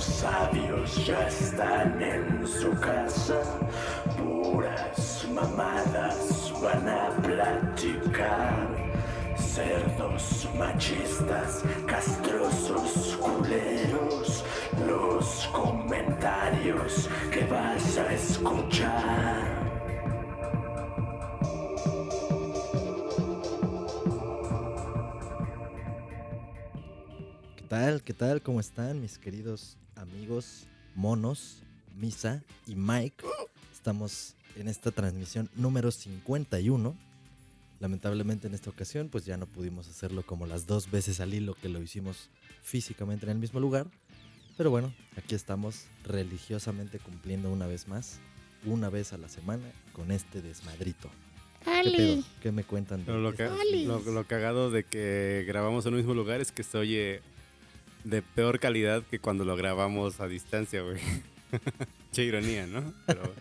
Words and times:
Los 0.00 0.06
sabios 0.06 1.06
ya 1.06 1.28
están 1.28 2.02
en 2.02 2.46
su 2.46 2.70
casa, 2.80 3.42
puras 4.16 5.28
mamadas 5.30 6.54
van 6.62 6.88
a 6.88 7.10
platicar. 7.20 8.66
Cerdos 9.36 10.48
machistas, 10.58 11.62
castrosos 11.86 13.18
culeros, 13.18 14.42
los 14.88 15.46
comentarios 15.52 17.06
que 17.30 17.44
vas 17.44 17.98
a 17.98 18.10
escuchar. 18.14 19.60
¿Qué 27.54 27.64
tal? 27.68 28.02
¿Qué 28.02 28.14
tal? 28.14 28.40
¿Cómo 28.40 28.60
están 28.60 28.98
mis 28.98 29.18
queridos 29.18 29.76
amigos 30.00 30.66
Monos, 30.94 31.62
Misa 31.96 32.42
y 32.66 32.74
Mike? 32.74 33.24
Estamos 33.72 34.34
en 34.56 34.68
esta 34.68 34.90
transmisión 34.90 35.48
número 35.54 35.90
51. 35.90 36.96
Lamentablemente 37.78 38.46
en 38.46 38.54
esta 38.54 38.70
ocasión 38.70 39.08
pues 39.08 39.24
ya 39.24 39.36
no 39.36 39.46
pudimos 39.46 39.88
hacerlo 39.88 40.24
como 40.24 40.46
las 40.46 40.66
dos 40.66 40.90
veces 40.90 41.20
al 41.20 41.32
hilo 41.34 41.54
que 41.54 41.68
lo 41.68 41.80
hicimos 41.80 42.28
físicamente 42.62 43.26
en 43.26 43.32
el 43.32 43.38
mismo 43.38 43.60
lugar. 43.60 43.86
Pero 44.56 44.70
bueno, 44.70 44.92
aquí 45.16 45.34
estamos 45.34 45.86
religiosamente 46.04 46.98
cumpliendo 46.98 47.50
una 47.50 47.66
vez 47.66 47.88
más, 47.88 48.18
una 48.66 48.90
vez 48.90 49.12
a 49.14 49.18
la 49.18 49.28
semana, 49.28 49.64
con 49.94 50.10
este 50.10 50.42
desmadrito. 50.42 51.08
¿Qué 51.64 51.90
pedo? 51.96 52.22
¿Qué 52.42 52.52
me 52.52 52.64
cuentan? 52.64 53.04
de 53.04 53.28
este 53.28 53.44
ca- 53.44 53.56
lo, 53.86 54.00
lo 54.12 54.24
cagado 54.26 54.70
de 54.70 54.84
que 54.84 55.44
grabamos 55.46 55.86
en 55.86 55.92
el 55.94 55.98
mismo 55.98 56.14
lugar 56.14 56.40
es 56.42 56.52
que 56.52 56.62
se 56.62 56.76
oye 56.76 57.22
de 58.04 58.22
peor 58.22 58.58
calidad 58.60 59.02
que 59.04 59.18
cuando 59.18 59.44
lo 59.44 59.56
grabamos 59.56 60.20
a 60.20 60.28
distancia, 60.28 60.82
güey. 60.82 60.98
che 62.12 62.24
ironía, 62.24 62.66
¿no? 62.66 62.92
Pero 63.06 63.22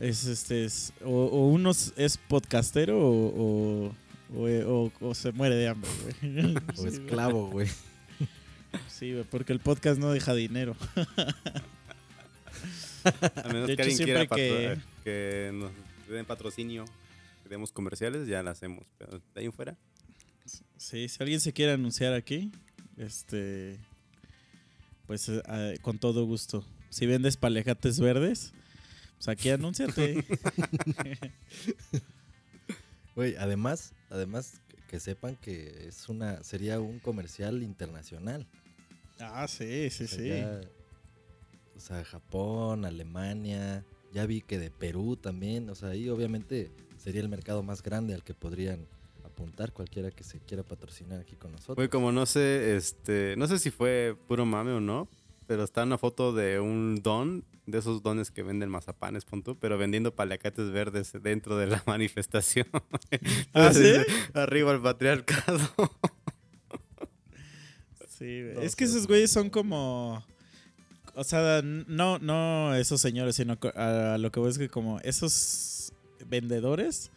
es 0.00 0.24
este 0.26 0.64
es 0.64 0.92
o, 1.04 1.10
o 1.10 1.46
uno 1.48 1.70
es- 1.70 2.18
podcastero 2.28 2.98
o, 2.98 3.28
o, 3.86 3.94
o- 4.36 4.90
o- 5.00 5.08
o 5.08 5.14
se 5.14 5.30
muere 5.30 5.54
de 5.54 5.68
hambre, 5.68 5.90
güey. 6.20 6.54
O 6.78 6.86
esclavo, 6.86 7.46
güey. 7.50 7.68
Sí, 8.88 9.12
güey, 9.12 9.24
porque 9.24 9.52
el 9.52 9.60
podcast 9.60 10.00
no 10.00 10.10
deja 10.10 10.34
dinero. 10.34 10.74
A 13.04 13.48
menos 13.48 13.68
De 13.68 13.76
que 13.76 13.82
hecho, 13.82 13.82
alguien 13.82 13.96
siempre 13.96 14.28
quiera 14.28 14.74
que- 14.74 14.78
que 15.04 15.50
nos 15.54 15.70
den 16.14 16.24
patrocinio, 16.26 16.84
que 17.42 17.48
demos 17.48 17.72
comerciales, 17.72 18.26
ya 18.28 18.42
lo 18.42 18.50
hacemos. 18.50 18.84
Pero 18.98 19.18
de 19.18 19.40
ahí 19.40 19.46
en 19.46 19.52
fuera, 19.52 19.76
Sí, 20.78 21.08
si 21.08 21.16
alguien 21.22 21.40
se 21.40 21.52
quiere 21.52 21.72
anunciar 21.72 22.14
aquí, 22.14 22.50
este 22.96 23.78
pues 25.06 25.28
eh, 25.28 25.42
ah, 25.46 25.72
con 25.82 25.98
todo 25.98 26.24
gusto. 26.24 26.64
Si 26.90 27.04
vendes 27.06 27.36
palejates 27.36 28.00
verdes, 28.00 28.52
pues 29.16 29.28
aquí 29.28 29.50
anúnciate. 29.50 30.24
Güey, 33.14 33.34
además, 33.36 33.92
además 34.10 34.60
que- 34.68 34.76
que 34.88 35.00
sepan 35.00 35.36
que 35.36 35.88
es 35.88 36.08
una 36.08 36.42
sería 36.44 36.80
un 36.80 36.98
comercial 37.00 37.62
internacional. 37.62 38.46
ah, 39.20 39.46
sí, 39.48 39.90
sí, 39.90 40.04
O 40.04 40.08
sea, 40.08 40.18
sí. 40.18 40.28
ya- 40.28 40.60
o 41.76 41.80
sea, 41.80 42.04
Japón, 42.04 42.84
Alemania, 42.84 43.84
ya 44.12 44.26
vi 44.26 44.40
que 44.40 44.58
de 44.58 44.70
Perú 44.70 45.16
también, 45.16 45.68
o 45.70 45.74
sea, 45.74 45.90
ahí 45.90 46.08
obviamente 46.08 46.70
sería 46.96 47.20
el 47.20 47.28
mercado 47.28 47.62
más 47.62 47.82
grande 47.82 48.14
al 48.14 48.22
que 48.22 48.34
podrían 48.34 48.86
apuntar 49.24 49.72
cualquiera 49.72 50.10
que 50.10 50.24
se 50.24 50.40
quiera 50.40 50.62
patrocinar 50.62 51.20
aquí 51.20 51.36
con 51.36 51.52
nosotros. 51.52 51.76
Güey, 51.76 51.88
como 51.88 52.12
no 52.12 52.26
sé, 52.26 52.76
este, 52.76 53.34
no 53.36 53.46
sé 53.46 53.58
si 53.58 53.70
fue 53.70 54.16
puro 54.26 54.44
mame 54.44 54.72
o 54.72 54.80
no, 54.80 55.08
pero 55.46 55.64
está 55.64 55.84
una 55.84 55.96
foto 55.96 56.32
de 56.32 56.60
un 56.60 57.00
don, 57.02 57.44
de 57.66 57.78
esos 57.78 58.02
dones 58.02 58.30
que 58.30 58.42
venden 58.42 58.68
mazapanes, 58.68 59.24
punto, 59.24 59.54
pero 59.54 59.78
vendiendo 59.78 60.14
paliacates 60.14 60.70
verdes 60.70 61.12
dentro 61.22 61.56
de 61.56 61.66
la 61.66 61.82
manifestación. 61.86 62.66
¿Ah, 63.52 63.72
sí? 63.72 63.92
Arriba 64.34 64.72
el 64.72 64.80
patriarcado. 64.80 65.60
Sí, 68.08 68.42
güey. 68.42 68.66
Es 68.66 68.74
que 68.74 68.84
esos 68.84 69.06
güeyes 69.06 69.30
son 69.30 69.48
como. 69.48 70.24
O 71.18 71.24
sea, 71.24 71.62
no, 71.64 72.20
no 72.20 72.76
esos 72.76 73.00
señores, 73.00 73.34
sino 73.34 73.58
a 73.74 74.18
lo 74.20 74.30
que 74.30 74.38
voy 74.38 74.50
es 74.50 74.56
que 74.58 74.68
como 74.68 75.00
esos 75.00 75.92
vendedores, 76.24 77.10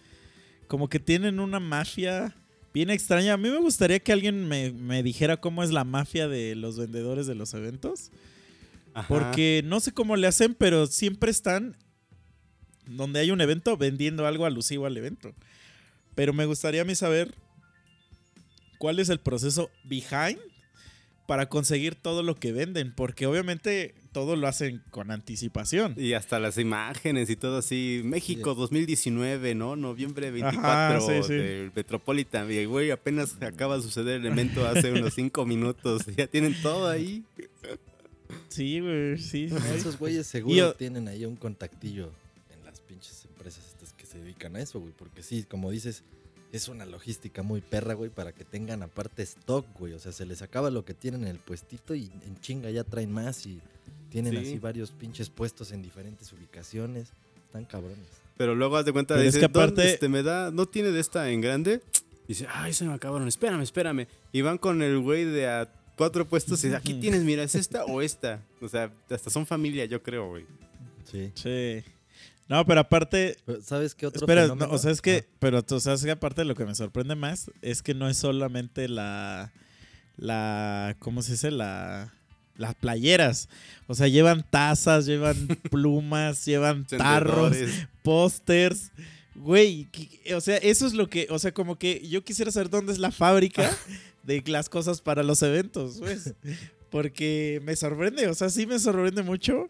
como 0.68 0.90
que 0.90 1.00
tienen 1.00 1.40
una 1.40 1.60
mafia 1.60 2.36
bien 2.74 2.90
extraña. 2.90 3.34
A 3.34 3.38
mí 3.38 3.52
me 3.52 3.60
gustaría 3.60 4.00
que 4.00 4.12
alguien 4.12 4.48
me, 4.48 4.72
me 4.72 5.04
dijera 5.04 5.38
cómo 5.38 5.62
es 5.62 5.70
la 5.70 5.84
mafia 5.84 6.28
de 6.28 6.56
los 6.56 6.80
vendedores 6.80 7.28
de 7.28 7.36
los 7.36 7.54
eventos. 7.54 8.10
Ajá. 8.96 9.08
Porque 9.08 9.62
no 9.66 9.80
sé 9.80 9.92
cómo 9.92 10.16
le 10.16 10.26
hacen, 10.26 10.56
pero 10.56 10.88
siempre 10.88 11.30
están 11.30 11.78
donde 12.88 13.20
hay 13.20 13.30
un 13.30 13.40
evento 13.40 13.78
vendiendo 13.78 14.26
algo 14.26 14.48
alusivo 14.48 14.88
al 14.88 14.98
evento. 14.98 15.32
Pero 16.16 16.34
me 16.34 16.48
gustaría 16.48 16.82
a 16.82 16.86
mí 16.86 16.96
saber 16.96 17.36
cuál 18.80 18.98
es 18.98 19.10
el 19.10 19.20
proceso 19.20 19.70
behind 19.84 20.40
para 21.28 21.48
conseguir 21.50 21.96
todo 21.96 22.24
lo 22.24 22.36
que 22.36 22.52
venden, 22.52 22.94
porque 22.94 23.26
obviamente 23.26 23.96
todo 24.12 24.36
lo 24.36 24.48
hacen 24.48 24.82
con 24.90 25.12
anticipación. 25.12 25.94
Y 25.98 26.14
hasta 26.14 26.40
las 26.40 26.58
imágenes 26.58 27.30
y 27.30 27.36
todo 27.38 27.60
así. 27.60 28.02
México 28.04 28.54
2019, 28.56 29.56
¿no? 29.56 29.76
Noviembre 29.78 30.30
24 30.32 30.68
Ajá, 30.70 31.00
sí, 31.00 31.24
sí. 31.26 31.34
del 31.34 31.72
Metropolitan. 31.74 32.52
Y 32.52 32.66
güey, 32.66 32.92
apenas 32.92 33.42
acaba 33.42 33.78
de 33.78 33.84
suceder 33.84 34.20
el 34.20 34.26
evento 34.26 34.68
hace 34.68 34.92
unos 34.92 35.14
5 35.14 35.46
minutos. 35.46 36.02
Ya 36.18 36.28
tienen 36.28 36.56
todo 36.62 36.90
ahí. 36.90 37.24
Sí, 38.50 38.80
güey, 38.80 39.18
sí. 39.18 39.50
Esos 39.76 39.98
güeyes 39.98 40.28
seguro 40.28 40.56
yo- 40.56 40.74
tienen 40.74 41.08
ahí 41.08 41.26
un 41.26 41.36
contactillo 41.36 42.12
en 42.54 42.66
las 42.66 42.82
pinches 42.82 43.26
empresas 43.26 43.66
estas 43.68 43.94
que 43.94 44.06
se 44.06 44.20
dedican 44.20 44.56
a 44.56 44.62
eso, 44.62 44.80
güey. 44.80 44.94
Porque 44.98 45.24
sí, 45.24 45.44
como 45.44 45.72
dices, 45.72 46.04
es 46.52 46.68
una 46.68 46.86
logística 46.86 47.44
muy 47.44 47.62
perra, 47.62 47.94
güey, 47.94 48.10
para 48.10 48.34
que 48.34 48.44
tengan 48.44 48.84
aparte 48.84 49.24
stock, 49.24 49.66
güey. 49.80 49.94
O 49.94 50.00
sea, 50.00 50.12
se 50.12 50.26
les 50.26 50.42
acaba 50.42 50.70
lo 50.70 50.84
que 50.86 50.94
tienen 50.94 51.22
en 51.24 51.30
el 51.30 51.38
puestito 51.40 51.96
y 51.96 52.12
en 52.26 52.40
chinga 52.42 52.70
ya 52.72 52.84
traen 52.84 53.12
más 53.12 53.46
y 53.46 53.60
tienen 54.10 54.34
Sí. 54.34 54.40
así 54.40 54.60
varios 54.60 54.92
pinches 54.92 55.30
puestos 55.30 55.72
en 55.72 55.82
diferentes 55.82 56.32
ubicaciones. 56.34 57.10
Están 57.48 57.66
cabrones. 57.66 58.08
Pero 58.38 58.56
luego 58.56 58.76
haz 58.78 58.86
de 58.86 58.92
cuenta, 58.94 59.16
Pero 59.16 59.28
es 59.30 59.38
que 59.38 59.46
aparte- 59.46 59.76
"¿Dónde, 59.76 59.92
este, 59.94 60.10
me 60.10 60.24
da, 60.24 60.52
no 60.52 60.66
tiene 60.66 60.90
de 60.92 61.00
esta 61.00 61.30
en 61.30 61.42
grande. 61.42 61.82
Y 62.26 62.30
dice, 62.30 62.48
ay, 62.50 62.74
se 62.74 62.86
me 62.86 62.94
acabaron, 62.94 63.28
espérame, 63.28 63.62
espérame. 63.62 64.08
Y 64.32 64.42
van 64.42 64.58
con 64.58 64.82
el 64.82 65.00
güey 65.00 65.26
de 65.26 65.48
a 65.48 65.70
cuatro 65.98 66.26
puestos 66.28 66.64
y 66.64 66.68
dice, 66.68 66.78
aquí 66.78 66.94
tienes, 67.02 67.24
mira, 67.24 67.44
¿es 67.44 67.56
esta 67.56 67.86
o 67.86 68.02
esta? 68.02 68.42
O 68.62 68.68
sea, 68.70 68.92
hasta 69.10 69.30
son 69.30 69.46
familia, 69.46 69.86
yo 69.86 70.02
creo, 70.02 70.30
güey. 70.30 70.46
Sí. 71.10 71.32
Sí. 71.36 71.84
No, 72.48 72.66
pero 72.66 72.82
aparte, 72.82 73.38
¿Sabes 73.64 73.96
qué 73.96 74.08
otro 74.08 74.22
Espera, 74.22 74.42
no, 74.42 74.54
fenómeno? 74.56 74.74
o 74.74 74.78
sea, 74.78 74.92
es 74.92 75.02
que, 75.02 75.26
Ah, 75.26 75.36
pero 75.40 75.64
tú 75.64 75.80
sabes 75.80 76.04
que 76.04 76.12
aparte 76.12 76.44
lo 76.44 76.56
que 76.56 76.66
me 76.66 76.76
sorprende 76.76 77.16
más 77.16 77.50
es 77.62 77.82
que 77.82 77.94
no 77.94 78.10
es 78.10 78.18
solamente 78.18 78.90
la, 78.90 79.54
la, 80.18 80.96
¿cómo 81.00 81.22
se 81.22 81.34
dice? 81.34 81.52
La, 81.52 82.14
las 82.58 82.76
playeras. 82.76 83.48
O 83.88 83.96
sea, 83.96 84.08
llevan 84.08 84.46
tazas, 84.50 85.06
llevan 85.06 85.36
plumas, 85.72 86.46
llevan 86.46 86.86
tarros, 86.86 87.56
pósters. 88.04 88.92
Güey, 89.36 89.88
o 90.36 90.42
sea, 90.42 90.58
eso 90.58 90.86
es 90.86 90.94
lo 90.94 91.10
que, 91.10 91.28
o 91.30 91.40
sea, 91.40 91.54
como 91.54 91.78
que 91.78 92.06
yo 92.08 92.24
quisiera 92.24 92.52
saber 92.52 92.70
dónde 92.70 92.92
es 92.92 93.00
la 93.00 93.12
fábrica 93.12 93.70
de 94.24 94.44
las 94.48 94.68
cosas 94.70 95.02
para 95.02 95.24
los 95.24 95.42
eventos, 95.42 95.98
pues. 96.00 96.34
Porque 96.90 97.62
me 97.64 97.76
sorprende, 97.78 98.28
o 98.28 98.34
sea, 98.34 98.50
sí 98.50 98.68
me 98.68 98.78
sorprende 98.78 99.24
mucho 99.24 99.70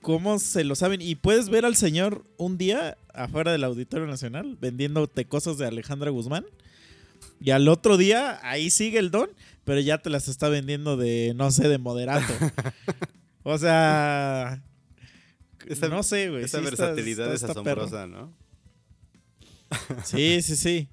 cómo 0.00 0.38
se 0.38 0.64
lo 0.64 0.74
saben. 0.74 1.00
Y 1.02 1.14
puedes 1.14 1.48
ver 1.48 1.64
al 1.64 1.76
señor 1.76 2.24
un 2.36 2.58
día 2.58 2.96
afuera 3.14 3.52
del 3.52 3.64
Auditorio 3.64 4.06
Nacional 4.06 4.56
vendiéndote 4.60 5.24
cosas 5.26 5.58
de 5.58 5.66
Alejandra 5.66 6.10
Guzmán. 6.10 6.44
Y 7.42 7.50
al 7.52 7.68
otro 7.68 7.96
día 7.96 8.38
ahí 8.42 8.70
sigue 8.70 8.98
el 8.98 9.10
don, 9.10 9.30
pero 9.64 9.80
ya 9.80 9.98
te 9.98 10.10
las 10.10 10.28
está 10.28 10.48
vendiendo 10.48 10.96
de, 10.96 11.32
no 11.36 11.50
sé, 11.50 11.68
de 11.68 11.78
moderato. 11.78 12.32
o 13.42 13.56
sea, 13.58 14.62
Esa- 15.66 15.88
no 15.88 16.02
sé, 16.02 16.28
güey. 16.30 16.44
Esa 16.44 16.58
sí 16.60 16.64
está- 16.66 16.84
versatilidad 16.86 17.32
está- 17.32 17.46
es 17.46 17.50
está 17.50 17.62
perro. 17.62 17.82
asombrosa, 17.84 18.06
¿no? 18.06 18.32
Sí, 20.04 20.42
sí, 20.42 20.56
sí. 20.56 20.88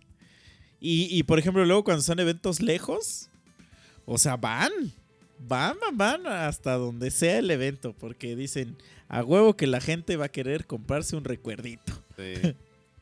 Y, 0.80 1.08
y, 1.18 1.24
por 1.24 1.40
ejemplo, 1.40 1.66
luego 1.66 1.84
cuando 1.84 2.04
son 2.04 2.20
eventos 2.20 2.62
lejos, 2.62 3.30
o 4.06 4.18
sea, 4.18 4.38
van. 4.38 4.72
Van, 5.40 5.78
van, 5.80 5.98
van 5.98 6.28
hasta 6.28 6.74
donde 6.74 7.12
sea 7.12 7.40
el 7.40 7.52
evento. 7.52 7.94
Porque 7.94 8.36
dicen, 8.36 8.78
a 9.08 9.24
huevo 9.24 9.56
que 9.56 9.68
la 9.68 9.82
gente 9.82 10.18
va 10.18 10.26
a 10.26 10.30
querer 10.30 10.66
comprarse 10.66 11.16
un 11.16 11.24
recuerdito. 11.24 11.94
Sí. 12.18 12.56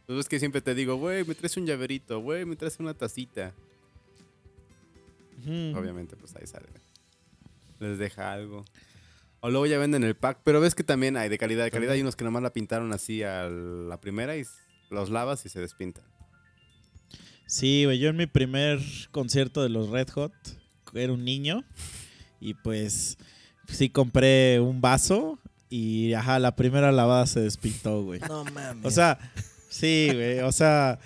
Pues 0.06 0.20
es 0.20 0.30
que 0.30 0.40
siempre 0.40 0.62
te 0.62 0.76
digo, 0.76 0.98
güey, 0.98 1.24
me 1.24 1.34
traes 1.34 1.58
un 1.58 1.66
llaverito, 1.66 2.20
güey, 2.20 2.46
me 2.46 2.56
traes 2.56 2.80
una 2.80 2.94
tacita. 2.94 3.54
Obviamente, 5.48 6.16
pues 6.16 6.36
ahí 6.36 6.46
sale. 6.46 6.68
Les 7.80 7.98
deja 7.98 8.32
algo. 8.32 8.66
O 9.42 9.50
luego 9.50 9.66
ya 9.66 9.78
venden 9.78 10.04
el 10.04 10.16
pack, 10.16 10.40
pero 10.44 10.60
ves 10.60 10.74
que 10.76 10.84
también 10.84 11.18
hay 11.18 11.30
de 11.30 11.38
calidad. 11.38 11.64
De 11.64 11.72
calidad 11.72 11.94
hay 11.94 12.02
unos 12.02 12.16
que 12.16 12.24
nomás 12.24 12.42
la 12.42 12.54
pintaron 12.54 12.94
así 12.94 13.24
a 13.24 13.48
la 13.48 14.00
primera 14.00 14.38
y 14.38 14.44
los 14.90 15.10
lavas 15.10 15.46
y 15.46 15.50
se 15.50 15.60
despintan. 15.60 16.04
Sí, 17.48 17.86
güey, 17.86 18.00
yo 18.00 18.10
en 18.10 18.18
mi 18.18 18.26
primer 18.26 18.80
concierto 19.12 19.62
de 19.62 19.70
los 19.70 19.90
Red 19.90 20.10
Hot 20.10 20.34
era 20.94 21.14
un 21.14 21.24
niño 21.24 21.64
y 22.40 22.54
pues 22.54 23.18
sí 23.68 23.90
compré 23.90 24.60
un 24.60 24.82
vaso 24.82 25.40
y 25.70 26.14
ajá, 26.14 26.40
la 26.40 26.56
primera 26.56 26.92
lavada 26.92 27.26
se 27.28 27.42
despintó, 27.42 28.04
güey. 28.04 28.20
No 28.28 28.46
mames. 28.46 28.86
O 28.86 28.92
sea, 28.92 29.20
sí, 29.70 30.10
güey, 30.14 30.40
o 30.40 30.52
sea, 30.52 31.00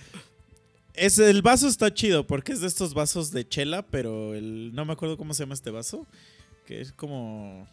es, 0.94 1.18
el 1.18 1.42
vaso 1.42 1.68
está 1.68 1.94
chido 1.94 2.28
porque 2.28 2.52
es 2.52 2.62
de 2.62 2.68
estos 2.68 2.94
vasos 2.94 3.32
de 3.32 3.48
chela, 3.48 3.84
pero 3.84 4.36
el, 4.36 4.74
no 4.74 4.86
me 4.86 4.94
acuerdo 4.94 5.18
cómo 5.18 5.34
se 5.34 5.44
llama 5.44 5.54
este 5.54 5.72
vaso, 5.72 6.06
que 6.66 6.82
es 6.82 6.92
como... 6.92 7.68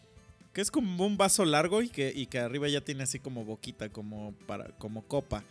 Que 0.52 0.62
es 0.62 0.70
como 0.70 1.04
un 1.04 1.18
vaso 1.18 1.44
largo 1.44 1.82
y 1.82 1.90
que, 1.90 2.10
y 2.16 2.26
que 2.26 2.38
arriba 2.38 2.66
ya 2.66 2.80
tiene 2.80 3.02
así 3.02 3.18
como 3.18 3.44
boquita, 3.44 3.90
como 3.90 4.32
para, 4.46 4.68
como 4.78 5.02
copa. 5.02 5.44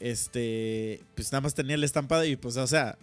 Este, 0.00 1.02
pues 1.14 1.30
nada 1.32 1.42
más 1.42 1.54
tenía 1.54 1.74
el 1.74 1.84
estampado 1.84 2.24
y 2.24 2.36
pues, 2.36 2.56
o 2.56 2.66
sea, 2.66 2.96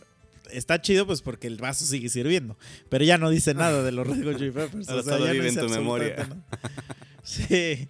está 0.51 0.81
chido 0.81 1.05
pues 1.05 1.21
porque 1.21 1.47
el 1.47 1.57
vaso 1.57 1.85
sigue 1.85 2.09
sirviendo. 2.09 2.57
Pero 2.89 3.03
ya 3.03 3.17
no 3.17 3.29
dice 3.29 3.53
nada 3.53 3.83
de 3.83 3.91
los 3.91 4.07
Red 4.07 4.23
Hot 4.23 4.37
Chili 4.37 4.51
Peppers. 4.51 4.89
Ahora 4.89 5.01
o 5.01 5.03
sea, 5.03 5.13
solo 5.13 5.25
ya 5.25 5.33
no 5.33 5.43
en 5.43 5.55
tu 5.55 5.69
memoria. 5.69 6.15
nada. 6.17 6.45
Sí. 7.23 7.87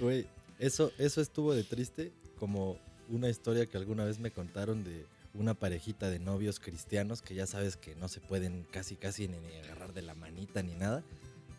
Güey, 0.00 0.26
eso, 0.58 0.90
eso 0.98 1.20
estuvo 1.20 1.54
de 1.54 1.62
triste 1.62 2.12
como 2.40 2.76
una 3.08 3.28
historia 3.28 3.66
que 3.66 3.76
alguna 3.76 4.04
vez 4.04 4.18
me 4.18 4.32
contaron 4.32 4.82
de 4.82 5.06
una 5.32 5.54
parejita 5.54 6.10
de 6.10 6.18
novios 6.18 6.58
cristianos 6.58 7.22
que 7.22 7.36
ya 7.36 7.46
sabes 7.46 7.76
que 7.76 7.94
no 7.94 8.08
se 8.08 8.20
pueden 8.20 8.66
casi 8.72 8.96
casi 8.96 9.28
ni, 9.28 9.38
ni 9.38 9.54
agarrar 9.64 9.94
de 9.94 10.02
la 10.02 10.14
manita 10.14 10.62
ni 10.62 10.74
nada. 10.74 11.04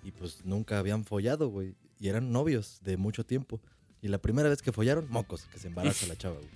Y 0.03 0.11
pues 0.11 0.43
nunca 0.43 0.77
habían 0.77 1.05
follado, 1.05 1.49
güey. 1.49 1.73
Y 1.99 2.09
eran 2.09 2.31
novios 2.31 2.79
de 2.83 2.97
mucho 2.97 3.25
tiempo. 3.25 3.61
Y 4.01 4.07
la 4.09 4.17
primera 4.17 4.49
vez 4.49 4.61
que 4.61 4.71
follaron, 4.71 5.07
mocos, 5.09 5.45
que 5.45 5.57
se 5.57 5.67
embaraza 5.67 6.05
la 6.07 6.17
chava, 6.17 6.35
güey. 6.35 6.49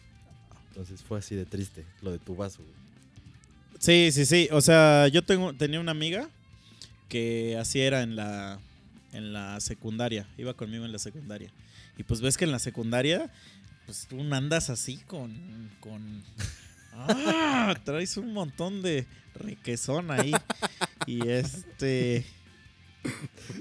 Entonces 0.67 1.01
fue 1.01 1.19
así 1.19 1.35
de 1.35 1.45
triste 1.45 1.85
lo 2.01 2.11
de 2.11 2.19
tu 2.19 2.35
vaso, 2.35 2.61
güey. 2.61 2.75
Sí, 3.79 4.09
sí, 4.11 4.25
sí. 4.25 4.47
O 4.51 4.61
sea, 4.61 5.07
yo 5.07 5.23
tengo, 5.23 5.53
tenía 5.53 5.79
una 5.79 5.91
amiga 5.91 6.29
que 7.07 7.57
así 7.59 7.79
era 7.81 8.01
en 8.03 8.15
la, 8.15 8.59
en 9.13 9.33
la 9.33 9.59
secundaria. 9.59 10.27
Iba 10.37 10.53
conmigo 10.53 10.85
en 10.85 10.91
la 10.91 10.99
secundaria. 10.99 11.51
Y 11.97 12.03
pues 12.03 12.21
ves 12.21 12.37
que 12.37 12.45
en 12.45 12.51
la 12.51 12.59
secundaria, 12.59 13.31
pues 13.85 14.05
tú 14.07 14.21
andas 14.33 14.69
así 14.69 14.97
con. 15.07 15.33
con 15.79 16.23
¡Ah! 16.93 17.75
Traes 17.85 18.17
un 18.17 18.33
montón 18.33 18.81
de 18.81 19.05
requesón 19.35 20.11
ahí. 20.11 20.33
Y 21.07 21.27
este. 21.29 22.25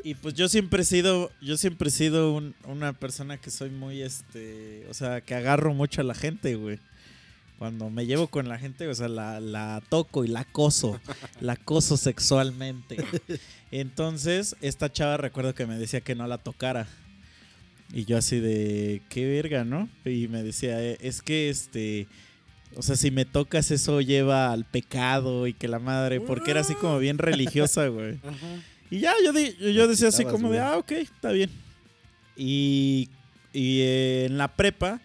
Y 0.02 0.14
pues 0.14 0.34
yo 0.34 0.48
siempre 0.48 0.82
he 0.82 0.84
sido. 0.84 1.30
Yo 1.40 1.56
siempre 1.56 1.88
he 1.88 1.92
sido 1.92 2.34
un- 2.34 2.54
una 2.64 2.92
persona 2.92 3.36
que 3.38 3.50
soy 3.50 3.70
muy 3.70 4.02
este. 4.02 4.84
O 4.90 4.94
sea, 4.94 5.20
que 5.20 5.34
agarro 5.36 5.72
mucho 5.74 6.00
a 6.00 6.04
la 6.04 6.14
gente, 6.14 6.56
güey. 6.56 6.80
Cuando 7.58 7.90
me 7.90 8.06
llevo 8.06 8.28
con 8.28 8.48
la 8.48 8.56
gente, 8.58 8.86
o 8.86 8.94
sea, 8.94 9.08
la, 9.08 9.40
la 9.40 9.82
toco 9.88 10.24
y 10.24 10.28
la 10.28 10.40
acoso. 10.40 11.00
la 11.40 11.54
acoso 11.54 11.96
sexualmente. 11.96 12.96
Entonces, 13.70 14.56
esta 14.60 14.92
chava 14.92 15.16
recuerdo 15.16 15.54
que 15.54 15.66
me 15.66 15.76
decía 15.76 16.00
que 16.00 16.14
no 16.14 16.26
la 16.26 16.38
tocara. 16.38 16.86
Y 17.92 18.04
yo 18.04 18.16
así 18.18 18.38
de, 18.38 19.02
qué 19.08 19.26
verga, 19.26 19.64
¿no? 19.64 19.88
Y 20.04 20.28
me 20.28 20.42
decía, 20.42 20.82
"Eh, 20.82 20.98
es 21.00 21.22
que 21.22 21.48
este, 21.48 22.06
o 22.76 22.82
sea, 22.82 22.96
si 22.96 23.10
me 23.10 23.24
tocas 23.24 23.70
eso 23.70 24.00
lleva 24.02 24.52
al 24.52 24.64
pecado 24.64 25.46
y 25.46 25.54
que 25.54 25.68
la 25.68 25.78
madre, 25.78 26.20
porque 26.20 26.50
era 26.50 26.60
así 26.60 26.74
como 26.74 26.98
bien 26.98 27.18
religiosa, 27.18 27.88
güey. 27.88 28.20
Y 28.90 29.00
ya, 29.00 29.14
yo, 29.24 29.32
di- 29.32 29.56
yo, 29.58 29.70
yo 29.70 29.88
decía 29.88 30.08
así 30.08 30.24
como 30.24 30.50
de, 30.50 30.60
ah, 30.60 30.76
ok, 30.76 30.92
está 30.92 31.32
bien. 31.32 31.50
Y, 32.36 33.08
y 33.52 33.80
eh, 33.80 34.26
en 34.26 34.38
la 34.38 34.48
prepa, 34.48 35.00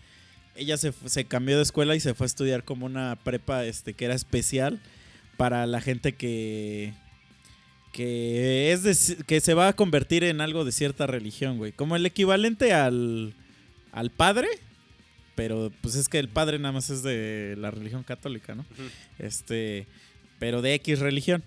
ella 0.56 0.78
se, 0.78 0.94
se 1.06 1.26
cambió 1.26 1.58
de 1.58 1.64
escuela 1.64 1.96
y 1.96 2.00
se 2.00 2.14
fue 2.14 2.26
a 2.26 2.28
estudiar 2.28 2.64
como 2.64 2.86
una 2.86 3.18
prepa 3.24 3.66
este, 3.66 3.94
que 3.94 4.06
era 4.06 4.14
especial 4.14 4.80
para 5.38 5.66
la 5.66 5.82
gente 5.82 6.14
que, 6.14 6.94
que, 7.92 8.72
es 8.72 8.84
de 8.84 9.24
que 9.26 9.42
se 9.42 9.54
va 9.54 9.70
a 9.70 9.74
convertir 9.74 10.24
en 10.24 10.42
algo 10.42 10.66
de 10.66 10.72
cierta 10.72 11.08
religión, 11.08 11.58
güey. 11.58 11.72
Como 11.72 11.96
el 11.96 12.06
equivalente 12.06 12.74
al, 12.74 13.34
al 13.92 14.10
padre, 14.12 14.48
pero 15.36 15.72
pues 15.82 15.96
es 15.96 16.10
que 16.10 16.20
el 16.20 16.30
padre 16.30 16.60
nada 16.60 16.74
más 16.74 16.90
es 16.90 17.04
de 17.04 17.56
la 17.58 17.72
religión 17.72 18.04
católica, 18.04 18.54
¿no? 18.56 18.66
Este, 19.18 19.88
pero 20.40 20.62
de 20.62 20.76
X 20.76 21.00
religión. 21.00 21.44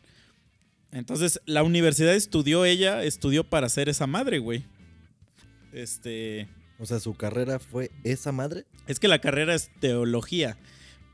Entonces, 0.93 1.41
la 1.47 1.63
universidad 1.63 2.15
estudió 2.15 2.65
ella, 2.65 3.05
estudió 3.05 3.45
para 3.45 3.69
ser 3.69 3.89
esa 3.89 4.07
madre, 4.07 4.39
güey. 4.39 4.65
Este, 5.73 6.49
O 6.79 6.87
sea, 6.87 7.01
su 7.01 7.15
carrera 7.15 7.59
fue 7.59 7.91
esa 8.05 8.33
madre. 8.33 8.65
es 8.87 8.99
que 9.01 9.09
la 9.09 9.21
carrera 9.21 9.55
es 9.55 9.71
teología, 9.81 10.57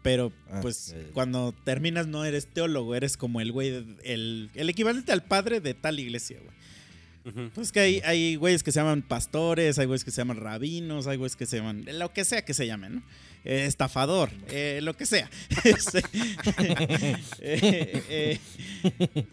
pero 0.03 0.33
Ah, 0.51 0.59
pues 0.61 0.93
eh. 0.97 1.11
cuando 1.15 1.53
terminas 1.65 2.07
no 2.09 2.25
eres 2.25 2.47
teólogo, 2.47 2.95
eres 2.95 3.17
como 3.17 3.41
el 3.41 3.53
güey, 3.53 3.69
el, 4.05 4.51
el 4.55 4.69
equivalente 4.69 5.13
al 5.13 5.23
padre 5.25 5.61
de 5.61 5.75
tal 5.75 6.01
iglesia, 6.01 6.39
güey. 6.43 6.63
Pues 7.55 7.71
que 7.71 7.79
hay, 7.79 8.01
hay 8.05 8.35
güeyes 8.35 8.65
que 8.65 8.73
se 8.73 8.81
llaman 8.81 9.03
pastores, 9.03 9.79
hay 9.79 9.87
güeyes 9.87 10.03
que 10.03 10.11
se 10.11 10.17
llaman 10.23 10.39
rabinos, 10.39 11.07
hay 11.07 11.17
güeyes 11.17 11.37
que 11.37 11.47
se 11.47 11.59
llaman, 11.59 11.85
lo 11.97 12.13
que 12.13 12.25
sea 12.25 12.45
que 12.45 12.53
se 12.53 12.67
llamen, 12.67 12.97
¿no? 12.97 13.03
Eh, 13.45 13.67
estafador, 13.67 14.31
eh, 14.51 14.81
lo 14.83 14.97
que 14.97 15.07
sea. 15.07 15.31
Este, 15.65 16.01
eh, 17.41 18.03
eh, 18.09 18.39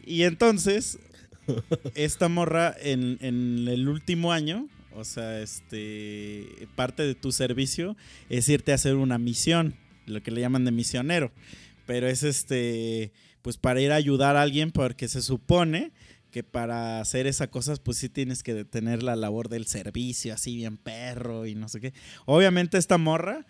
y 0.05 0.21
entonces, 0.23 0.99
esta 1.95 2.29
morra 2.29 2.75
en, 2.79 3.17
en 3.21 3.67
el 3.67 3.87
último 3.87 4.31
año, 4.31 4.67
o 4.99 5.03
sea, 5.05 5.41
este, 5.41 6.67
parte 6.75 7.03
de 7.03 7.15
tu 7.15 7.31
servicio 7.31 7.95
es 8.29 8.47
irte 8.49 8.71
a 8.71 8.75
hacer 8.75 8.95
una 8.95 9.17
misión, 9.17 9.75
lo 10.05 10.21
que 10.21 10.31
le 10.31 10.41
llaman 10.41 10.65
de 10.65 10.71
misionero. 10.71 11.31
Pero 11.85 12.07
es 12.07 12.23
este, 12.23 13.13
pues 13.41 13.57
para 13.57 13.81
ir 13.81 13.91
a 13.91 13.95
ayudar 13.95 14.35
a 14.35 14.41
alguien, 14.41 14.71
porque 14.71 15.07
se 15.07 15.21
supone 15.21 15.91
que 16.31 16.43
para 16.43 16.99
hacer 17.01 17.25
esas 17.27 17.47
cosas, 17.47 17.79
pues 17.79 17.97
sí 17.97 18.09
tienes 18.09 18.43
que 18.43 18.65
tener 18.65 19.01
la 19.01 19.15
labor 19.15 19.49
del 19.49 19.65
servicio, 19.65 20.33
así 20.33 20.55
bien 20.55 20.77
perro 20.77 21.45
y 21.45 21.55
no 21.55 21.69
sé 21.69 21.79
qué. 21.79 21.93
Obviamente 22.25 22.77
esta 22.77 22.97
morra, 22.97 23.45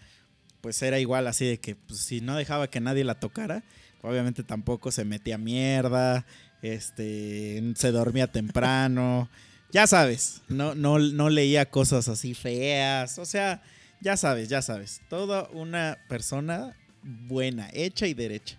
pues 0.62 0.82
era 0.82 1.00
igual 1.00 1.28
así 1.28 1.46
de 1.46 1.60
que 1.60 1.76
pues, 1.76 2.00
si 2.00 2.22
no 2.22 2.38
dejaba 2.38 2.70
que 2.70 2.80
nadie 2.80 3.04
la 3.04 3.20
tocara, 3.20 3.64
obviamente 4.02 4.44
tampoco 4.44 4.92
se 4.92 5.04
metía 5.04 5.38
mierda, 5.38 6.26
este, 6.62 7.74
se 7.76 7.92
dormía 7.92 8.28
temprano, 8.28 9.30
ya 9.72 9.88
sabes, 9.88 10.42
no, 10.48 10.76
no, 10.76 11.00
no 11.00 11.30
leía 11.30 11.70
cosas 11.70 12.08
así 12.08 12.34
feas, 12.34 13.18
o 13.20 13.26
sea, 13.26 13.62
ya 14.02 14.18
sabes, 14.18 14.50
ya 14.50 14.62
sabes, 14.62 15.02
toda 15.10 15.50
una 15.52 15.98
persona 16.08 16.76
buena, 17.04 17.70
hecha 17.74 18.08
y 18.08 18.14
derecha. 18.14 18.58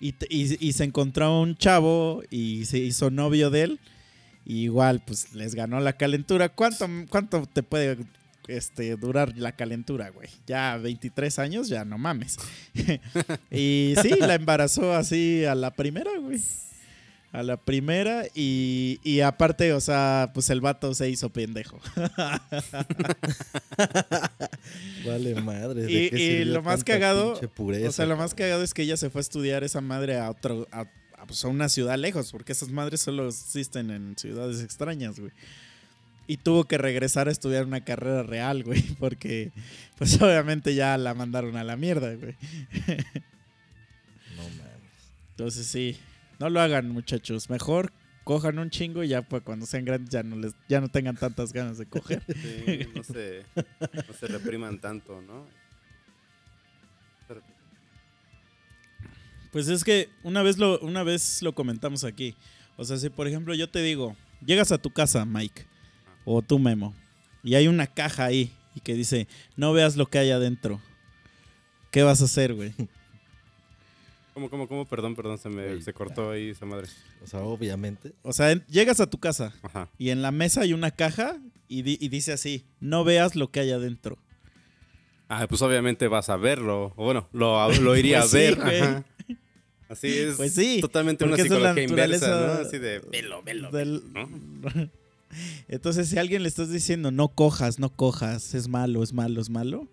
Y, 0.00 0.14
y- 0.30 0.72
se 0.72 0.84
encontró 0.84 1.40
un 1.40 1.56
chavo 1.56 2.22
y 2.30 2.64
se 2.66 2.78
hizo 2.78 3.10
novio 3.10 3.50
de 3.50 3.62
él. 3.62 3.80
Igual, 4.46 5.02
pues 5.04 5.34
les 5.34 5.56
ganó 5.56 5.80
la 5.80 5.94
calentura. 5.94 6.48
¿Cuánto, 6.50 6.88
cuánto 7.10 7.46
te 7.46 7.64
puede 7.64 7.98
este, 8.46 8.96
durar 8.96 9.36
la 9.36 9.52
calentura, 9.52 10.10
güey? 10.10 10.28
Ya 10.46 10.76
23 10.76 11.38
años, 11.40 11.68
ya 11.68 11.84
no 11.84 11.98
mames. 11.98 12.36
y 13.50 13.94
sí, 14.00 14.10
la 14.20 14.36
embarazó 14.36 14.94
así 14.94 15.44
a 15.44 15.56
la 15.56 15.72
primera, 15.72 16.12
güey. 16.20 16.40
A 17.30 17.42
la 17.42 17.58
primera 17.58 18.24
y, 18.34 19.00
y 19.04 19.20
aparte, 19.20 19.74
o 19.74 19.80
sea, 19.80 20.30
pues 20.32 20.48
el 20.48 20.62
vato 20.62 20.94
se 20.94 21.10
hizo 21.10 21.28
pendejo. 21.30 21.78
Vale, 25.06 25.34
madre. 25.42 25.82
¿de 25.82 25.92
Y- 25.92 26.10
qué 26.10 26.18
y 26.18 26.44
lo 26.44 26.62
más 26.62 26.84
cagado, 26.84 27.38
pureza, 27.54 27.88
O 27.88 27.92
sea, 27.92 28.06
lo 28.06 28.16
más 28.16 28.34
cagado 28.34 28.62
es 28.62 28.74
que 28.74 28.82
ella 28.82 28.96
se 28.96 29.10
fue 29.10 29.20
a 29.20 29.22
estudiar 29.22 29.64
esa 29.64 29.80
madre 29.80 30.18
a 30.18 30.30
otro, 30.30 30.66
a, 30.72 30.80
a, 31.18 31.26
pues, 31.26 31.44
a 31.44 31.48
una 31.48 31.68
ciudad 31.68 31.98
lejos, 31.98 32.32
porque 32.32 32.52
esas 32.52 32.70
madres 32.70 33.00
solo 33.02 33.28
existen 33.28 33.90
en 33.90 34.16
ciudades 34.16 34.62
extrañas, 34.62 35.18
güey. 35.20 35.32
Y 36.26 36.36
tuvo 36.38 36.64
que 36.64 36.76
regresar 36.76 37.28
a 37.28 37.32
estudiar 37.32 37.64
una 37.64 37.84
carrera 37.84 38.22
real, 38.22 38.62
güey, 38.64 38.82
porque 38.98 39.52
pues 39.98 40.20
obviamente 40.20 40.74
ya 40.74 40.96
la 40.98 41.14
mandaron 41.14 41.56
a 41.56 41.64
la 41.64 41.76
mierda, 41.76 42.14
güey. 42.14 42.34
No 44.36 44.42
mames. 44.44 44.60
Entonces 45.30 45.66
sí, 45.66 45.96
no 46.38 46.50
lo 46.50 46.60
hagan, 46.60 46.90
muchachos. 46.90 47.50
Mejor 47.50 47.92
cojan 48.24 48.58
un 48.58 48.70
chingo 48.70 49.02
y 49.02 49.08
ya 49.08 49.22
para 49.22 49.42
cuando 49.42 49.64
sean 49.64 49.84
grandes 49.84 50.10
ya 50.10 50.22
no 50.22 50.36
les, 50.36 50.54
ya 50.68 50.80
no 50.80 50.88
tengan 50.88 51.16
tantas 51.16 51.52
ganas 51.52 51.78
de 51.78 51.86
coger. 51.86 52.22
Sí, 52.36 52.86
no 52.94 53.02
se, 53.02 53.44
no 53.80 54.12
se 54.12 54.26
repriman 54.26 54.78
tanto, 54.80 55.22
¿no? 55.22 55.46
Pues 59.50 59.68
es 59.68 59.82
que 59.82 60.10
una 60.22 60.42
vez 60.42 60.58
lo, 60.58 60.78
una 60.80 61.02
vez 61.02 61.42
lo 61.42 61.54
comentamos 61.54 62.04
aquí. 62.04 62.34
O 62.76 62.84
sea, 62.84 62.98
si 62.98 63.08
por 63.08 63.26
ejemplo 63.26 63.54
yo 63.54 63.68
te 63.68 63.82
digo, 63.82 64.14
llegas 64.44 64.72
a 64.72 64.78
tu 64.78 64.90
casa, 64.90 65.24
Mike, 65.24 65.66
o 66.24 66.42
tú, 66.42 66.58
Memo, 66.58 66.94
y 67.42 67.54
hay 67.54 67.66
una 67.66 67.86
caja 67.86 68.26
ahí 68.26 68.52
y 68.74 68.80
que 68.80 68.94
dice, 68.94 69.26
no 69.56 69.72
veas 69.72 69.96
lo 69.96 70.06
que 70.06 70.18
hay 70.18 70.30
adentro. 70.30 70.80
¿Qué 71.90 72.02
vas 72.02 72.20
a 72.20 72.26
hacer, 72.26 72.54
güey? 72.54 72.74
¿Cómo, 74.38 74.50
cómo, 74.50 74.68
cómo? 74.68 74.84
Perdón, 74.86 75.16
perdón, 75.16 75.36
se 75.38 75.48
me 75.48 75.82
se 75.82 75.92
cortó 75.92 76.30
ahí 76.30 76.50
esa 76.50 76.64
madre. 76.64 76.86
O 77.24 77.26
sea, 77.26 77.40
obviamente. 77.40 78.12
O 78.22 78.32
sea, 78.32 78.52
en- 78.52 78.64
llegas 78.68 79.00
a 79.00 79.10
tu 79.10 79.18
casa 79.18 79.52
Ajá. 79.62 79.88
y 79.98 80.10
en 80.10 80.22
la 80.22 80.30
mesa 80.30 80.60
hay 80.60 80.72
una 80.74 80.92
caja 80.92 81.36
y, 81.66 81.82
di- 81.82 81.98
y 82.00 82.08
dice 82.08 82.32
así, 82.32 82.64
no 82.78 83.02
veas 83.02 83.34
lo 83.34 83.50
que 83.50 83.58
hay 83.58 83.72
adentro. 83.72 84.16
Ah, 85.28 85.46
pues 85.48 85.60
obviamente 85.62 86.06
vas 86.06 86.28
a 86.28 86.36
verlo. 86.36 86.92
O 86.96 87.04
bueno, 87.04 87.28
lo, 87.32 87.68
lo 87.80 87.96
iría 87.98 88.20
Pues 88.20 88.26
a 88.26 88.36
sí, 88.36 88.36
ver. 88.44 88.54
güey. 88.56 88.80
ajá. 88.80 89.04
Así 89.88 90.06
es. 90.18 90.36
Pues 90.36 90.54
sí, 90.54 90.80
Totalmente 90.80 91.24
una 91.24 91.32
porque 91.32 91.42
esa 91.46 91.56
es 91.56 91.62
la 91.62 91.74
psicología 91.74 92.04
inversa, 92.04 92.28
naturaleza 92.28 92.62
¿no? 92.62 92.68
Así 92.68 92.78
de 92.78 92.98
velo, 93.10 93.42
velo. 93.42 93.70
del- 93.72 94.02
¿no? 94.12 94.28
Entonces, 95.68 96.08
si 96.08 96.16
a 96.16 96.20
alguien 96.20 96.42
le 96.42 96.48
estás 96.48 96.70
diciendo, 96.70 97.10
no 97.10 97.28
cojas, 97.28 97.78
no 97.78 97.90
cojas, 97.90 98.54
es 98.54 98.68
malo, 98.68 99.02
es 99.02 99.12
malo, 99.12 99.40
es 99.40 99.50
malo, 99.50 99.88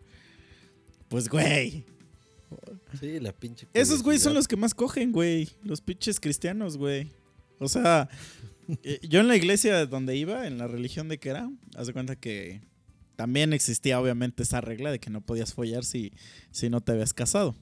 pues, 1.10 1.28
güey, 1.30 1.84
Sí, 3.00 3.20
la 3.20 3.32
pinche. 3.32 3.68
Esos 3.74 4.04
güeyes 4.04 4.24
son 4.24 4.34
los 4.34 4.48
que 4.48 4.56
más 4.56 4.74
cogen, 4.74 5.12
güey. 5.12 5.50
Los 5.64 5.82
pinches 5.82 6.20
cristianos, 6.20 6.78
güey. 6.78 7.12
O 7.60 7.68
sea, 7.68 8.10
eh, 8.84 9.00
yo 9.08 9.20
en 9.20 9.28
la 9.28 9.36
iglesia 9.36 9.86
donde 9.86 10.16
iba, 10.16 10.48
en 10.48 10.58
la 10.58 10.68
religión 10.68 11.08
de 11.08 11.18
que 11.18 11.30
era, 11.30 11.50
haz 11.76 11.88
de 11.88 11.94
cuenta 11.94 12.16
que 12.16 12.62
también 13.16 13.54
existía 13.54 14.00
obviamente 14.00 14.44
esa 14.44 14.62
regla 14.62 14.92
de 14.92 15.00
que 15.00 15.10
no 15.10 15.22
podías 15.22 15.54
follar 15.54 15.86
si, 15.86 16.12
si 16.52 16.70
no 16.70 16.82
te 16.82 16.92
habías 16.92 17.14
casado. 17.14 17.56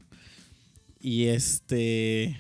Y 1.00 1.26
este... 1.26 2.38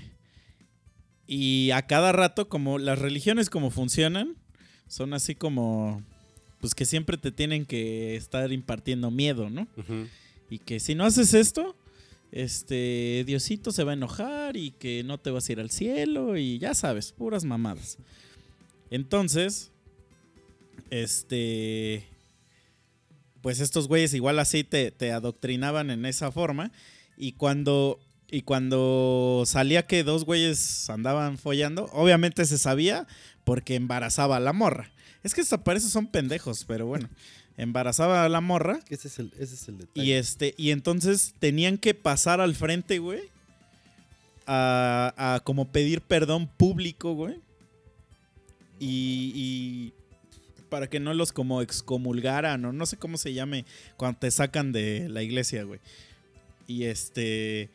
Y 1.25 1.71
a 1.71 1.83
cada 1.87 2.11
rato, 2.11 2.49
como 2.49 2.79
las 2.79 2.99
religiones 2.99 3.49
como 3.49 3.71
funcionan, 3.71 4.35
son 4.87 5.13
así 5.13 5.35
como... 5.35 6.03
Pues 6.59 6.75
que 6.75 6.85
siempre 6.85 7.17
te 7.17 7.31
tienen 7.31 7.65
que 7.65 8.15
estar 8.15 8.51
impartiendo 8.53 9.11
miedo, 9.11 9.49
¿no? 9.49 9.67
Y 10.49 10.59
que 10.59 10.79
si 10.79 10.95
no 10.95 11.03
haces 11.03 11.33
esto, 11.33 11.75
este 12.33 13.23
Diosito 13.27 13.71
se 13.71 13.83
va 13.83 13.91
a 13.91 13.93
enojar 13.93 14.57
y 14.57 14.71
que 14.71 15.03
no 15.03 15.19
te 15.19 15.29
vas 15.29 15.47
a 15.47 15.51
ir 15.51 15.59
al 15.59 15.69
cielo 15.69 16.35
y 16.35 16.57
ya 16.57 16.73
sabes, 16.73 17.11
puras 17.11 17.45
mamadas. 17.45 17.99
Entonces, 18.89 19.71
este 20.89 22.07
pues 23.41 23.59
estos 23.59 23.87
güeyes 23.87 24.15
igual 24.15 24.39
así 24.39 24.63
te, 24.63 25.11
adoctrinaban 25.11 25.91
en 25.91 26.05
esa 26.05 26.31
forma 26.31 26.71
y 27.17 27.33
cuando 27.33 27.99
y 28.31 28.41
cuando 28.41 29.43
salía 29.45 29.85
que 29.85 30.03
dos 30.03 30.25
güeyes 30.25 30.89
andaban 30.89 31.37
follando, 31.37 31.87
obviamente 31.93 32.45
se 32.45 32.57
sabía 32.57 33.05
porque 33.43 33.75
embarazaba 33.75 34.37
a 34.37 34.39
la 34.39 34.53
morra. 34.53 34.91
Es 35.21 35.35
que 35.35 35.41
hasta 35.41 35.63
para 35.63 35.79
son 35.79 36.07
pendejos, 36.07 36.65
pero 36.65 36.87
bueno, 36.87 37.09
embarazaba 37.57 38.23
a 38.25 38.29
la 38.29 38.41
morra 38.41 38.79
Que 38.87 38.95
ese 38.95 39.07
es 39.07 39.19
el, 39.19 39.31
ese 39.39 39.55
es 39.55 39.67
el 39.67 39.77
detalle. 39.77 40.05
y 40.05 40.11
este, 40.13 40.53
y 40.57 40.71
entonces 40.71 41.33
tenían 41.39 41.77
que 41.77 41.93
pasar 41.93 42.41
al 42.41 42.55
frente, 42.55 42.99
güey. 42.99 43.21
A, 44.45 45.13
a 45.15 45.39
como 45.39 45.71
pedir 45.71 46.01
perdón 46.01 46.47
público, 46.47 47.13
güey. 47.13 47.35
Y, 48.79 49.31
y 49.35 49.93
para 50.69 50.89
que 50.89 50.99
no 50.99 51.13
los 51.13 51.31
como 51.31 51.61
excomulgaran 51.61 52.65
o 52.65 52.73
no 52.73 52.85
sé 52.85 52.97
cómo 52.97 53.17
se 53.17 53.33
llame 53.33 53.63
cuando 53.95 54.19
te 54.19 54.31
sacan 54.31 54.71
de 54.71 55.07
la 55.07 55.21
iglesia, 55.21 55.63
güey. 55.63 55.79
Y 56.67 56.85
este... 56.85 57.69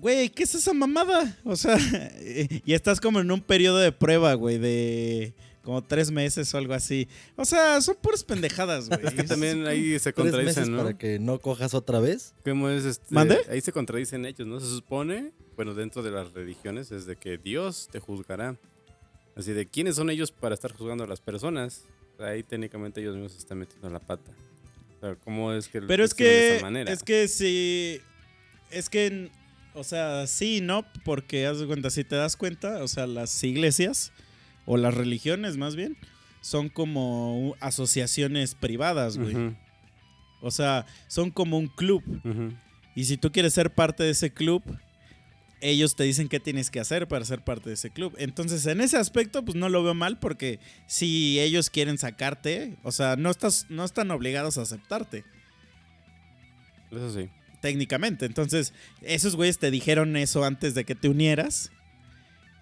Güey, 0.00 0.28
¿qué 0.30 0.42
es 0.42 0.54
esa 0.54 0.72
mamada? 0.72 1.38
O 1.44 1.54
sea, 1.56 1.78
y 2.64 2.72
estás 2.72 3.00
como 3.00 3.20
en 3.20 3.30
un 3.30 3.40
periodo 3.40 3.78
de 3.78 3.92
prueba, 3.92 4.34
güey, 4.34 4.58
de 4.58 5.34
como 5.66 5.82
tres 5.82 6.12
meses 6.12 6.54
o 6.54 6.58
algo 6.58 6.72
así. 6.74 7.08
O 7.34 7.44
sea, 7.44 7.80
son 7.80 7.96
puras 8.00 8.22
pendejadas, 8.22 8.88
güey. 8.88 9.04
Es 9.04 9.14
que 9.14 9.24
también 9.24 9.66
ahí 9.66 9.98
se 9.98 10.12
Tres 10.12 10.24
meses 10.32 10.32
contradicen, 10.32 10.72
¿no? 10.72 10.78
para 10.78 10.96
que 10.96 11.18
no 11.18 11.40
cojas 11.40 11.74
otra 11.74 11.98
vez. 11.98 12.34
¿Cómo 12.44 12.70
es 12.70 12.84
este? 12.84 13.12
¿Mande? 13.12 13.40
Ahí 13.50 13.60
se 13.60 13.72
contradicen 13.72 14.24
ellos, 14.24 14.46
¿no? 14.46 14.60
Se 14.60 14.68
supone, 14.68 15.32
bueno, 15.56 15.74
dentro 15.74 16.04
de 16.04 16.12
las 16.12 16.32
religiones 16.32 16.92
es 16.92 17.04
de 17.04 17.16
que 17.16 17.36
Dios 17.36 17.88
te 17.90 17.98
juzgará. 17.98 18.56
Así 19.34 19.52
de, 19.52 19.66
¿quiénes 19.66 19.96
son 19.96 20.08
ellos 20.08 20.30
para 20.30 20.54
estar 20.54 20.72
juzgando 20.72 21.02
a 21.02 21.08
las 21.08 21.20
personas? 21.20 21.82
Ahí 22.20 22.44
técnicamente 22.44 23.00
ellos 23.00 23.14
mismos 23.16 23.32
se 23.32 23.38
están 23.38 23.58
metiendo 23.58 23.90
la 23.90 23.98
pata. 23.98 24.30
O 24.96 25.00
sea, 25.00 25.16
¿cómo 25.16 25.52
es 25.52 25.66
que 25.66 25.82
Pero 25.82 26.04
es 26.04 26.12
hicieron 26.12 26.32
de 26.34 26.40
que, 26.40 26.56
esa 26.56 26.64
manera? 26.64 26.92
es 26.92 27.02
que 27.02 27.26
sí, 27.28 28.00
es 28.70 28.88
que, 28.88 29.30
o 29.74 29.82
sea, 29.82 30.28
sí, 30.28 30.60
¿no? 30.60 30.86
Porque 31.04 31.44
haz 31.44 31.58
de 31.58 31.66
cuenta, 31.66 31.90
si 31.90 32.04
te 32.04 32.14
das 32.14 32.36
cuenta, 32.36 32.84
o 32.84 32.88
sea, 32.88 33.08
las 33.08 33.42
iglesias, 33.42 34.12
o 34.66 34.76
las 34.76 34.94
religiones 34.94 35.56
más 35.56 35.76
bien, 35.76 35.96
son 36.40 36.68
como 36.68 37.56
asociaciones 37.60 38.54
privadas, 38.54 39.16
güey. 39.16 39.56
O 40.40 40.50
sea, 40.50 40.86
son 41.08 41.30
como 41.30 41.58
un 41.58 41.68
club. 41.68 42.02
Y 42.94 43.04
si 43.04 43.16
tú 43.16 43.32
quieres 43.32 43.54
ser 43.54 43.74
parte 43.74 44.04
de 44.04 44.10
ese 44.10 44.30
club, 44.30 44.62
ellos 45.60 45.96
te 45.96 46.04
dicen 46.04 46.28
qué 46.28 46.38
tienes 46.38 46.70
que 46.70 46.80
hacer 46.80 47.08
para 47.08 47.24
ser 47.24 47.42
parte 47.42 47.70
de 47.70 47.74
ese 47.74 47.90
club. 47.90 48.14
Entonces, 48.18 48.64
en 48.66 48.80
ese 48.80 48.96
aspecto, 48.96 49.44
pues 49.44 49.56
no 49.56 49.68
lo 49.68 49.82
veo 49.82 49.94
mal 49.94 50.18
porque 50.18 50.60
si 50.86 51.40
ellos 51.40 51.70
quieren 51.70 51.98
sacarte, 51.98 52.76
o 52.82 52.92
sea, 52.92 53.16
no, 53.16 53.30
estás, 53.30 53.66
no 53.68 53.84
están 53.84 54.10
obligados 54.10 54.58
a 54.58 54.62
aceptarte. 54.62 55.24
Eso 56.90 57.12
sí. 57.12 57.28
técnicamente. 57.60 58.26
Entonces, 58.26 58.72
esos 59.02 59.34
güeyes 59.34 59.58
te 59.58 59.70
dijeron 59.70 60.16
eso 60.16 60.44
antes 60.44 60.74
de 60.74 60.84
que 60.84 60.94
te 60.94 61.08
unieras 61.08 61.72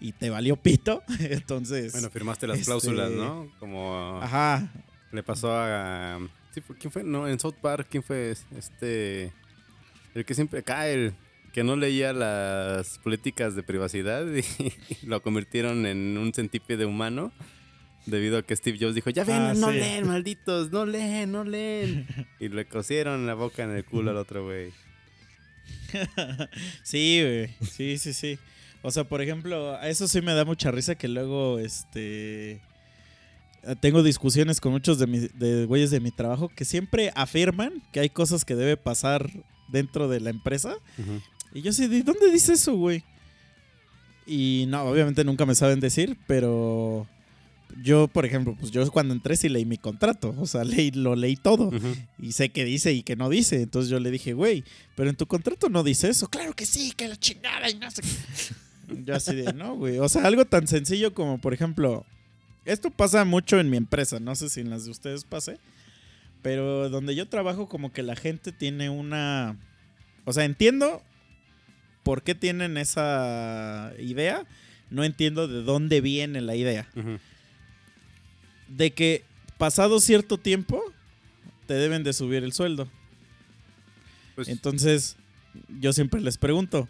y 0.04 0.12
te 0.12 0.28
valió 0.28 0.56
pito. 0.56 1.02
Entonces, 1.18 1.92
Bueno, 1.92 2.10
firmaste 2.10 2.46
las 2.46 2.58
este- 2.58 2.66
cláusulas, 2.66 3.10
¿no? 3.10 3.50
Como 3.58 4.20
ajá. 4.22 4.70
le 5.12 5.22
pasó 5.22 5.50
a... 5.50 6.18
sí, 6.52 6.60
¿Quién 6.78 6.90
fue? 6.92 7.02
No, 7.02 7.26
en 7.26 7.40
South 7.40 7.54
Park, 7.62 7.86
¿quién 7.90 8.02
fue? 8.02 8.34
Este... 8.54 9.32
El 10.14 10.26
que 10.26 10.34
siempre 10.34 10.62
cae, 10.62 10.92
el 10.94 11.14
que 11.54 11.64
no 11.64 11.74
leía 11.74 12.12
las 12.12 12.98
políticas 12.98 13.56
de 13.56 13.62
privacidad 13.62 14.26
y, 14.36 15.06
lo 15.06 15.22
convirtieron 15.22 15.86
en 15.86 16.18
un 16.18 16.34
centípede 16.34 16.84
humano 16.84 17.32
debido 18.04 18.36
a 18.36 18.42
que 18.42 18.54
Steve 18.54 18.76
Jobs 18.78 18.94
dijo, 18.94 19.08
ya 19.08 19.24
ven, 19.24 19.36
Ah, 19.40 19.54
no 19.54 19.70
sí. 19.70 19.78
leen, 19.78 20.06
malditos, 20.06 20.70
no 20.70 20.84
leen, 20.84 21.32
no 21.32 21.44
leen. 21.44 22.06
Y 22.38 22.50
le 22.50 22.66
cosieron 22.66 23.26
la 23.26 23.32
boca 23.32 23.64
en 23.64 23.70
el 23.70 23.86
culo 23.86 24.10
al 24.10 24.18
otro 24.18 24.44
güey. 24.44 24.70
Sí, 26.82 27.22
güey. 27.22 27.48
Sí, 27.70 27.96
sí, 27.96 28.12
sí. 28.12 28.38
O 28.86 28.90
sea, 28.90 29.04
por 29.04 29.22
ejemplo, 29.22 29.74
a 29.76 29.88
eso 29.88 30.06
sí 30.06 30.20
me 30.20 30.34
da 30.34 30.44
mucha 30.44 30.70
risa 30.70 30.94
que 30.94 31.08
luego, 31.08 31.58
este... 31.58 32.60
Tengo 33.80 34.02
discusiones 34.02 34.60
con 34.60 34.72
muchos 34.72 34.98
de, 34.98 35.06
mis, 35.06 35.38
de 35.38 35.64
güeyes 35.64 35.90
de 35.90 36.00
mi 36.00 36.10
trabajo 36.10 36.50
que 36.54 36.66
siempre 36.66 37.10
afirman 37.14 37.82
que 37.92 38.00
hay 38.00 38.10
cosas 38.10 38.44
que 38.44 38.54
debe 38.54 38.76
pasar 38.76 39.30
dentro 39.68 40.06
de 40.06 40.20
la 40.20 40.28
empresa. 40.28 40.74
Y 41.54 41.62
yo 41.62 41.72
sí, 41.72 41.86
¿de 41.88 42.02
dónde 42.02 42.30
dice 42.30 42.52
eso, 42.52 42.74
güey? 42.74 43.02
Y 44.26 44.66
no, 44.68 44.82
obviamente 44.82 45.24
nunca 45.24 45.46
me 45.46 45.54
saben 45.54 45.80
decir, 45.80 46.18
pero 46.26 47.06
yo, 47.82 48.06
por 48.06 48.26
ejemplo, 48.26 48.54
pues 48.60 48.70
yo 48.70 48.86
cuando 48.90 49.14
entré 49.14 49.34
sí 49.34 49.48
leí 49.48 49.64
mi 49.64 49.78
contrato, 49.78 50.34
o 50.38 50.46
sea, 50.46 50.62
leí, 50.64 50.90
lo 50.90 51.16
leí 51.16 51.36
todo 51.36 51.70
y 52.18 52.32
sé 52.32 52.50
qué 52.50 52.66
dice 52.66 52.92
y 52.92 53.02
qué 53.02 53.16
no 53.16 53.30
dice. 53.30 53.62
Entonces 53.62 53.90
yo 53.90 53.98
le 53.98 54.10
dije, 54.10 54.34
güey, 54.34 54.62
pero 54.94 55.08
en 55.08 55.16
tu 55.16 55.26
contrato 55.26 55.70
no 55.70 55.82
dice 55.82 56.10
eso. 56.10 56.28
Claro 56.28 56.52
que 56.52 56.66
sí, 56.66 56.92
que 56.92 57.08
la 57.08 57.16
chingada 57.16 57.70
y 57.70 57.76
no 57.76 57.90
sé 57.90 58.02
qué. 58.02 58.08
Yo 59.04 59.14
así 59.14 59.34
de, 59.34 59.52
no, 59.52 59.76
güey. 59.76 59.98
O 59.98 60.08
sea, 60.08 60.26
algo 60.26 60.44
tan 60.44 60.66
sencillo 60.66 61.14
como, 61.14 61.40
por 61.40 61.54
ejemplo, 61.54 62.04
esto 62.64 62.90
pasa 62.90 63.24
mucho 63.24 63.58
en 63.60 63.70
mi 63.70 63.76
empresa, 63.76 64.20
no 64.20 64.34
sé 64.34 64.48
si 64.48 64.60
en 64.60 64.70
las 64.70 64.84
de 64.84 64.90
ustedes 64.90 65.24
pase, 65.24 65.58
pero 66.42 66.88
donde 66.90 67.14
yo 67.14 67.28
trabajo 67.28 67.68
como 67.68 67.92
que 67.92 68.02
la 68.02 68.16
gente 68.16 68.52
tiene 68.52 68.90
una... 68.90 69.56
O 70.24 70.32
sea, 70.32 70.44
entiendo 70.44 71.02
por 72.02 72.22
qué 72.22 72.34
tienen 72.34 72.76
esa 72.76 73.92
idea, 73.98 74.46
no 74.90 75.04
entiendo 75.04 75.48
de 75.48 75.62
dónde 75.62 76.00
viene 76.00 76.40
la 76.40 76.56
idea 76.56 76.88
de 78.68 78.92
que 78.92 79.24
pasado 79.58 80.00
cierto 80.00 80.38
tiempo 80.38 80.82
te 81.66 81.74
deben 81.74 82.04
de 82.04 82.12
subir 82.12 82.44
el 82.44 82.52
sueldo. 82.52 82.88
Pues, 84.34 84.48
Entonces, 84.48 85.16
yo 85.80 85.92
siempre 85.92 86.20
les 86.20 86.38
pregunto, 86.38 86.88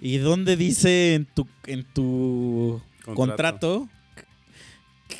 ¿y 0.00 0.18
dónde 0.18 0.56
dice 0.56 1.14
en 1.14 1.26
tu, 1.26 1.46
en 1.66 1.84
tu 1.84 2.80
contrato, 3.14 3.88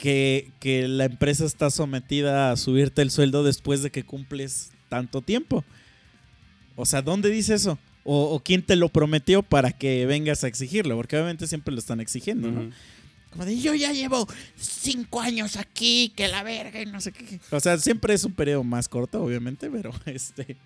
que, 0.01 0.51
que 0.61 0.89
la 0.89 1.05
empresa 1.05 1.45
está 1.45 1.71
sometida 1.71 2.51
a 2.51 2.57
subirte 2.57 3.03
el 3.03 3.11
sueldo 3.11 3.45
después 3.45 3.83
de 3.83 3.91
que 3.91 4.05
cumples 4.05 4.71
tanto 4.89 5.23
tiempo? 5.23 5.65
O 6.77 6.87
sea, 6.87 7.03
¿dónde 7.03 7.31
dice 7.31 7.55
eso? 7.55 7.79
O, 8.05 8.35
o 8.35 8.41
quién 8.41 8.63
te 8.63 8.77
lo 8.77 8.89
prometió 8.89 9.43
para 9.43 9.73
que 9.73 10.07
vengas 10.07 10.43
a 10.45 10.49
exigirlo? 10.49 10.97
Porque 10.97 11.17
obviamente 11.17 11.47
siempre 11.47 11.75
lo 11.75 11.79
están 11.81 12.01
exigiendo, 12.01 12.51
¿no? 12.51 12.71
Como 13.31 13.45
de 13.45 13.59
yo 13.61 13.75
ya 13.75 13.93
llevo 13.93 14.27
cinco 14.57 15.21
años 15.21 15.57
aquí, 15.57 16.13
que 16.17 16.27
la 16.27 16.43
verga 16.43 16.83
y 16.83 16.87
no 16.87 17.01
sé 17.01 17.13
qué. 17.13 17.39
O 17.51 17.61
sea, 17.61 17.79
siempre 17.79 18.13
es 18.15 18.25
un 18.25 18.33
periodo 18.33 18.65
más 18.65 18.89
corto, 18.89 19.23
obviamente, 19.23 19.71
pero 19.71 19.93
este. 20.07 20.57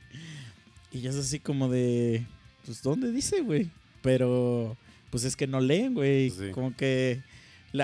Y 0.91 1.01
ya 1.01 1.11
es 1.11 1.17
así 1.17 1.41
como 1.41 1.69
de. 1.69 2.25
Pues, 2.65 2.83
¿dónde 2.83 3.13
dice, 3.13 3.43
güey? 3.43 3.71
Pero 4.05 4.77
pues 5.11 5.25
es 5.25 5.35
que 5.35 5.47
no 5.47 5.61
leen, 5.61 5.95
güey. 5.95 6.29
Sí. 6.31 6.51
Como 6.53 6.77
que 6.77 7.23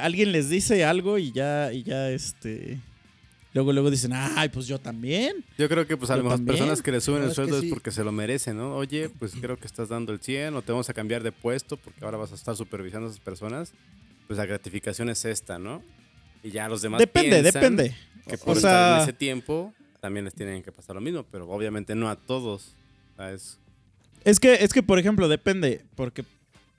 alguien 0.01 0.31
les 0.31 0.51
dice 0.51 0.85
algo 0.85 1.19
y 1.19 1.33
ya, 1.33 1.73
y 1.73 1.83
ya, 1.83 2.11
este... 2.11 2.79
Luego, 3.53 3.73
luego 3.73 3.91
dicen, 3.91 4.13
ay, 4.15 4.49
pues 4.51 4.69
yo 4.69 4.79
también. 4.79 5.45
Yo 5.59 5.69
creo 5.69 5.85
que 5.85 5.97
pues 5.97 6.09
a 6.13 6.17
lo 6.17 6.23
mejor 6.23 6.39
también. 6.39 6.57
personas 6.59 6.83
que 6.83 6.93
le 6.93 7.01
suben 7.01 7.23
el 7.23 7.31
es 7.31 7.33
que 7.33 7.35
sueldo 7.35 7.59
sí. 7.61 7.67
es 7.67 7.73
porque 7.73 7.91
se 7.91 8.05
lo 8.05 8.13
merecen, 8.13 8.57
¿no? 8.57 8.77
Oye, 8.77 9.09
pues 9.09 9.33
creo 9.41 9.57
que 9.59 9.67
estás 9.67 9.89
dando 9.89 10.13
el 10.13 10.21
100 10.21 10.55
o 10.55 10.63
te 10.63 10.71
vamos 10.71 10.89
a 10.89 10.95
cambiar 10.95 11.25
de 11.25 11.33
puesto 11.33 11.77
porque 11.77 12.05
ahora 12.05 12.17
vas 12.17 12.31
a 12.31 12.37
estar 12.37 12.55
supervisando 12.55 13.09
a 13.09 13.11
esas 13.11 13.21
personas. 13.21 13.73
Pues 14.29 14.39
la 14.39 14.47
gratificación 14.47 15.09
es 15.11 15.25
esta, 15.25 15.59
¿no? 15.59 15.83
Y 16.45 16.51
ya 16.53 16.69
los 16.69 16.81
demás 16.83 17.01
Depende, 17.01 17.43
depende. 17.43 17.93
Que 18.29 18.37
O 18.37 18.39
por 18.39 18.57
estar 18.57 18.71
sea- 18.71 18.97
en 18.99 19.03
ese 19.03 19.13
tiempo 19.15 19.75
también 20.01 20.27
les 20.27 20.35
tienen 20.35 20.63
que 20.63 20.71
pasar 20.71 20.95
lo 20.95 21.01
mismo, 21.01 21.25
pero 21.33 21.49
obviamente 21.51 21.97
no 21.97 22.09
a 22.09 22.15
todos. 22.15 22.77
O 23.15 23.17
sea, 23.17 23.33
es- 23.33 23.59
Es 24.25 24.41
que, 24.41 24.55
es 24.65 24.73
que, 24.73 24.83
por 24.83 24.99
ejemplo, 24.99 25.29
depende, 25.29 25.83
porque 25.95 26.25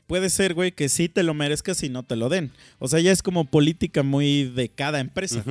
puede 0.07 0.29
ser, 0.29 0.53
güey, 0.53 0.71
que 0.71 0.89
sí 0.89 1.09
te 1.09 1.23
lo 1.23 1.33
merezcas 1.33 1.81
y 1.83 1.89
no 1.89 2.03
te 2.03 2.15
lo 2.15 2.29
den. 2.29 2.51
O 2.79 2.87
sea, 2.87 2.99
ya 2.99 3.11
es 3.11 3.23
como 3.23 3.45
política 3.45 4.03
muy 4.03 4.43
de 4.45 4.69
cada 4.69 4.99
empresa. 4.99 5.43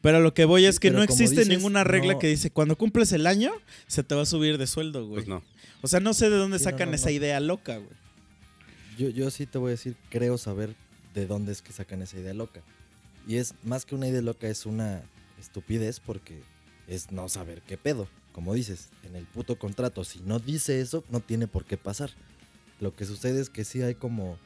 Pero 0.00 0.20
lo 0.20 0.32
que 0.32 0.46
voy 0.46 0.64
es 0.64 0.80
que 0.80 0.88
pero 0.88 0.98
no 0.98 1.04
existe 1.04 1.40
dices, 1.40 1.48
ninguna 1.48 1.84
regla 1.84 2.14
no- 2.14 2.18
que 2.18 2.26
dice, 2.28 2.50
cuando 2.50 2.76
cumples 2.78 3.12
el 3.12 3.26
año, 3.26 3.52
se 3.86 4.02
te 4.02 4.14
va 4.14 4.22
a 4.22 4.26
subir 4.26 4.56
de 4.56 4.66
sueldo, 4.66 5.02
güey. 5.06 5.16
Pues 5.24 5.28
no. 5.28 5.42
O 5.82 5.88
sea, 5.88 6.00
no 6.00 6.14
sé 6.14 6.30
de 6.30 6.36
dónde 6.36 6.58
Sí, 6.58 6.64
no, 6.64 6.70
sacan 6.70 6.88
no, 6.90 6.94
esa 6.94 7.06
no. 7.10 7.16
idea 7.16 7.38
loca, 7.40 7.76
güey. 7.76 7.90
Yo, 8.98 9.08
yo 9.10 9.30
sí 9.30 9.44
te 9.46 9.58
voy 9.58 9.68
a 9.68 9.72
decir, 9.72 9.96
creo 10.08 10.38
saber 10.38 10.74
de 11.14 11.26
dónde 11.26 11.52
es 11.52 11.60
que 11.60 11.72
sacan 11.72 12.00
esa 12.02 12.18
idea 12.18 12.32
loca. 12.34 12.62
Y 13.28 13.36
es 13.36 13.54
más 13.62 13.84
que 13.84 13.94
una 13.94 14.08
idea 14.08 14.22
loca, 14.22 14.48
es 14.48 14.64
una 14.64 15.02
estupidez 15.38 16.00
porque 16.00 16.40
es 16.88 17.10
no 17.12 17.28
saber 17.28 17.60
qué 17.66 17.76
pedo. 17.76 18.08
Como 18.32 18.54
dices, 18.54 18.90
en 19.02 19.16
el 19.16 19.24
puto 19.24 19.58
contrato, 19.58 20.04
si 20.04 20.20
no 20.20 20.38
dice 20.38 20.80
eso, 20.80 21.04
no 21.10 21.20
tiene 21.20 21.46
por 21.46 21.64
qué 21.64 21.76
pasar. 21.76 22.10
Lo 22.80 22.94
que 22.94 23.04
sucede 23.04 23.40
es 23.40 23.50
que 23.50 23.64
sí 23.64 23.82
hay 23.82 23.94
como 23.94 24.38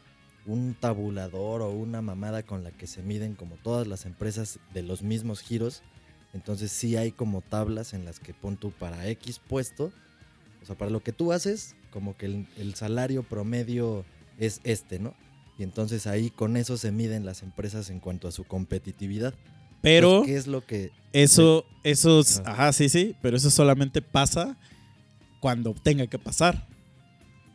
un 0.46 0.74
tabulador 0.74 1.62
o 1.62 1.70
una 1.70 2.02
mamada 2.02 2.42
con 2.42 2.64
la 2.64 2.70
que 2.70 2.86
se 2.86 3.02
miden 3.02 3.34
como 3.34 3.56
todas 3.56 3.86
las 3.86 4.06
empresas 4.06 4.58
de 4.72 4.82
los 4.82 5.02
mismos 5.02 5.40
giros. 5.40 5.82
Entonces 6.32 6.72
sí 6.72 6.96
hay 6.96 7.12
como 7.12 7.42
tablas 7.42 7.94
en 7.94 8.04
las 8.04 8.20
que 8.20 8.34
pon 8.34 8.56
tú 8.56 8.72
para 8.72 9.08
X 9.08 9.38
puesto. 9.38 9.92
O 10.62 10.66
sea, 10.66 10.76
para 10.76 10.90
lo 10.90 11.02
que 11.02 11.12
tú 11.12 11.32
haces, 11.32 11.76
como 11.90 12.16
que 12.16 12.26
el, 12.26 12.48
el 12.56 12.74
salario 12.74 13.22
promedio 13.22 14.04
es 14.38 14.60
este, 14.64 14.98
¿no? 14.98 15.14
Y 15.58 15.62
entonces 15.62 16.06
ahí 16.06 16.30
con 16.30 16.56
eso 16.56 16.76
se 16.76 16.90
miden 16.90 17.24
las 17.24 17.42
empresas 17.42 17.90
en 17.90 18.00
cuanto 18.00 18.26
a 18.26 18.32
su 18.32 18.44
competitividad. 18.44 19.34
Pero 19.84 20.18
Pues, 20.22 20.26
¿Qué 20.32 20.36
es 20.38 20.46
lo 20.48 20.66
que 20.66 20.90
eso, 21.12 21.64
eso, 21.84 22.18
es- 22.20 22.42
Ah. 22.44 22.52
ajá, 22.52 22.72
sí, 22.72 22.88
sí, 22.88 23.14
pero 23.22 23.36
eso 23.36 23.50
solamente 23.50 24.02
pasa 24.02 24.56
cuando 25.40 25.74
tenga 25.74 26.06
que 26.08 26.18
pasar. 26.18 26.66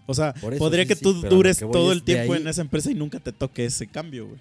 O 0.05 0.13
sea, 0.13 0.33
eso, 0.37 0.57
podría 0.57 0.83
sí, 0.83 0.87
que 0.89 0.95
tú 0.95 1.19
pero 1.21 1.35
dures 1.35 1.57
que 1.59 1.65
todo 1.65 1.91
el 1.91 2.03
tiempo 2.03 2.33
ahí- 2.33 2.41
en 2.41 2.47
esa 2.47 2.61
empresa 2.61 2.89
y 2.89 2.95
nunca 2.95 3.19
te 3.19 3.31
toque 3.33 3.65
ese 3.65 3.87
cambio, 3.87 4.27
güey. 4.27 4.39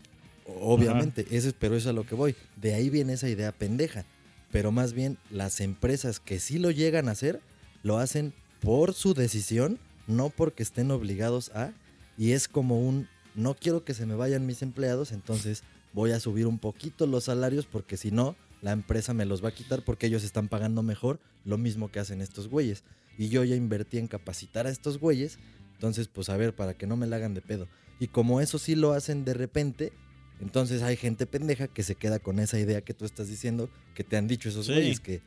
Obviamente, 0.60 1.26
ese 1.30 1.48
es, 1.48 1.54
pero 1.58 1.76
eso 1.76 1.88
es 1.88 1.92
a 1.92 1.94
lo 1.94 2.06
que 2.06 2.14
voy. 2.14 2.34
De 2.56 2.74
ahí 2.74 2.88
viene 2.90 3.14
esa 3.14 3.28
idea 3.28 3.52
pendeja. 3.52 4.04
Pero 4.50 4.72
más 4.72 4.94
bien, 4.94 5.18
las 5.30 5.60
empresas 5.60 6.20
que 6.20 6.40
sí 6.40 6.58
lo 6.58 6.70
llegan 6.70 7.08
a 7.08 7.12
hacer, 7.12 7.40
lo 7.82 7.98
hacen 7.98 8.32
por 8.60 8.94
su 8.94 9.12
decisión, 9.12 9.78
no 10.06 10.30
porque 10.30 10.62
estén 10.62 10.90
obligados 10.90 11.50
a. 11.54 11.72
Y 12.16 12.32
es 12.32 12.48
como 12.48 12.80
un, 12.80 13.08
no 13.34 13.54
quiero 13.54 13.84
que 13.84 13.92
se 13.92 14.06
me 14.06 14.14
vayan 14.14 14.46
mis 14.46 14.62
empleados, 14.62 15.12
entonces 15.12 15.62
voy 15.98 16.12
a 16.12 16.20
subir 16.20 16.46
un 16.46 16.60
poquito 16.60 17.08
los 17.08 17.24
salarios 17.24 17.66
porque 17.66 17.96
si 17.96 18.12
no, 18.12 18.36
la 18.62 18.70
empresa 18.70 19.14
me 19.14 19.24
los 19.26 19.42
va 19.44 19.48
a 19.48 19.52
quitar 19.52 19.82
porque 19.84 20.06
ellos 20.06 20.22
están 20.22 20.46
pagando 20.46 20.84
mejor 20.84 21.18
lo 21.44 21.58
mismo 21.58 21.90
que 21.90 21.98
hacen 21.98 22.20
estos 22.20 22.46
güeyes. 22.46 22.84
Y 23.18 23.30
yo 23.30 23.42
ya 23.42 23.56
invertí 23.56 23.98
en 23.98 24.06
capacitar 24.06 24.68
a 24.68 24.70
estos 24.70 24.98
güeyes, 25.00 25.40
entonces 25.74 26.06
pues 26.06 26.28
a 26.28 26.36
ver, 26.36 26.54
para 26.54 26.74
que 26.74 26.86
no 26.86 26.96
me 26.96 27.08
la 27.08 27.16
hagan 27.16 27.34
de 27.34 27.40
pedo. 27.42 27.66
Y 27.98 28.06
como 28.06 28.40
eso 28.40 28.60
sí 28.60 28.76
lo 28.76 28.92
hacen 28.92 29.24
de 29.24 29.34
repente, 29.34 29.92
entonces 30.40 30.82
hay 30.82 30.96
gente 30.96 31.26
pendeja 31.26 31.66
que 31.66 31.82
se 31.82 31.96
queda 31.96 32.20
con 32.20 32.38
esa 32.38 32.60
idea 32.60 32.80
que 32.80 32.94
tú 32.94 33.04
estás 33.04 33.26
diciendo, 33.28 33.68
que 33.96 34.04
te 34.04 34.16
han 34.16 34.28
dicho 34.28 34.48
esos 34.48 34.66
Sí. 34.66 34.72
güeyes, 34.74 35.00
que, 35.00 35.20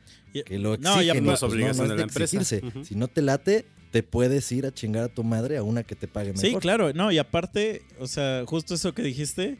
que 0.46 0.58
lo 0.58 0.78
No, 0.78 1.02
y 1.02 1.10
exigen. 1.10 1.24
apa- 1.24 1.32
y, 1.32 1.34
es 1.34 1.42
obligación 1.42 1.88
de 1.88 1.96
la 1.96 2.02
empresa. 2.04 2.44
Si 2.82 2.94
no 2.94 3.08
te 3.08 3.20
late, 3.20 3.66
te 3.90 4.02
puedes 4.02 4.50
ir 4.52 4.64
a 4.64 4.72
chingar 4.72 5.04
a 5.04 5.08
tu 5.08 5.22
madre 5.22 5.58
a 5.58 5.62
una 5.62 5.82
que 5.82 5.94
te 5.94 6.08
pague 6.08 6.32
mejor. 6.32 6.40
Sí, 6.46 6.54
claro, 6.56 6.94
no, 6.94 7.12
y 7.12 7.18
aparte, 7.18 7.82
o 7.98 8.06
sea, 8.06 8.42
justo 8.46 8.72
eso 8.74 8.94
que 8.94 9.02
dijiste, 9.02 9.58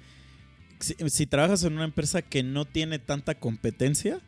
si, 0.82 0.94
si 1.08 1.26
trabajas 1.26 1.64
en 1.64 1.74
una 1.74 1.84
empresa 1.84 2.22
que 2.22 2.42
no 2.42 2.64
tiene 2.64 2.98
tanta 2.98 3.34
competencia, 3.34 4.20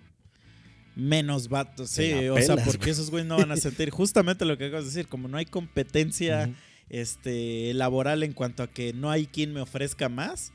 menos 0.97 1.49
vatos, 1.49 1.91
sí, 1.91 2.13
o 2.29 2.41
sea, 2.41 2.57
porque 2.57 2.91
esos 2.91 3.11
güeyes 3.11 3.27
no 3.27 3.37
van 3.37 3.51
a 3.51 3.57
sentir 3.59 3.91
justamente 3.91 4.45
lo 4.45 4.57
que 4.57 4.67
acabas 4.67 4.85
de 4.85 4.91
decir, 4.91 5.09
como 5.09 5.27
no 5.29 5.37
hay 5.37 5.47
competencia 5.47 6.51
este 6.89 7.73
laboral 7.75 8.23
en 8.23 8.33
cuanto 8.33 8.63
a 8.63 8.69
que 8.69 8.93
no 8.93 9.11
hay 9.11 9.27
quien 9.27 9.53
me 9.53 9.61
ofrezca 9.61 10.09
más, 10.09 10.53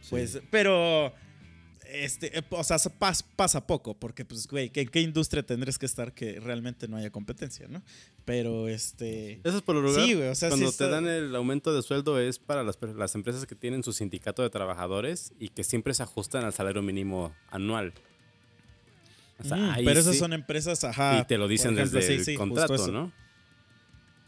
Sí. 0.00 0.10
pues, 0.10 0.40
pero 0.50 1.12
este, 1.90 2.38
eh, 2.38 2.42
o 2.50 2.62
sea, 2.64 2.76
pas- 2.76 3.24
pasa 3.36 3.66
poco, 3.66 3.94
porque 3.94 4.24
pues, 4.24 4.46
güey, 4.46 4.70
¿en 4.74 4.88
qué 4.88 5.00
industria 5.00 5.42
tendrías 5.42 5.78
que 5.78 5.86
estar 5.86 6.12
que 6.12 6.38
realmente 6.40 6.86
no 6.88 6.96
haya 6.96 7.10
competencia, 7.10 7.66
no? 7.68 7.82
Pero 8.24 8.68
este 8.68 9.40
Eso 9.44 9.56
es 9.56 9.62
por 9.62 9.74
lo 9.76 9.82
lugar. 9.82 10.04
Sí, 10.04 10.14
güey, 10.14 10.28
o 10.28 10.34
sea, 10.34 10.48
sí 10.48 10.52
cuando 10.52 10.68
está- 10.68 10.84
te 10.86 10.90
dan 10.90 11.06
el 11.08 11.34
aumento 11.34 11.74
de 11.74 11.82
sueldo 11.82 12.18
es 12.20 12.38
para 12.38 12.62
las, 12.62 12.78
las 12.96 13.14
empresas 13.14 13.46
que 13.46 13.54
tienen 13.54 13.82
su 13.82 13.92
sindicato 13.92 14.42
de 14.42 14.50
trabajadores 14.50 15.32
y 15.38 15.48
que 15.48 15.64
siempre 15.64 15.94
se 15.94 16.02
ajustan 16.02 16.44
al 16.44 16.52
salario 16.52 16.82
mínimo 16.82 17.34
anual. 17.50 17.92
O 19.40 19.44
sea, 19.44 19.56
Mm, 19.56 19.70
ahí 19.70 19.84
pero 19.84 20.00
esas 20.00 20.14
sí, 20.14 20.18
son 20.18 20.32
empresas, 20.32 20.82
ajá. 20.84 21.20
y 21.20 21.24
te 21.26 21.38
lo 21.38 21.46
dicen 21.48 21.74
ejemplo, 21.74 22.00
desde 22.00 22.24
sí, 22.24 22.32
el 22.32 22.36
contrato. 22.38 22.88
¿no? 22.88 23.12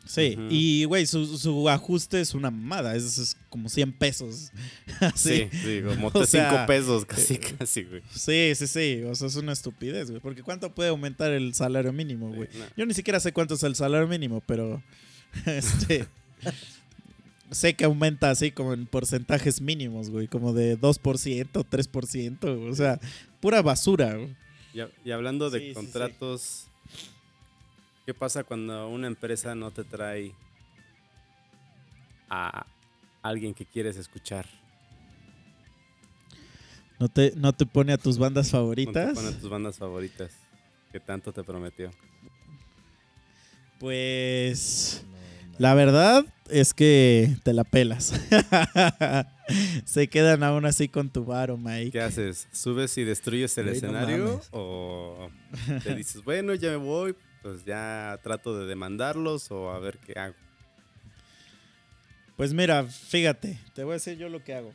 Sí, 0.07 0.37
y 0.49 0.85
güey, 0.85 1.07
su, 1.07 1.39
su 1.39 1.69
ajuste 1.69 2.21
es 2.21 2.35
una 2.35 2.51
mamada, 2.51 2.97
es, 2.97 3.19
es 3.19 3.37
como 3.49 3.69
100 3.69 3.93
pesos. 3.93 4.51
Sí, 5.15 5.49
sí. 5.53 5.59
sí, 5.63 5.83
como 5.87 6.09
O 6.13 6.13
5 6.13 6.27
sea, 6.27 6.67
pesos, 6.67 7.05
casi, 7.05 7.39
casi, 7.39 7.85
güey. 7.85 8.03
sí, 8.11 8.53
sí, 8.55 8.67
sí, 8.67 9.03
o 9.05 9.15
sea, 9.15 9.29
es 9.29 9.37
una 9.37 9.53
estupidez, 9.53 10.11
güey, 10.11 10.21
porque 10.21 10.43
¿cuánto 10.43 10.75
puede 10.75 10.91
aumentar 10.91 11.31
el 11.33 11.55
salario 11.55 11.93
mínimo, 11.93 12.29
güey? 12.33 12.49
Sí, 12.51 12.59
no. 12.59 12.65
Yo 12.77 12.87
ni 12.87 12.95
siquiera 12.95 13.21
sé 13.21 13.33
cuánto 13.33 13.55
es 13.55 13.63
el 13.63 13.77
salario 13.77 14.09
mínimo, 14.09 14.43
pero 14.47 14.83
este 15.47 16.07
sé 17.51 17.75
que 17.75 17.85
aumenta 17.85 18.31
así 18.31 18.51
como 18.53 18.73
en 18.73 18.87
porcentajes 18.87 19.61
mínimos, 19.61 20.11
güey, 20.11 20.29
como 20.29 20.53
de 20.53 20.79
2%, 20.79 21.49
3%, 21.51 22.71
o 22.71 22.75
sea, 22.75 23.01
pura 23.41 23.63
basura. 23.63 24.15
güey. 24.15 24.37
Y, 25.05 25.11
hablando 25.11 25.51
de 25.51 25.59
Sí, 25.61 25.67
sí. 25.69 25.75
¿Qué 28.11 28.15
pasa 28.15 28.43
cuando 28.43 28.89
una 28.89 29.07
empresa 29.07 29.55
no 29.55 29.71
te 29.71 29.85
trae 29.85 30.35
a 32.29 32.67
alguien 33.23 33.55
que 33.55 33.65
quieres 33.65 33.97
escuchar? 33.97 34.47
¿No 36.99 37.09
te, 37.09 37.33
no 37.37 37.53
te 37.53 37.67
pone 37.67 37.93
a 37.93 37.99
tus 37.99 38.19
bandas 38.19 38.51
¿Cuándo 38.51 38.65
favoritas? 38.65 39.09
te 39.11 39.15
ponen 39.15 39.39
tus 39.39 39.49
bandas 39.49 39.79
favoritas 39.79 40.33
que 40.91 40.99
tanto 40.99 41.33
te 41.33 41.45
prometió? 41.45 41.93
Pues... 43.79 45.05
No, 45.05 45.13
no. 45.53 45.57
La 45.59 45.75
verdad 45.75 46.25
es 46.49 46.75
que 46.75 47.37
te 47.45 47.53
la 47.53 47.63
pelas. 47.63 48.13
Se 49.85 50.09
quedan 50.09 50.43
aún 50.43 50.67
así 50.67 50.89
con 50.89 51.11
tu 51.11 51.25
varo, 51.25 51.57
Mike. 51.57 51.93
¿Qué 51.93 52.01
haces? 52.01 52.49
¿Subes 52.51 52.99
y 52.99 53.05
destruyes 53.05 53.57
el 53.57 53.67
no 53.67 53.73
escenario? 53.73 54.41
¿O 54.51 55.31
te 55.85 55.95
dices, 55.95 56.25
bueno, 56.25 56.55
ya 56.55 56.71
me 56.71 56.77
voy, 56.77 57.15
pues 57.43 57.65
ya 57.65 58.19
trato 58.23 58.59
de 58.59 58.67
demandarlos 58.67 59.51
o 59.51 59.71
a 59.71 59.79
ver 59.79 59.99
qué 59.99 60.19
hago? 60.19 60.35
Pues 62.37 62.55
mira, 62.55 62.85
fíjate, 62.85 63.59
te 63.75 63.85
voy 63.85 63.93
a 63.93 63.95
decir 63.95 64.17
yo 64.17 64.29
lo 64.29 64.43
que 64.43 64.55
hago. 64.55 64.73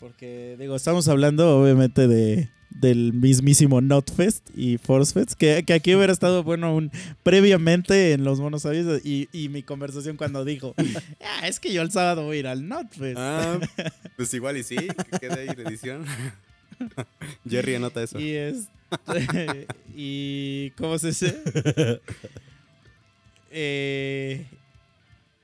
Porque, 0.00 0.56
digo, 0.58 0.74
estamos 0.76 1.08
hablando 1.08 1.58
obviamente 1.60 2.08
de 2.08 2.50
del 2.74 3.12
mismísimo 3.12 3.80
Notfest 3.80 4.50
y 4.54 4.78
Forcefest, 4.78 5.34
que, 5.34 5.62
que 5.64 5.74
aquí 5.74 5.94
hubiera 5.94 6.12
estado, 6.12 6.42
bueno, 6.42 6.74
un, 6.74 6.90
previamente 7.22 8.12
en 8.12 8.24
los 8.24 8.40
monos 8.40 8.62
sabios 8.62 9.00
y, 9.04 9.28
y 9.32 9.48
mi 9.48 9.62
conversación 9.62 10.16
cuando 10.16 10.44
dijo, 10.44 10.74
"Ah, 11.20 11.46
es 11.46 11.60
que 11.60 11.72
yo 11.72 11.82
el 11.82 11.92
sábado 11.92 12.24
voy 12.24 12.38
a 12.38 12.40
ir 12.40 12.46
al 12.48 12.66
Notfest. 12.68 13.16
Ah, 13.16 13.58
pues 14.16 14.34
igual 14.34 14.56
y 14.56 14.64
sí, 14.64 14.76
que 14.76 15.18
quede 15.20 15.40
ahí 15.48 15.56
la 15.56 15.68
edición. 15.68 16.04
Jerry 17.48 17.74
anota 17.76 18.02
eso. 18.02 18.18
Y 18.20 18.30
es. 18.30 18.68
y. 19.96 20.70
¿Cómo 20.76 20.98
se 20.98 21.08
dice? 21.08 21.40
Eh, 23.56 24.46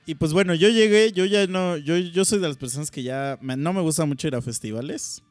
y 0.05 0.15
pues 0.15 0.33
bueno, 0.33 0.53
yo 0.53 0.67
llegué, 0.69 1.11
yo 1.13 1.25
ya 1.25 1.47
no. 1.47 1.77
Yo, 1.77 1.97
yo 1.97 2.25
soy 2.25 2.39
de 2.39 2.47
las 2.47 2.57
personas 2.57 2.91
que 2.91 3.03
ya. 3.03 3.37
me- 3.41 3.55
no 3.55 3.71
me 3.73 3.81
gusta 3.81 4.05
mucho 4.05 4.27
ir 4.27 4.35
a 4.35 4.41
festivales. 4.41 5.23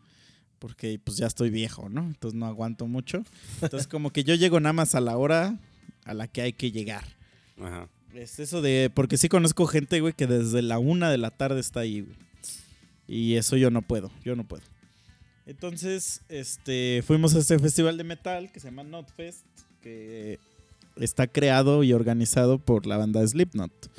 Porque 0.58 0.98
pues 1.02 1.16
ya 1.16 1.26
estoy 1.26 1.48
viejo, 1.50 1.88
¿no? 1.88 2.02
Entonces 2.02 2.38
no 2.38 2.44
aguanto 2.46 2.86
mucho. 2.86 3.24
Entonces, 3.62 3.86
como 3.86 4.10
que 4.10 4.24
yo 4.24 4.34
llego 4.34 4.60
nada 4.60 4.74
más 4.74 4.94
a 4.94 5.00
la 5.00 5.16
hora 5.16 5.58
a 6.04 6.12
la 6.14 6.28
que 6.28 6.42
hay 6.42 6.52
que 6.52 6.70
llegar. 6.70 7.04
Ajá. 7.58 7.88
Es 8.14 8.38
eso 8.38 8.60
de. 8.60 8.90
Porque 8.94 9.16
sí 9.16 9.28
conozco 9.30 9.66
gente, 9.66 10.00
güey, 10.00 10.12
que 10.12 10.26
desde 10.26 10.60
la 10.62 10.78
una 10.78 11.10
de 11.10 11.16
la 11.18 11.30
tarde 11.30 11.60
está 11.60 11.80
ahí, 11.80 12.02
güey. 12.02 12.16
Y 13.08 13.36
eso 13.36 13.56
yo 13.56 13.70
no 13.70 13.80
puedo. 13.82 14.10
Yo 14.24 14.36
no 14.36 14.44
puedo. 14.44 14.62
Entonces, 15.46 16.22
este. 16.28 17.02
Fuimos 17.06 17.34
a 17.34 17.38
este 17.38 17.58
festival 17.58 17.96
de 17.96 18.04
metal 18.04 18.52
que 18.52 18.60
se 18.60 18.68
llama 18.68 18.84
Notfest. 18.84 19.44
Que 19.82 20.38
está 20.96 21.26
creado 21.26 21.82
y 21.82 21.92
organizado 21.92 22.58
por 22.58 22.86
la 22.86 22.96
banda 22.96 23.26
Slipknot. 23.26 23.90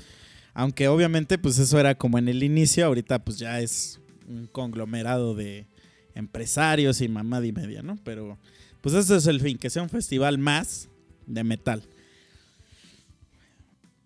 Aunque 0.53 0.87
obviamente 0.87 1.37
pues 1.37 1.57
eso 1.59 1.79
era 1.79 1.95
como 1.95 2.17
en 2.17 2.27
el 2.27 2.43
inicio, 2.43 2.85
ahorita 2.85 3.23
pues 3.23 3.39
ya 3.39 3.61
es 3.61 3.99
un 4.27 4.47
conglomerado 4.47 5.33
de 5.33 5.65
empresarios 6.13 7.01
y 7.01 7.07
mamada 7.07 7.45
y 7.45 7.51
media, 7.51 7.81
¿no? 7.81 7.97
Pero 8.03 8.37
pues 8.81 8.95
ese 8.95 9.15
es 9.15 9.27
el 9.27 9.39
fin, 9.39 9.57
que 9.57 9.69
sea 9.69 9.83
un 9.83 9.89
festival 9.89 10.37
más 10.37 10.89
de 11.25 11.43
metal. 11.43 11.83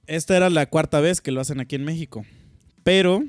Esta 0.07 0.37
era 0.37 0.49
la 0.51 0.67
cuarta 0.67 0.99
vez 0.99 1.19
que 1.19 1.31
lo 1.31 1.41
hacen 1.41 1.59
aquí 1.59 1.75
en 1.75 1.83
México. 1.83 2.25
Pero 2.83 3.23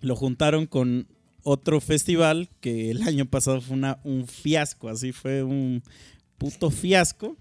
lo 0.00 0.14
juntaron 0.14 0.66
con 0.66 1.08
otro 1.42 1.80
festival 1.80 2.48
que 2.60 2.90
el 2.90 3.02
año 3.02 3.26
pasado 3.26 3.60
fue 3.60 3.76
una, 3.76 3.98
un 4.04 4.26
fiasco, 4.26 4.88
así 4.88 5.12
fue 5.12 5.42
un 5.42 5.82
puto 6.38 6.70
fiasco. 6.70 7.36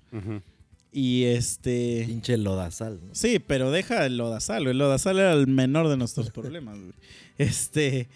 Y 0.91 1.25
este... 1.25 2.03
Pinche 2.07 2.35
lodazal. 2.37 2.99
¿no? 3.05 3.13
Sí, 3.13 3.37
pero 3.39 3.69
deja 3.71 4.05
el 4.05 4.17
lodazal. 4.17 4.65
El 4.67 4.77
lodazal 4.79 5.19
era 5.19 5.33
el 5.33 5.45
menor 5.47 5.87
de 5.87 5.97
nuestros 5.97 6.31
problemas, 6.31 6.77
güey. 6.79 6.93
Este, 7.37 8.09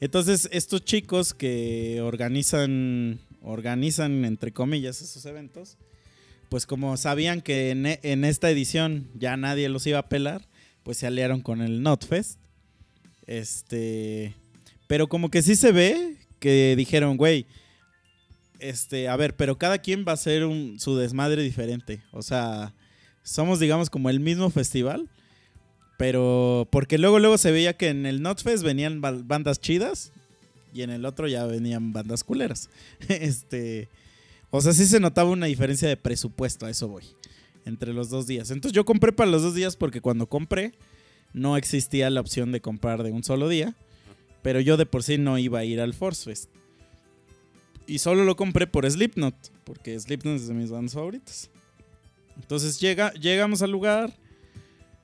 entonces 0.00 0.48
estos 0.52 0.84
chicos 0.84 1.34
que 1.34 2.00
organizan, 2.00 3.18
organizan 3.42 4.24
entre 4.24 4.52
comillas 4.52 5.02
esos 5.02 5.26
eventos, 5.26 5.76
pues 6.48 6.64
como 6.66 6.96
sabían 6.96 7.40
que 7.42 7.70
en, 7.70 7.86
e- 7.86 8.00
en 8.02 8.24
esta 8.24 8.50
edición 8.50 9.08
ya 9.14 9.36
nadie 9.36 9.68
los 9.68 9.86
iba 9.86 9.98
a 9.98 10.08
pelar, 10.08 10.46
pues 10.84 10.98
se 10.98 11.06
aliaron 11.06 11.40
con 11.40 11.60
el 11.60 11.82
Notfest. 11.82 12.38
Este, 13.26 14.34
pero 14.92 15.08
como 15.08 15.30
que 15.30 15.40
sí 15.40 15.56
se 15.56 15.72
ve 15.72 16.18
que 16.38 16.74
dijeron, 16.76 17.16
güey, 17.16 17.46
este, 18.58 19.08
a 19.08 19.16
ver, 19.16 19.34
pero 19.34 19.56
cada 19.56 19.78
quien 19.78 20.04
va 20.06 20.10
a 20.10 20.16
hacer 20.16 20.44
un, 20.44 20.78
su 20.78 20.98
desmadre 20.98 21.42
diferente. 21.42 22.02
O 22.12 22.20
sea, 22.20 22.74
somos, 23.22 23.58
digamos, 23.58 23.88
como 23.88 24.10
el 24.10 24.20
mismo 24.20 24.50
festival. 24.50 25.08
Pero, 25.96 26.68
porque 26.70 26.98
luego, 26.98 27.20
luego 27.20 27.38
se 27.38 27.50
veía 27.52 27.74
que 27.74 27.88
en 27.88 28.04
el 28.04 28.20
Notfest 28.20 28.62
venían 28.62 29.00
ba- 29.00 29.18
bandas 29.24 29.62
chidas 29.62 30.12
y 30.74 30.82
en 30.82 30.90
el 30.90 31.06
otro 31.06 31.26
ya 31.26 31.46
venían 31.46 31.94
bandas 31.94 32.22
culeras. 32.22 32.68
este, 33.08 33.88
o 34.50 34.60
sea, 34.60 34.74
sí 34.74 34.84
se 34.84 35.00
notaba 35.00 35.30
una 35.30 35.46
diferencia 35.46 35.88
de 35.88 35.96
presupuesto, 35.96 36.66
a 36.66 36.70
eso 36.70 36.86
voy, 36.88 37.04
entre 37.64 37.94
los 37.94 38.10
dos 38.10 38.26
días. 38.26 38.50
Entonces 38.50 38.76
yo 38.76 38.84
compré 38.84 39.10
para 39.12 39.30
los 39.30 39.40
dos 39.40 39.54
días 39.54 39.74
porque 39.74 40.02
cuando 40.02 40.26
compré 40.26 40.74
no 41.32 41.56
existía 41.56 42.10
la 42.10 42.20
opción 42.20 42.52
de 42.52 42.60
comprar 42.60 43.02
de 43.02 43.10
un 43.10 43.24
solo 43.24 43.48
día. 43.48 43.74
Pero 44.42 44.60
yo 44.60 44.76
de 44.76 44.86
por 44.86 45.02
sí 45.02 45.18
no 45.18 45.38
iba 45.38 45.60
a 45.60 45.64
ir 45.64 45.80
al 45.80 45.94
Force 45.94 46.24
Fest. 46.24 46.50
Y 47.86 47.98
solo 47.98 48.24
lo 48.24 48.36
compré 48.36 48.66
por 48.66 48.88
Slipknot, 48.90 49.34
porque 49.64 49.98
Slipknot 49.98 50.36
es 50.36 50.48
de 50.48 50.54
mis 50.54 50.70
bandas 50.70 50.94
favoritas. 50.94 51.50
Entonces 52.36 52.80
llega, 52.80 53.12
llegamos 53.14 53.62
al 53.62 53.70
lugar. 53.70 54.12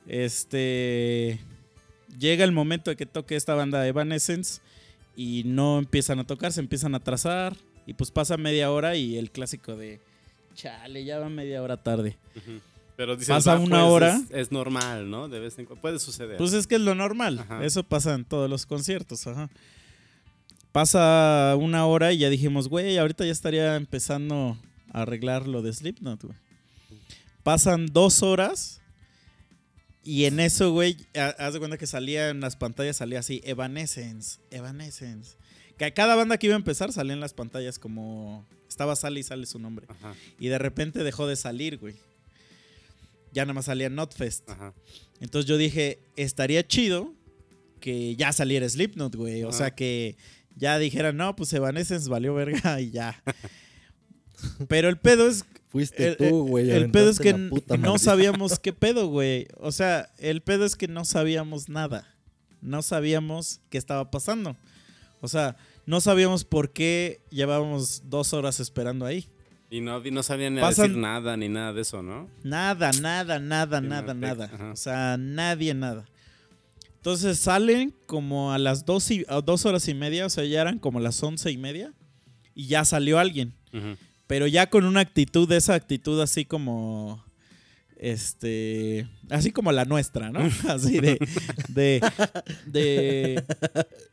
Este. 0.07 1.38
Llega 2.18 2.44
el 2.44 2.53
momento 2.53 2.90
de 2.90 2.96
que 2.96 3.07
toque 3.07 3.37
esta 3.37 3.55
banda 3.55 3.87
Evanescence. 3.87 4.61
Y 5.16 5.42
no 5.44 5.79
empiezan 5.79 6.20
a 6.20 6.27
tocar, 6.27 6.53
se 6.53 6.61
empiezan 6.61 6.94
a 6.94 7.01
trazar. 7.01 7.57
Y 7.87 7.94
pues 7.94 8.11
pasa 8.11 8.37
media 8.37 8.70
hora 8.70 8.96
y 8.96 9.16
el 9.18 9.31
clásico 9.31 9.77
de. 9.77 10.01
Chale, 10.55 11.05
ya 11.05 11.18
va 11.18 11.29
media 11.29 11.62
hora 11.62 11.77
tarde. 11.77 12.16
Ujú. 12.37 12.61
Pero 12.98 13.14
dices, 13.14 13.28
Pasa 13.28 13.54
"Va, 13.54 13.61
una 13.61 13.80
pues, 13.82 13.92
hora". 13.92 14.16
Es, 14.16 14.30
es 14.32 14.52
normal, 14.52 15.08
¿no? 15.08 15.28
De 15.28 15.38
vez 15.38 15.56
en 15.58 15.66
cuando. 15.66 15.80
Puede 15.80 16.00
suceder. 16.00 16.37
Pues 16.37 16.52
es 16.52 16.66
que 16.66 16.74
es 16.74 16.80
lo 16.80 16.96
normal. 16.96 17.38
Ajá. 17.38 17.64
Eso 17.64 17.84
pasa 17.84 18.12
en 18.14 18.24
todos 18.24 18.50
los 18.50 18.66
conciertos. 18.66 19.24
Ajá. 19.28 19.48
Pasa 20.72 21.54
una 21.58 21.87
hora 21.87 22.12
y 22.12 22.18
ya 22.18 22.28
dijimos, 22.28 22.68
güey, 22.68 22.98
ahorita 22.98 23.24
ya 23.24 23.32
estaría 23.32 23.76
empezando 23.76 24.58
a 24.92 25.02
arreglar 25.02 25.46
lo 25.46 25.62
de 25.62 25.72
Slipknot, 25.72 26.24
güey. 26.24 26.37
Pasan 27.42 27.87
dos 27.87 28.22
horas 28.24 28.80
y 30.04 30.24
en 30.24 30.40
eso, 30.40 30.72
güey, 30.72 30.96
ha- 31.16 31.34
haz 31.38 31.54
de 31.54 31.58
cuenta 31.61 31.78
que 31.78 31.87
salía 31.87 32.28
en 32.30 32.40
las 32.40 32.56
pantallas, 32.56 32.96
salía 32.96 33.20
así, 33.20 33.40
Evanescence, 33.44 34.40
Evanescence. 34.50 35.37
Que 35.78 35.84
a 35.87 35.94
cada 35.94 36.16
banda 36.16 36.37
que 36.37 36.48
iba 36.48 36.56
a 36.56 36.58
empezar 36.58 36.92
salía 36.92 37.12
en 37.12 37.20
las 37.20 37.32
pantallas 37.32 37.78
como... 37.78 38.44
Estaba 38.68 38.96
sale 38.96 39.20
y 39.20 39.22
sale 39.22 39.46
su 39.46 39.58
nombre. 39.58 39.87
Ajá, 39.88 40.14
Y 40.38 40.48
de 40.48 40.58
repente 40.58 41.02
dejó 41.04 41.26
de 41.26 41.37
salir, 41.37 41.78
güey. 41.78 41.94
Ya 43.33 43.45
nada 43.45 43.55
más 43.55 43.67
salía 43.67 43.88
Notfest. 43.91 44.49
ajá. 44.49 44.75
Entonces 45.21 45.49
yo 45.49 45.57
dije, 45.57 45.99
estaría 46.17 46.67
chido 46.67 47.12
que 47.81 48.14
ya 48.17 48.33
saliera 48.33 48.69
Slipknot, 48.69 49.14
güey. 49.17 49.43
O 49.45 49.49
Ajá. 49.49 49.59
sea, 49.59 49.71
que 49.75 50.17
ya 50.57 50.79
dijeran, 50.79 51.17
no, 51.17 51.35
pues 51.37 51.53
Evanescence 51.53 52.09
valió 52.09 52.35
verga 52.35 52.81
y 52.81 52.91
ya. 52.91 53.23
Pero 54.69 54.88
el 54.88 54.99
pedo 54.99 55.29
es, 55.29 55.45
Fuiste 55.69 56.09
el, 56.09 56.17
tú, 56.17 56.47
güey. 56.49 56.71
el 56.71 56.91
pedo 56.91 57.11
es 57.11 57.19
que 57.19 57.35
no 57.35 57.99
sabíamos 57.99 58.59
qué 58.59 58.73
pedo, 58.73 59.09
güey. 59.09 59.49
O 59.59 59.73
sea, 59.73 60.11
el 60.19 60.41
pedo 60.43 60.64
es 60.64 60.77
que 60.77 60.88
no 60.88 61.05
sabíamos 61.05 61.69
nada. 61.69 62.14
No 62.61 62.83
sabíamos 62.83 63.61
qué 63.71 63.79
estaba 63.79 64.11
pasando. 64.11 64.57
O 65.21 65.29
sea, 65.29 65.57
no 65.87 66.01
sabíamos 66.01 66.45
por 66.45 66.73
qué 66.73 67.21
llevábamos 67.31 68.03
dos 68.09 68.33
horas 68.33 68.61
esperando 68.61 69.05
ahí. 69.05 69.29
Y 69.70 69.81
no, 69.83 70.04
y 70.04 70.11
no 70.11 70.22
sabían 70.22 70.54
ni 70.54 70.61
Pasan- 70.61 70.88
decir 70.88 70.96
nada 71.02 71.37
ni 71.37 71.48
nada 71.48 71.72
de 71.74 71.83
eso, 71.83 72.02
¿no? 72.02 72.28
Nada, 72.42 72.90
nada, 73.02 73.38
nada, 73.38 73.81
Sí, 73.81 73.87
nada, 73.87 74.14
no, 74.14 74.20
nada. 74.20 74.44
ajá. 74.52 74.70
O 74.72 74.76
sea, 74.76 75.16
nadie, 75.18 75.74
nada. 75.74 76.07
Entonces 76.96 77.38
salen 77.38 77.94
como 78.07 78.52
a 78.52 78.59
las 78.59 78.85
dos, 78.87 79.11
y, 79.11 79.24
a 79.28 79.40
dos 79.40 79.66
horas 79.66 79.87
y 79.88 79.94
media, 79.94 80.26
o 80.26 80.31
sea, 80.31 80.44
ya 80.44 80.61
eran 80.62 80.78
como 80.78 81.00
las 81.00 81.22
once 81.22 81.50
y 81.50 81.57
media, 81.59 81.92
y 82.54 82.66
ya 82.66 82.85
salió 82.85 83.18
alguien. 83.18 83.54
Pero 84.26 84.46
ya 84.46 84.68
con 84.68 84.85
una 84.85 85.00
actitud, 85.00 85.50
esa 85.52 85.74
actitud 85.74 86.20
así 86.20 86.44
como. 86.44 87.24
Este. 87.98 89.08
Así 89.28 89.50
como 89.50 89.72
la 89.72 89.84
nuestra, 89.84 90.30
¿no? 90.30 90.40
Así 90.68 91.00
de. 91.00 91.18
De. 91.68 92.00
De. 92.66 93.44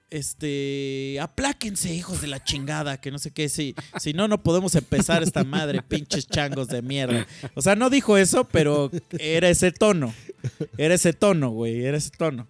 Este. 0.10 1.20
Apláquense, 1.22 1.94
hijos 1.94 2.22
de 2.22 2.28
la 2.28 2.44
chingada, 2.44 3.00
que 3.00 3.12
no 3.12 3.20
sé 3.20 3.32
qué. 3.32 3.48
Si, 3.48 3.76
si 4.00 4.14
no, 4.14 4.28
no 4.28 4.42
podemos 4.42 4.74
empezar 4.76 5.22
esta 5.22 5.44
madre, 5.44 5.84
pinches 5.84 6.28
changos 6.28 6.68
de 6.68 6.82
mierda. 6.82 7.28
O 7.54 7.62
sea, 7.62 7.76
no 7.76 7.90
dijo 7.92 8.18
eso, 8.18 8.46
pero 8.46 8.90
era 9.20 9.50
ese 9.50 9.72
tono. 9.72 10.14
Era 10.78 10.96
ese 10.96 11.14
tono, 11.14 11.52
güey. 11.52 11.86
Era 11.86 11.98
ese 11.98 12.10
tono. 12.10 12.48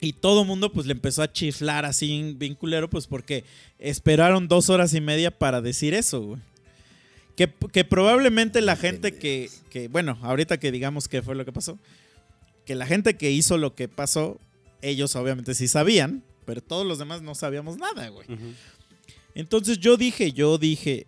Y 0.00 0.12
todo 0.12 0.42
el 0.42 0.46
mundo 0.46 0.72
pues 0.72 0.86
le 0.86 0.92
empezó 0.92 1.22
a 1.22 1.32
chiflar 1.32 1.84
así 1.84 2.34
bien 2.36 2.54
culero, 2.54 2.88
pues 2.88 3.06
porque 3.06 3.44
esperaron 3.78 4.46
dos 4.46 4.70
horas 4.70 4.94
y 4.94 5.00
media 5.00 5.36
para 5.36 5.60
decir 5.60 5.94
eso, 5.94 6.22
güey. 6.22 6.40
Que, 7.38 7.48
que 7.72 7.84
probablemente 7.84 8.60
la 8.60 8.74
gente 8.74 9.14
que, 9.14 9.48
que, 9.70 9.86
bueno, 9.86 10.18
ahorita 10.22 10.58
que 10.58 10.72
digamos 10.72 11.06
qué 11.06 11.22
fue 11.22 11.36
lo 11.36 11.44
que 11.44 11.52
pasó, 11.52 11.78
que 12.66 12.74
la 12.74 12.84
gente 12.84 13.16
que 13.16 13.30
hizo 13.30 13.58
lo 13.58 13.76
que 13.76 13.86
pasó, 13.86 14.40
ellos 14.82 15.14
obviamente 15.14 15.54
sí 15.54 15.68
sabían, 15.68 16.24
pero 16.44 16.60
todos 16.60 16.84
los 16.84 16.98
demás 16.98 17.22
no 17.22 17.36
sabíamos 17.36 17.76
nada, 17.76 18.08
güey. 18.08 18.26
Entonces 19.36 19.78
yo 19.78 19.96
dije, 19.96 20.32
yo 20.32 20.58
dije, 20.58 21.06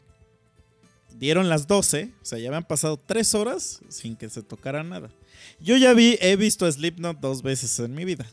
dieron 1.18 1.48
las 1.48 1.66
12, 1.66 2.12
o 2.22 2.24
sea, 2.24 2.38
ya 2.38 2.46
habían 2.46 2.64
pasado 2.64 2.96
tres 2.96 3.34
horas 3.34 3.80
sin 3.88 4.14
que 4.14 4.28
se 4.28 4.44
tocara 4.44 4.84
nada. 4.84 5.10
Yo 5.58 5.76
ya 5.76 5.94
vi, 5.94 6.16
he 6.20 6.36
visto 6.36 6.64
a 6.64 6.70
Slipknot 6.70 7.18
dos 7.18 7.42
veces 7.42 7.76
en 7.80 7.92
mi 7.92 8.04
vida. 8.04 8.24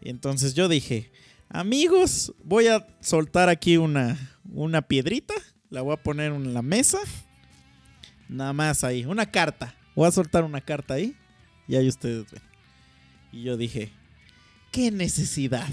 Y 0.00 0.10
entonces 0.10 0.54
yo 0.54 0.68
dije, 0.68 1.10
amigos, 1.48 2.32
voy 2.44 2.68
a 2.68 2.86
soltar 3.00 3.48
aquí 3.48 3.78
una, 3.78 4.38
una 4.52 4.82
piedrita, 4.82 5.34
la 5.70 5.82
voy 5.82 5.94
a 5.94 5.96
poner 5.96 6.32
en 6.32 6.52
la 6.52 6.62
mesa, 6.62 6.98
nada 8.28 8.52
más 8.52 8.84
ahí, 8.84 9.04
una 9.04 9.30
carta. 9.30 9.74
Voy 9.94 10.06
a 10.06 10.10
soltar 10.10 10.44
una 10.44 10.60
carta 10.60 10.94
ahí 10.94 11.16
y 11.68 11.76
ahí 11.76 11.88
ustedes 11.88 12.30
ven. 12.30 12.42
Y 13.32 13.44
yo 13.44 13.56
dije, 13.56 13.92
¿qué 14.72 14.90
necesidad? 14.90 15.68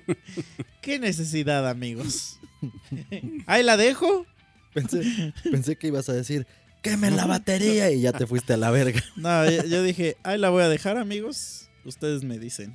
¿Qué 0.80 0.98
necesidad, 0.98 1.68
amigos? 1.68 2.38
Ahí 3.46 3.62
la 3.62 3.76
dejo. 3.76 4.26
Pensé, 4.72 5.32
pensé 5.50 5.76
que 5.76 5.88
ibas 5.88 6.08
a 6.08 6.12
decir, 6.12 6.46
quemen 6.82 7.16
la 7.16 7.26
batería 7.26 7.90
y 7.90 8.02
ya 8.02 8.12
te 8.12 8.26
fuiste 8.26 8.52
a 8.52 8.56
la 8.56 8.70
verga. 8.70 9.02
No, 9.16 9.48
yo, 9.50 9.64
yo 9.64 9.82
dije, 9.82 10.16
ahí 10.22 10.38
la 10.38 10.50
voy 10.50 10.62
a 10.62 10.68
dejar, 10.68 10.96
amigos. 10.96 11.68
Ustedes 11.84 12.24
me 12.24 12.38
dicen. 12.38 12.74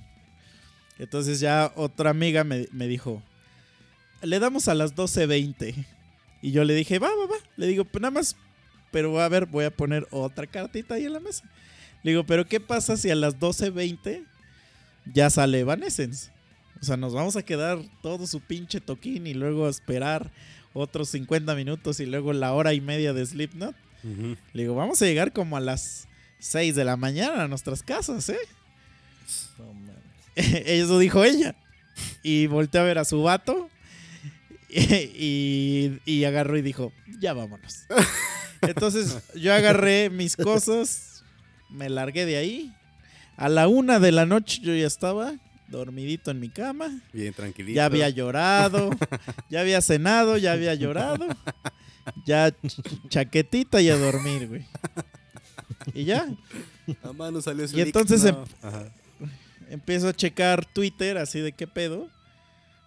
Entonces 0.98 1.40
ya 1.40 1.72
otra 1.76 2.10
amiga 2.10 2.44
me, 2.44 2.68
me 2.72 2.88
dijo, 2.88 3.22
le 4.22 4.40
damos 4.40 4.68
a 4.68 4.76
las 4.76 4.96
12.20. 4.96 5.86
Y 6.42 6.52
yo 6.52 6.64
le 6.64 6.74
dije, 6.74 7.00
va, 7.00 7.10
va, 7.10 7.28
va. 7.28 7.38
Le 7.58 7.68
digo, 7.68 7.86
pues 7.86 8.02
nada 8.02 8.12
más, 8.12 8.36
pero 8.92 9.20
a 9.20 9.28
ver, 9.30 9.46
voy 9.46 9.66
a 9.66 9.72
poner 9.72 10.08
otra 10.12 10.48
cartita 10.48 10.96
ahí 10.96 11.06
en 11.06 11.14
la 11.14 11.20
mesa. 11.20 11.44
Le 12.04 12.12
digo, 12.12 12.26
pero 12.26 12.48
¿qué 12.48 12.60
pasa 12.60 12.96
si 12.98 13.10
a 13.10 13.16
las 13.16 13.38
12.20 13.40 14.24
ya 15.14 15.30
sale 15.30 15.60
Evanescence? 15.60 16.32
O 16.82 16.86
sea, 16.86 16.96
nos 16.96 17.14
vamos 17.14 17.36
a 17.36 17.44
quedar 17.44 17.80
todo 18.02 18.26
su 18.26 18.40
pinche 18.40 18.80
toquín 18.80 19.28
y 19.28 19.34
luego 19.34 19.66
a 19.66 19.70
esperar 19.70 20.32
otros 20.74 21.10
50 21.10 21.56
minutos 21.56 22.00
y 22.00 22.06
luego 22.06 22.32
la 22.32 22.54
hora 22.54 22.74
y 22.74 22.80
media 22.80 23.12
de 23.12 23.26
Slipknot. 23.26 23.76
Ujú. 24.04 24.38
Le 24.54 24.62
digo, 24.64 24.76
vamos 24.76 25.02
a 25.02 25.06
llegar 25.06 25.34
como 25.34 25.58
a 25.58 25.60
las 25.60 26.08
6 26.40 26.76
de 26.76 26.86
la 26.86 26.96
mañana 26.96 27.44
a 27.44 27.48
nuestras 27.50 27.84
casas, 27.84 28.30
¿eh? 28.30 28.40
Eso 30.36 31.00
dijo 31.00 31.24
ella. 31.24 31.56
Y 32.24 32.48
volteó 32.48 32.82
a 32.82 32.86
ver 32.86 32.98
a 32.98 33.06
su 33.06 33.22
vato. 33.24 33.70
Y, 35.18 36.00
y 36.06 36.24
agarró 36.26 36.58
y 36.58 36.62
dijo, 36.62 36.94
ya 37.20 37.34
vámonos. 37.34 37.86
Entonces 38.62 39.18
yo 39.36 39.54
agarré 39.54 40.10
mis 40.10 40.36
cosas, 40.38 41.24
me 41.70 41.90
largué 41.90 42.26
de 42.26 42.38
ahí. 42.38 42.74
A 43.38 43.50
la 43.50 43.68
una 43.68 44.00
de 44.00 44.12
la 44.12 44.26
noche 44.26 44.60
yo 44.62 44.76
ya 44.76 44.86
estaba 44.86 45.34
dormidito 45.70 46.30
en 46.32 46.40
mi 46.40 46.50
cama. 46.50 47.00
Bien 47.14 47.34
tranquilito. 47.34 47.76
Ya 47.76 47.86
había 47.86 48.10
llorado, 48.10 48.90
ya 49.50 49.62
había 49.62 49.82
cenado, 49.82 50.38
ya 50.38 50.52
había 50.54 50.74
llorado. 50.76 51.26
Ya 52.26 52.50
ch- 52.50 53.10
chaquetita 53.10 53.82
y 53.82 53.90
a 53.90 53.96
dormir, 53.98 54.48
güey. 54.48 54.66
Y 55.94 56.04
ya, 56.06 56.28
A 57.04 57.14
mano 57.14 57.42
salió 57.42 57.66
Y 57.72 57.82
entonces 57.82 58.26
em- 58.26 58.36
Ajá. 58.62 58.92
empiezo 59.70 60.10
a 60.10 60.14
checar 60.14 60.66
Twitter 60.66 61.18
así 61.18 61.40
de 61.40 61.52
qué 61.54 61.66
pedo. 61.68 62.10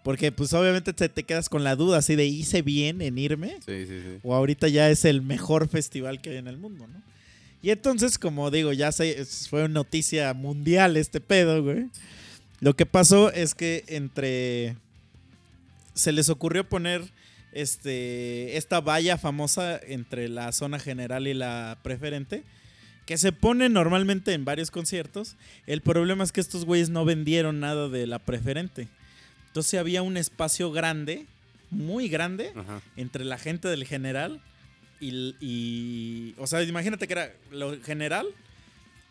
Porque 0.03 0.33
pues 0.33 0.53
obviamente 0.53 0.93
te, 0.93 1.09
te 1.09 1.23
quedas 1.23 1.49
con 1.49 1.63
la 1.63 1.77
duda 1.77 1.99
así 1.99 2.17
de 2.17 2.27
hice 2.27 2.63
bien 2.63 3.01
en 3.03 3.19
irme. 3.19 3.59
Sí, 3.65 3.87
sí, 3.87 4.01
sí. 4.01 4.19
O 4.23 4.35
ahorita 4.35 4.69
ya 4.69 4.91
es 4.91 5.05
el 5.05 5.23
mejor 5.23 5.69
festival 5.69 6.21
que 6.21 6.31
hay 6.31 6.37
en 6.37 6.49
el 6.49 6.57
mundo, 6.57 6.87
¿no? 6.87 7.13
Y 7.63 7.71
entonces, 7.71 8.19
como 8.19 8.51
digo, 8.51 8.73
ya 8.73 8.91
se, 8.91 9.25
fue 9.49 9.69
noticia 9.69 10.35
mundial 10.35 10.97
este 10.97 11.21
pedo, 11.21 11.63
güey. 11.63 11.87
Lo 12.61 12.75
que 12.75 12.87
pasó 12.87 13.33
es 13.33 13.55
que 13.55 13.85
entre... 13.87 14.77
Se 15.95 16.11
les 16.11 16.29
ocurrió 16.29 16.69
poner 16.69 17.03
este, 17.53 18.57
esta 18.57 18.81
valla 18.81 19.19
famosa 19.19 19.79
entre 19.79 20.29
la 20.29 20.51
zona 20.53 20.81
general 20.81 21.29
y 21.29 21.35
la 21.35 21.79
preferente. 21.83 22.43
Que 23.07 23.19
se 23.19 23.31
pone 23.31 23.69
normalmente 23.69 24.33
en 24.33 24.45
varios 24.45 24.71
conciertos. 24.71 25.37
El 25.67 25.83
problema 25.83 26.25
es 26.25 26.33
que 26.33 26.41
estos 26.41 26.65
güeyes 26.65 26.91
no 26.91 27.05
vendieron 27.05 27.61
nada 27.61 27.89
de 27.89 28.07
la 28.09 28.19
preferente. 28.19 28.89
Entonces 29.53 29.79
había 29.79 30.01
un 30.01 30.17
espacio 30.17 30.73
grande, 30.73 31.27
muy 31.71 32.09
grande, 32.09 32.53
Ajá. 32.57 32.81
entre 32.97 33.25
la 33.27 33.37
gente 33.37 33.69
del 33.69 33.85
general 33.85 34.41
y, 34.99 35.35
y- 35.41 36.35
o 36.39 36.47
sea, 36.47 36.63
imagínate 36.63 37.07
que 37.07 37.13
era 37.13 37.33
lo 37.51 37.79
general, 37.83 38.27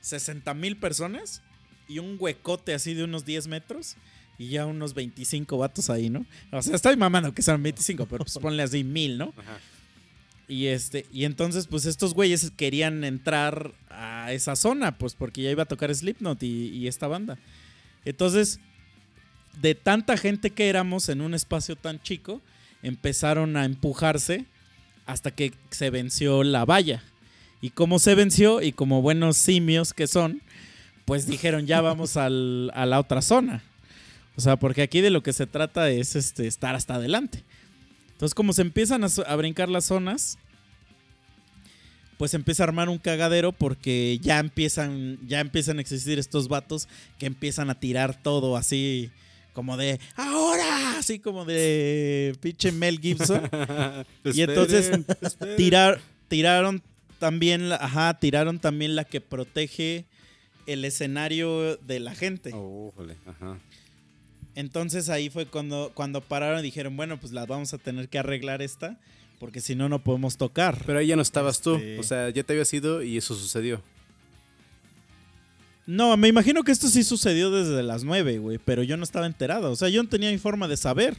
60 0.02 0.54
mil 0.56 0.78
personas 0.78 1.44
y 1.88 2.00
un 2.00 2.18
huecote 2.20 2.74
así 2.74 2.96
de 2.96 3.04
unos 3.04 3.24
10 3.26 3.48
metros 3.48 3.98
y 4.40 4.48
ya 4.50 4.66
unos 4.66 4.96
25 4.96 5.58
vatos 5.60 5.92
ahí, 5.92 6.10
¿no? 6.10 6.26
O 6.52 6.62
sea, 6.64 6.76
estoy 6.76 6.98
mamando 6.98 7.34
que 7.34 7.44
sean 7.44 7.62
25, 7.62 8.08
pero 8.08 8.24
pues 8.26 8.38
ponle 8.40 8.64
así 8.64 8.84
mil, 8.84 9.18
¿no? 9.20 9.34
Ajá. 9.38 9.60
Y 10.48 10.66
este, 10.68 11.06
y 11.14 11.26
entonces, 11.26 11.68
pues 11.68 11.86
estos 11.86 12.14
güeyes 12.16 12.52
querían 12.58 13.04
entrar 13.04 13.74
a 13.90 14.34
esa 14.34 14.56
zona, 14.56 14.98
pues 14.98 15.14
porque 15.14 15.44
ya 15.44 15.52
iba 15.52 15.64
a 15.64 15.68
tocar 15.68 15.94
Slipknot 15.94 16.42
y, 16.44 16.70
y 16.70 16.88
esta 16.88 17.08
banda. 17.08 17.38
Entonces, 18.06 18.60
de 19.60 19.76
tanta 19.76 20.18
gente 20.18 20.52
que 20.52 20.70
éramos 20.70 21.10
en 21.10 21.22
un 21.22 21.34
espacio 21.34 21.76
tan 21.76 22.02
chico, 22.02 22.42
empezaron 22.84 23.58
a 23.58 23.66
empujarse 23.66 24.46
hasta 25.06 25.32
que 25.32 25.54
se 25.70 25.90
venció 25.90 26.44
la 26.44 26.66
valla. 26.66 27.04
Y 27.62 27.72
como 27.72 28.00
se 28.00 28.16
venció, 28.16 28.62
y 28.62 28.72
como 28.72 29.02
buenos 29.02 29.38
simios 29.38 29.94
que 29.94 30.08
son, 30.08 30.42
pues 31.06 31.28
dijeron 31.28 31.68
ya 31.68 31.82
vamos 31.82 32.18
al- 32.18 32.72
a 32.74 32.86
la 32.86 33.00
otra 33.00 33.22
zona. 33.22 33.64
O 34.36 34.42
sea, 34.42 34.56
porque 34.58 34.82
aquí 34.82 35.02
de 35.02 35.10
lo 35.10 35.22
que 35.22 35.34
se 35.34 35.46
trata 35.46 35.90
es 35.90 36.16
este, 36.16 36.48
estar 36.48 36.74
hasta 36.74 36.96
adelante. 36.96 37.44
Entonces, 38.14 38.34
como 38.34 38.54
se 38.54 38.62
empiezan 38.62 39.04
a, 39.04 39.08
a 39.28 39.36
brincar 39.36 39.68
las 39.70 39.86
zonas, 39.86 40.38
pues 42.18 42.34
empieza 42.36 42.64
a 42.64 42.68
armar 42.68 42.88
un 42.90 43.00
cagadero 43.00 43.52
porque 43.52 44.20
ya 44.22 44.40
empiezan, 44.40 45.18
ya 45.28 45.40
empiezan 45.40 45.80
a 45.80 45.82
existir 45.82 46.20
estos 46.20 46.48
vatos 46.48 46.88
que 47.18 47.26
empiezan 47.26 47.70
a 47.70 47.80
tirar 47.80 48.22
todo 48.22 48.58
así 48.58 49.10
como 49.54 49.78
de 49.78 50.00
ahora, 50.16 50.98
así 50.98 51.20
como 51.20 51.46
de 51.46 52.36
pinche 52.42 52.72
Mel 52.72 53.00
Gibson. 53.00 53.42
Y 54.24 54.42
entonces. 54.42 54.92
Tirar, 55.58 56.00
tiraron 56.28 56.82
también, 57.20 57.70
la, 57.70 57.76
ajá, 57.76 58.18
tiraron 58.20 58.60
también 58.60 58.96
la 58.96 59.04
que 59.04 59.22
protege 59.22 60.06
el 60.68 60.86
escenario 60.86 61.78
de 61.78 62.00
la 62.00 62.16
gente. 62.16 62.52
Oh, 62.54 62.92
jole, 62.96 63.16
ajá. 63.26 63.58
Entonces 64.56 65.10
ahí 65.10 65.30
fue 65.30 65.46
cuando, 65.46 65.92
cuando 65.94 66.22
pararon 66.22 66.60
y 66.60 66.64
dijeron, 66.64 66.96
bueno, 66.98 67.20
pues 67.20 67.32
la 67.32 67.46
vamos 67.46 67.74
a 67.74 67.78
tener 67.78 68.10
que 68.10 68.20
arreglar 68.20 68.62
esta, 68.62 69.00
porque 69.40 69.62
si 69.62 69.76
no, 69.76 69.88
no 69.90 70.04
podemos 70.04 70.38
tocar. 70.38 70.78
Pero 70.86 71.00
ahí 71.00 71.08
ya 71.08 71.16
no 71.16 71.22
estabas 71.22 71.62
tú. 71.62 71.76
Este- 71.76 72.00
O 72.00 72.04
sea, 72.04 72.30
ya 72.30 72.44
te 72.44 72.54
habías 72.54 72.74
ido 72.74 73.02
y 73.02 73.18
eso 73.18 73.34
sucedió. 73.36 73.82
No, 75.92 76.16
me 76.16 76.30
imagino 76.30 76.64
que 76.64 76.72
esto 76.72 76.88
sí 76.88 77.04
sucedió 77.04 77.52
desde 77.52 77.84
las 77.84 78.06
9, 78.06 78.38
güey, 78.38 78.58
pero 78.64 78.82
yo 78.82 78.96
no 78.96 79.04
estaba 79.04 79.26
enterado. 79.26 79.72
O 79.72 79.76
sea, 79.76 79.90
yo 79.90 80.02
no 80.02 80.08
tenía 80.08 80.32
mi 80.32 80.38
forma 80.38 80.70
de 80.70 80.78
saber. 80.78 81.18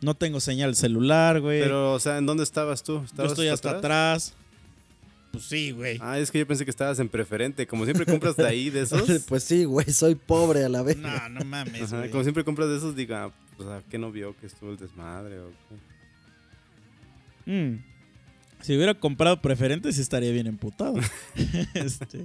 No 0.00 0.14
tengo 0.14 0.40
señal 0.40 0.74
celular, 0.74 1.42
güey. 1.42 1.60
Pero, 1.60 1.92
o 1.92 2.00
sea, 2.00 2.16
¿en 2.16 2.24
dónde 2.24 2.44
estabas 2.44 2.82
tú? 2.82 3.00
yo 3.00 3.04
¿Estabas 3.04 3.32
estoy 3.32 3.48
hasta 3.48 3.72
atrás. 3.72 4.32
Pues 5.32 5.44
sí, 5.44 5.72
güey. 5.72 5.98
Ah, 6.00 6.18
es 6.18 6.30
que 6.30 6.38
yo 6.38 6.46
pensé 6.46 6.64
que 6.64 6.70
estabas 6.70 6.98
en 6.98 7.10
preferente. 7.10 7.66
Como 7.66 7.84
siempre 7.84 8.06
compras 8.06 8.36
de 8.36 8.46
ahí, 8.46 8.70
de 8.70 8.80
esos. 8.84 9.06
Pues 9.28 9.44
sí, 9.44 9.64
güey, 9.64 9.92
soy 9.92 10.14
pobre 10.14 10.64
a 10.64 10.70
la 10.70 10.80
vez. 10.80 10.96
No, 10.96 11.28
no 11.28 11.44
mames, 11.44 11.82
Ajá, 11.82 11.98
güey. 11.98 12.10
como 12.10 12.22
siempre 12.22 12.42
compras 12.42 12.70
de 12.70 12.78
esos, 12.78 12.96
diga, 12.96 13.32
pues, 13.58 13.68
¿a 13.68 13.82
qué 13.90 13.98
no 13.98 14.10
vio 14.10 14.34
que 14.38 14.46
estuvo 14.46 14.70
el 14.70 14.78
desmadre? 14.78 15.40
O 15.40 15.50
qué? 17.44 17.52
Mm. 17.52 17.84
Si 18.62 18.74
hubiera 18.74 18.94
comprado 18.94 19.42
preferentes, 19.42 19.96
sí 19.96 20.00
estaría 20.00 20.32
bien 20.32 20.46
emputado. 20.46 20.94
este. 21.74 22.24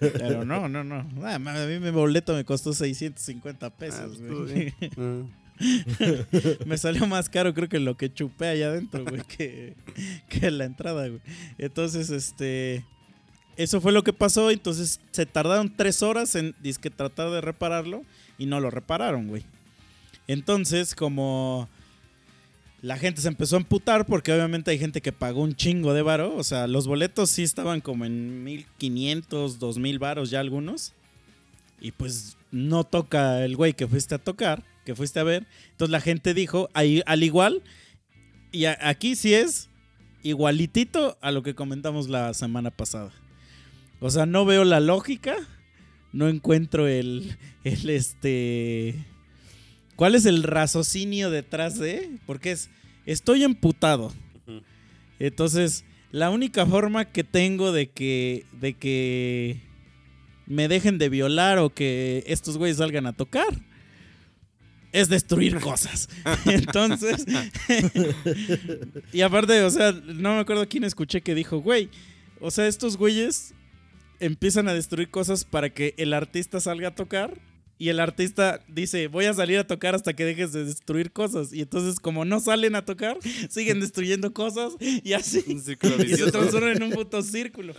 Pero 0.00 0.44
no, 0.44 0.68
no, 0.68 0.84
no. 0.84 1.06
Ah, 1.22 1.34
a 1.34 1.38
mí 1.38 1.78
mi 1.78 1.90
boleto 1.90 2.34
me 2.34 2.44
costó 2.44 2.72
650 2.72 3.66
Ah, 3.66 3.70
pesos, 3.70 4.20
güey. 4.20 4.72
bien. 4.80 4.92
Ah. 4.96 5.22
me 6.66 6.78
salió 6.78 7.06
más 7.06 7.28
caro, 7.28 7.52
creo 7.52 7.68
que 7.68 7.80
lo 7.80 7.96
que 7.96 8.12
chupé 8.12 8.48
allá 8.48 8.68
adentro, 8.68 9.04
güey, 9.04 9.22
que, 9.24 9.74
que 10.28 10.50
la 10.50 10.64
entrada, 10.64 11.06
güey. 11.08 11.20
Entonces, 11.58 12.10
este. 12.10 12.84
Eso 13.56 13.80
fue 13.80 13.92
lo 13.92 14.02
que 14.02 14.12
pasó. 14.14 14.50
Entonces, 14.50 15.00
se 15.10 15.26
tardaron 15.26 15.74
tres 15.76 16.02
horas 16.02 16.34
en 16.34 16.54
disque 16.62 16.88
tratar 16.88 17.30
de 17.30 17.40
repararlo 17.42 18.04
y 18.38 18.46
no 18.46 18.58
lo 18.58 18.70
repararon, 18.70 19.28
güey. 19.28 19.44
Entonces, 20.28 20.94
como 20.94 21.68
la 22.82 22.96
gente 22.96 23.20
se 23.20 23.28
empezó 23.28 23.56
a 23.56 23.60
emputar 23.60 24.06
porque 24.06 24.32
obviamente 24.32 24.70
hay 24.70 24.78
gente 24.78 25.02
que 25.02 25.12
pagó 25.12 25.42
un 25.42 25.54
chingo 25.54 25.92
de 25.92 26.02
varo. 26.02 26.34
O 26.36 26.44
sea, 26.44 26.66
los 26.66 26.86
boletos 26.86 27.30
sí 27.30 27.42
estaban 27.42 27.80
como 27.80 28.04
en 28.04 28.42
1500, 28.44 29.58
2000 29.58 29.98
varos 29.98 30.30
ya 30.30 30.40
algunos. 30.40 30.94
Y 31.80 31.92
pues 31.92 32.36
no 32.50 32.84
toca 32.84 33.44
el 33.44 33.56
güey 33.56 33.74
que 33.74 33.86
fuiste 33.86 34.14
a 34.14 34.18
tocar, 34.18 34.64
que 34.84 34.94
fuiste 34.94 35.20
a 35.20 35.24
ver. 35.24 35.46
Entonces 35.72 35.90
la 35.90 36.00
gente 36.00 36.34
dijo, 36.34 36.70
ahí, 36.72 37.02
al 37.06 37.22
igual, 37.22 37.62
y 38.52 38.64
aquí 38.64 39.16
sí 39.16 39.34
es 39.34 39.68
igualitito 40.22 41.16
a 41.20 41.30
lo 41.32 41.42
que 41.42 41.54
comentamos 41.54 42.08
la 42.08 42.34
semana 42.34 42.70
pasada. 42.70 43.12
O 44.00 44.10
sea, 44.10 44.26
no 44.26 44.44
veo 44.44 44.64
la 44.64 44.80
lógica, 44.80 45.36
no 46.12 46.28
encuentro 46.28 46.86
el, 46.86 47.36
el 47.64 47.90
este... 47.90 49.06
¿Cuál 50.00 50.14
es 50.14 50.24
el 50.24 50.44
raciocinio 50.44 51.28
detrás 51.28 51.78
de? 51.78 52.08
Porque 52.24 52.52
es, 52.52 52.70
estoy 53.04 53.44
emputado. 53.44 54.14
Entonces, 55.18 55.84
la 56.10 56.30
única 56.30 56.64
forma 56.64 57.04
que 57.04 57.22
tengo 57.22 57.70
de 57.70 57.90
que, 57.90 58.46
de 58.50 58.72
que 58.72 59.60
me 60.46 60.68
dejen 60.68 60.96
de 60.96 61.10
violar 61.10 61.58
o 61.58 61.74
que 61.74 62.24
estos 62.26 62.56
güeyes 62.56 62.78
salgan 62.78 63.04
a 63.04 63.12
tocar 63.12 63.48
es 64.92 65.10
destruir 65.10 65.60
cosas. 65.60 66.08
Entonces, 66.46 67.26
y 69.12 69.20
aparte, 69.20 69.62
o 69.64 69.70
sea, 69.70 69.92
no 69.92 70.32
me 70.34 70.40
acuerdo 70.40 70.66
quién 70.66 70.84
escuché 70.84 71.20
que 71.20 71.34
dijo, 71.34 71.58
güey, 71.58 71.90
o 72.40 72.50
sea, 72.50 72.66
estos 72.68 72.96
güeyes 72.96 73.52
empiezan 74.18 74.66
a 74.66 74.72
destruir 74.72 75.10
cosas 75.10 75.44
para 75.44 75.68
que 75.68 75.92
el 75.98 76.14
artista 76.14 76.58
salga 76.58 76.88
a 76.88 76.94
tocar. 76.94 77.49
Y 77.80 77.88
el 77.88 77.98
artista 77.98 78.60
dice, 78.68 79.08
voy 79.08 79.24
a 79.24 79.32
salir 79.32 79.58
a 79.58 79.66
tocar 79.66 79.94
hasta 79.94 80.12
que 80.12 80.24
dejes 80.26 80.52
de 80.52 80.66
destruir 80.66 81.12
cosas. 81.12 81.52
Y 81.52 81.62
entonces, 81.62 81.98
como 81.98 82.24
no 82.26 82.38
salen 82.38 82.74
a 82.76 82.84
tocar, 82.84 83.16
siguen 83.48 83.80
destruyendo 83.80 84.32
cosas 84.34 84.74
y 84.80 85.14
así. 85.14 85.42
Un 85.48 85.56
Y 85.56 85.60
se 85.60 85.76
vicioso. 86.04 86.30
transforma 86.30 86.72
en 86.72 86.82
un 86.82 86.90
puto 86.90 87.22
círculo. 87.22 87.74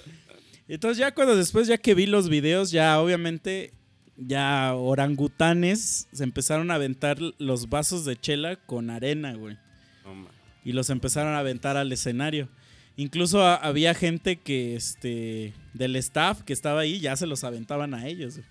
Entonces 0.67 0.97
ya 0.97 1.13
cuando 1.13 1.35
después, 1.35 1.67
ya 1.67 1.77
que 1.77 1.93
vi 1.93 2.07
los 2.07 2.29
videos, 2.29 2.71
ya 2.71 2.99
obviamente, 2.99 3.73
ya 4.17 4.73
orangutanes 4.75 6.07
se 6.11 6.23
empezaron 6.23 6.71
a 6.71 6.75
aventar 6.75 7.17
los 7.37 7.69
vasos 7.69 8.03
de 8.03 8.15
chela 8.19 8.55
con 8.55 8.89
arena, 8.89 9.33
güey. 9.35 9.57
Y 10.65 10.73
los 10.73 10.89
empezaron 10.89 11.33
a 11.33 11.39
aventar 11.39 11.77
al 11.77 11.91
escenario. 11.91 12.49
Incluso 12.97 13.43
a- 13.43 13.55
había 13.55 13.93
gente 13.93 14.37
que, 14.39 14.75
este, 14.75 15.53
del 15.73 15.95
staff 15.97 16.41
que 16.41 16.53
estaba 16.53 16.81
ahí, 16.81 16.99
ya 16.99 17.15
se 17.15 17.27
los 17.27 17.43
aventaban 17.43 17.93
a 17.93 18.07
ellos. 18.07 18.35
güey. 18.37 18.47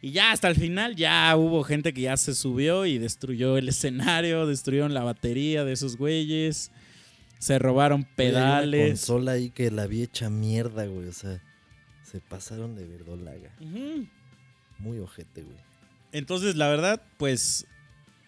Y 0.00 0.12
ya 0.12 0.30
hasta 0.32 0.48
el 0.48 0.54
final, 0.54 0.94
ya 0.94 1.34
hubo 1.36 1.64
gente 1.64 1.92
que 1.92 2.02
ya 2.02 2.16
se 2.16 2.34
subió 2.34 2.86
y 2.86 2.98
destruyó 2.98 3.56
el 3.58 3.68
escenario, 3.68 4.46
destruyeron 4.46 4.94
la 4.94 5.02
batería 5.02 5.64
de 5.64 5.72
esos 5.72 5.96
güeyes, 5.96 6.70
se 7.38 7.58
robaron 7.58 8.02
Güey, 8.16 8.28
hay 8.28 8.32
una 8.34 8.42
pedales. 8.44 8.88
consola 9.00 9.32
ahí 9.32 9.50
que 9.50 9.70
la 9.70 9.86
vi 9.86 10.02
hecha 10.02 10.30
mierda, 10.30 10.86
güey. 10.86 11.08
O 11.08 11.12
sea, 11.12 11.42
se 12.04 12.20
pasaron 12.20 12.76
de 12.76 12.86
verdolaga. 12.86 13.50
Muy 14.78 14.98
ojete, 14.98 15.42
güey. 15.42 15.56
Entonces, 16.12 16.54
la 16.56 16.68
verdad, 16.68 17.02
pues, 17.16 17.66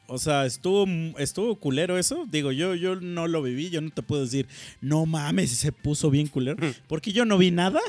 o 0.08 0.18
sea, 0.18 0.44
estuvo, 0.46 0.86
estuvo 1.18 1.54
culero 1.56 1.98
eso. 1.98 2.26
Digo, 2.30 2.50
yo, 2.52 2.74
yo 2.74 2.96
no 2.96 3.28
lo 3.28 3.42
viví, 3.42 3.70
yo 3.70 3.80
no 3.80 3.90
te 3.90 4.02
puedo 4.02 4.22
decir, 4.22 4.48
no 4.80 5.06
mames, 5.06 5.50
se 5.52 5.70
puso 5.70 6.10
bien 6.10 6.26
culero. 6.26 6.58
Porque 6.88 7.12
yo 7.12 7.24
no 7.24 7.38
vi 7.38 7.52
nada. 7.52 7.80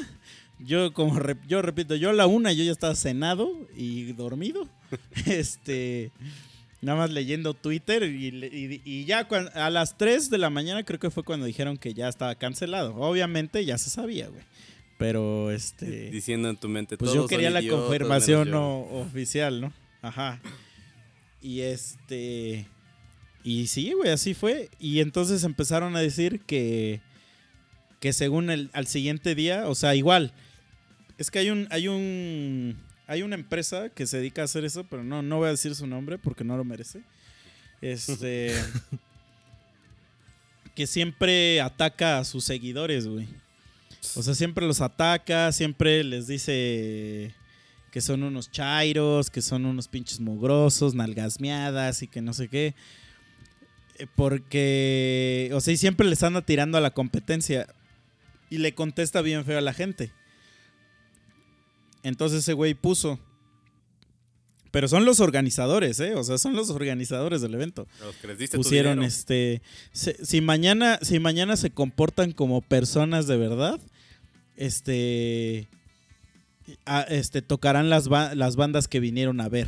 Yo, 0.65 0.93
como 0.93 1.19
yo 1.47 1.61
repito, 1.61 1.95
yo 1.95 2.09
a 2.11 2.13
la 2.13 2.27
una 2.27 2.51
yo 2.53 2.63
ya 2.63 2.71
estaba 2.71 2.95
cenado 2.95 3.51
y 3.75 4.13
dormido. 4.13 4.67
este. 5.25 6.11
Nada 6.81 6.97
más 6.97 7.11
leyendo 7.11 7.53
Twitter 7.53 8.01
y, 8.03 8.31
le- 8.31 8.47
y- 8.47 8.81
y 8.83 9.05
ya 9.05 9.27
a 9.53 9.69
las 9.69 9.97
3 9.99 10.31
de 10.31 10.37
la 10.39 10.49
mañana 10.49 10.83
creo 10.83 10.99
que 10.99 11.11
fue 11.11 11.23
cuando 11.23 11.45
dijeron 11.45 11.77
que 11.77 11.93
ya 11.93 12.07
estaba 12.09 12.33
cancelado. 12.35 12.95
Obviamente 12.95 13.63
ya 13.65 13.77
se 13.77 13.89
sabía, 13.91 14.27
güey. 14.29 14.41
Pero 14.97 15.51
este. 15.51 16.09
Diciendo 16.09 16.49
en 16.49 16.57
tu 16.57 16.67
mente 16.69 16.97
Pues 16.97 17.11
todos 17.11 17.23
yo 17.23 17.27
quería 17.27 17.49
la 17.51 17.61
idiotas, 17.61 17.81
confirmación 17.81 18.45
menos 18.47 18.51
yo". 18.51 18.59
no 18.59 18.79
oficial, 19.01 19.61
¿no? 19.61 19.73
Ajá. 20.01 20.39
Y 21.41 21.61
este. 21.61 22.65
Y 23.43 23.67
sí, 23.67 23.93
güey, 23.93 24.11
así 24.11 24.33
fue. 24.35 24.69
Y 24.79 24.99
entonces 24.99 25.43
empezaron 25.43 25.95
a 25.95 25.99
decir 26.01 26.41
que. 26.41 27.01
Que 27.99 28.13
según 28.13 28.49
el 28.49 28.69
al 28.73 28.87
siguiente 28.87 29.35
día, 29.35 29.67
o 29.67 29.75
sea, 29.75 29.93
igual. 29.95 30.33
Es 31.21 31.29
que 31.29 31.37
hay 31.37 31.51
un. 31.51 31.67
Hay 31.69 31.87
un. 31.87 32.75
Hay 33.05 33.21
una 33.21 33.35
empresa 33.35 33.89
que 33.89 34.07
se 34.07 34.17
dedica 34.17 34.41
a 34.41 34.45
hacer 34.45 34.65
eso, 34.65 34.85
pero 34.85 35.03
no, 35.03 35.21
no 35.21 35.37
voy 35.37 35.49
a 35.49 35.51
decir 35.51 35.75
su 35.75 35.85
nombre 35.85 36.17
porque 36.17 36.43
no 36.43 36.57
lo 36.57 36.63
merece. 36.63 37.03
Este. 37.79 38.55
que 40.75 40.87
siempre 40.87 41.61
ataca 41.61 42.17
a 42.17 42.23
sus 42.23 42.43
seguidores, 42.43 43.05
güey. 43.05 43.27
O 44.15 44.23
sea, 44.23 44.33
siempre 44.33 44.65
los 44.65 44.81
ataca, 44.81 45.51
siempre 45.51 46.03
les 46.03 46.25
dice 46.25 47.35
que 47.91 48.01
son 48.01 48.23
unos 48.23 48.49
chairos, 48.49 49.29
que 49.29 49.43
son 49.43 49.67
unos 49.67 49.87
pinches 49.87 50.19
mugrosos, 50.19 50.95
nalgasmeadas 50.95 52.01
y 52.01 52.07
que 52.07 52.21
no 52.21 52.33
sé 52.33 52.47
qué. 52.47 52.73
Eh, 53.99 54.07
Porque, 54.15 55.51
o 55.53 55.61
sea, 55.61 55.71
y 55.71 55.77
siempre 55.77 56.07
les 56.07 56.23
anda 56.23 56.41
tirando 56.41 56.79
a 56.79 56.81
la 56.81 56.95
competencia. 56.95 57.67
Y 58.49 58.57
le 58.57 58.73
contesta 58.73 59.21
bien 59.21 59.45
feo 59.45 59.59
a 59.59 59.61
la 59.61 59.73
gente. 59.73 60.11
Entonces 62.03 62.39
ese 62.39 62.53
güey 62.53 62.73
puso. 62.73 63.19
Pero 64.71 64.87
son 64.87 65.03
los 65.03 65.19
organizadores, 65.19 65.99
¿eh? 65.99 66.15
O 66.15 66.23
sea, 66.23 66.37
son 66.37 66.55
los 66.55 66.69
organizadores 66.69 67.41
del 67.41 67.53
evento 67.53 67.87
Los 67.99 68.15
que 68.15 68.27
les 68.27 68.37
diste 68.37 68.55
pusieron 68.57 69.03
este 69.03 69.61
si 69.91 70.39
mañana 70.39 70.97
si 71.01 71.19
mañana 71.19 71.57
se 71.57 71.71
comportan 71.71 72.31
como 72.31 72.61
personas 72.61 73.27
de 73.27 73.35
verdad 73.35 73.81
este 74.55 75.67
a- 76.85 77.01
este 77.01 77.41
tocarán 77.41 77.89
las 77.89 78.07
ba- 78.07 78.33
las 78.33 78.55
bandas 78.55 78.87
que 78.87 79.01
vinieron 79.01 79.41
a 79.41 79.49
ver 79.49 79.67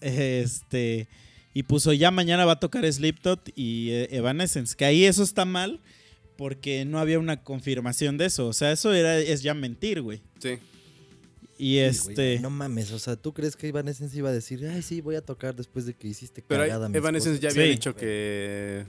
este 0.00 1.08
y 1.54 1.64
puso 1.64 1.92
ya 1.92 2.10
mañana 2.12 2.44
va 2.44 2.52
a 2.52 2.60
tocar 2.60 2.90
Slipknot 2.90 3.50
y 3.56 3.90
eh, 3.90 4.08
Evanescence 4.12 4.76
que 4.76 4.84
ahí 4.84 5.04
eso 5.04 5.22
está 5.24 5.44
mal 5.44 5.80
porque 6.36 6.84
no 6.84 6.98
había 7.00 7.18
una 7.18 7.42
confirmación 7.42 8.18
de 8.18 8.26
eso 8.26 8.46
o 8.46 8.52
sea 8.52 8.70
eso 8.72 8.92
era 8.94 9.18
es 9.18 9.42
ya 9.42 9.52
mentir 9.54 10.00
güey 10.00 10.22
Sí. 10.38 10.58
Y 11.64 11.74
Sí, 11.74 11.78
este 11.78 12.14
güey, 12.14 12.38
no 12.40 12.50
mames, 12.50 12.90
o 12.90 12.98
sea, 12.98 13.14
¿tú 13.16 13.32
crees 13.32 13.54
que 13.56 13.68
Evanescence 13.68 14.16
iba 14.18 14.30
a 14.30 14.32
decir, 14.32 14.66
ay, 14.66 14.82
sí, 14.82 15.00
voy 15.00 15.14
a 15.14 15.24
tocar 15.24 15.54
después 15.54 15.86
de 15.86 15.94
que 15.94 16.08
hiciste 16.08 16.42
Pero 16.42 16.62
cagada 16.64 16.88
mi 16.88 16.96
Evanescence 16.98 17.40
ya 17.40 17.48
esposa"? 17.48 17.60
había 17.60 17.72
Sí. 17.72 17.76
dicho 17.78 17.94
que. 17.94 18.84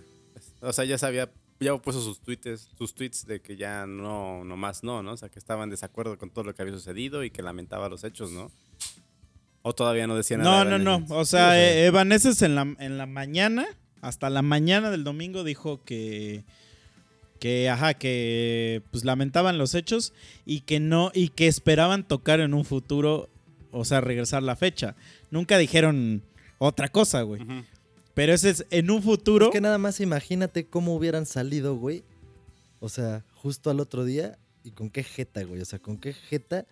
O 0.62 0.74
sea, 0.74 0.84
ya 0.86 0.98
sabía. 0.98 1.32
Ya 1.60 1.78
puso 1.78 2.02
sus 2.02 2.20
tweets, 2.20 2.68
sus 2.78 2.94
tweets 2.96 3.26
de 3.26 3.42
que 3.42 3.56
ya 3.56 3.86
no, 3.86 4.44
no 4.44 4.58
más 4.58 4.84
no, 4.84 5.02
¿no? 5.04 5.14
O 5.14 5.18
sea, 5.18 5.30
que 5.30 5.40
estaban 5.40 5.66
en 5.66 5.70
desacuerdo 5.70 6.18
con 6.18 6.30
todo 6.30 6.44
lo 6.44 6.54
que 6.56 6.62
había 6.62 6.74
sucedido 6.74 7.24
y 7.24 7.30
que 7.30 7.42
lamentaba 7.42 7.88
los 7.90 8.04
hechos, 8.04 8.32
¿no? 8.32 8.52
O 9.62 9.74
todavía 9.74 10.08
no 10.08 10.18
decía 10.18 10.38
nada. 10.38 10.66
No, 10.66 10.72
de 10.72 10.84
no, 10.84 11.00
no. 11.00 11.16
O 11.16 11.24
sea, 11.26 11.58
eh, 11.62 11.86
Evanescence 11.86 12.44
en 12.46 12.56
la, 12.56 12.76
en 12.80 12.98
la 12.98 13.06
mañana, 13.06 13.66
hasta 14.02 14.30
la 14.30 14.42
mañana 14.42 14.90
del 14.92 15.04
domingo, 15.06 15.44
dijo 15.44 15.84
que. 15.86 16.44
Que, 17.44 17.70
ajá, 17.70 17.94
que 17.94 18.84
pues 18.90 19.04
lamentaban 19.04 19.58
los 19.58 19.76
hechos 19.76 20.14
y 20.46 20.62
que 20.62 20.80
no, 20.80 21.12
y 21.14 21.28
que 21.28 21.48
esperaban 21.48 22.08
tocar 22.08 22.40
en 22.40 22.54
un 22.54 22.64
futuro, 22.64 23.30
o 23.72 23.84
sea, 23.84 24.00
regresar 24.00 24.44
la 24.44 24.56
fecha. 24.56 24.96
Nunca 25.30 25.58
dijeron 25.58 26.24
otra 26.58 26.88
cosa, 26.88 27.24
güey. 27.24 27.42
Pero 28.14 28.32
ese 28.34 28.50
es 28.50 28.66
en 28.70 28.90
un 28.90 29.04
futuro. 29.04 29.48
Es 29.48 29.52
que 29.52 29.60
nada 29.60 29.78
más 29.78 30.00
imagínate 30.00 30.68
cómo 30.68 30.96
hubieran 30.96 31.26
salido, 31.26 31.76
güey. 31.76 32.06
O 32.80 32.88
sea, 32.88 33.26
justo 33.34 33.70
al 33.70 33.82
otro 33.82 34.06
día 34.06 34.38
y 34.64 34.72
con 34.72 34.90
qué 34.90 35.04
jeta, 35.04 35.44
güey. 35.44 35.60
O 35.60 35.66
sea, 35.66 35.80
con 35.80 35.98
qué 35.98 36.14
jeta 36.14 36.66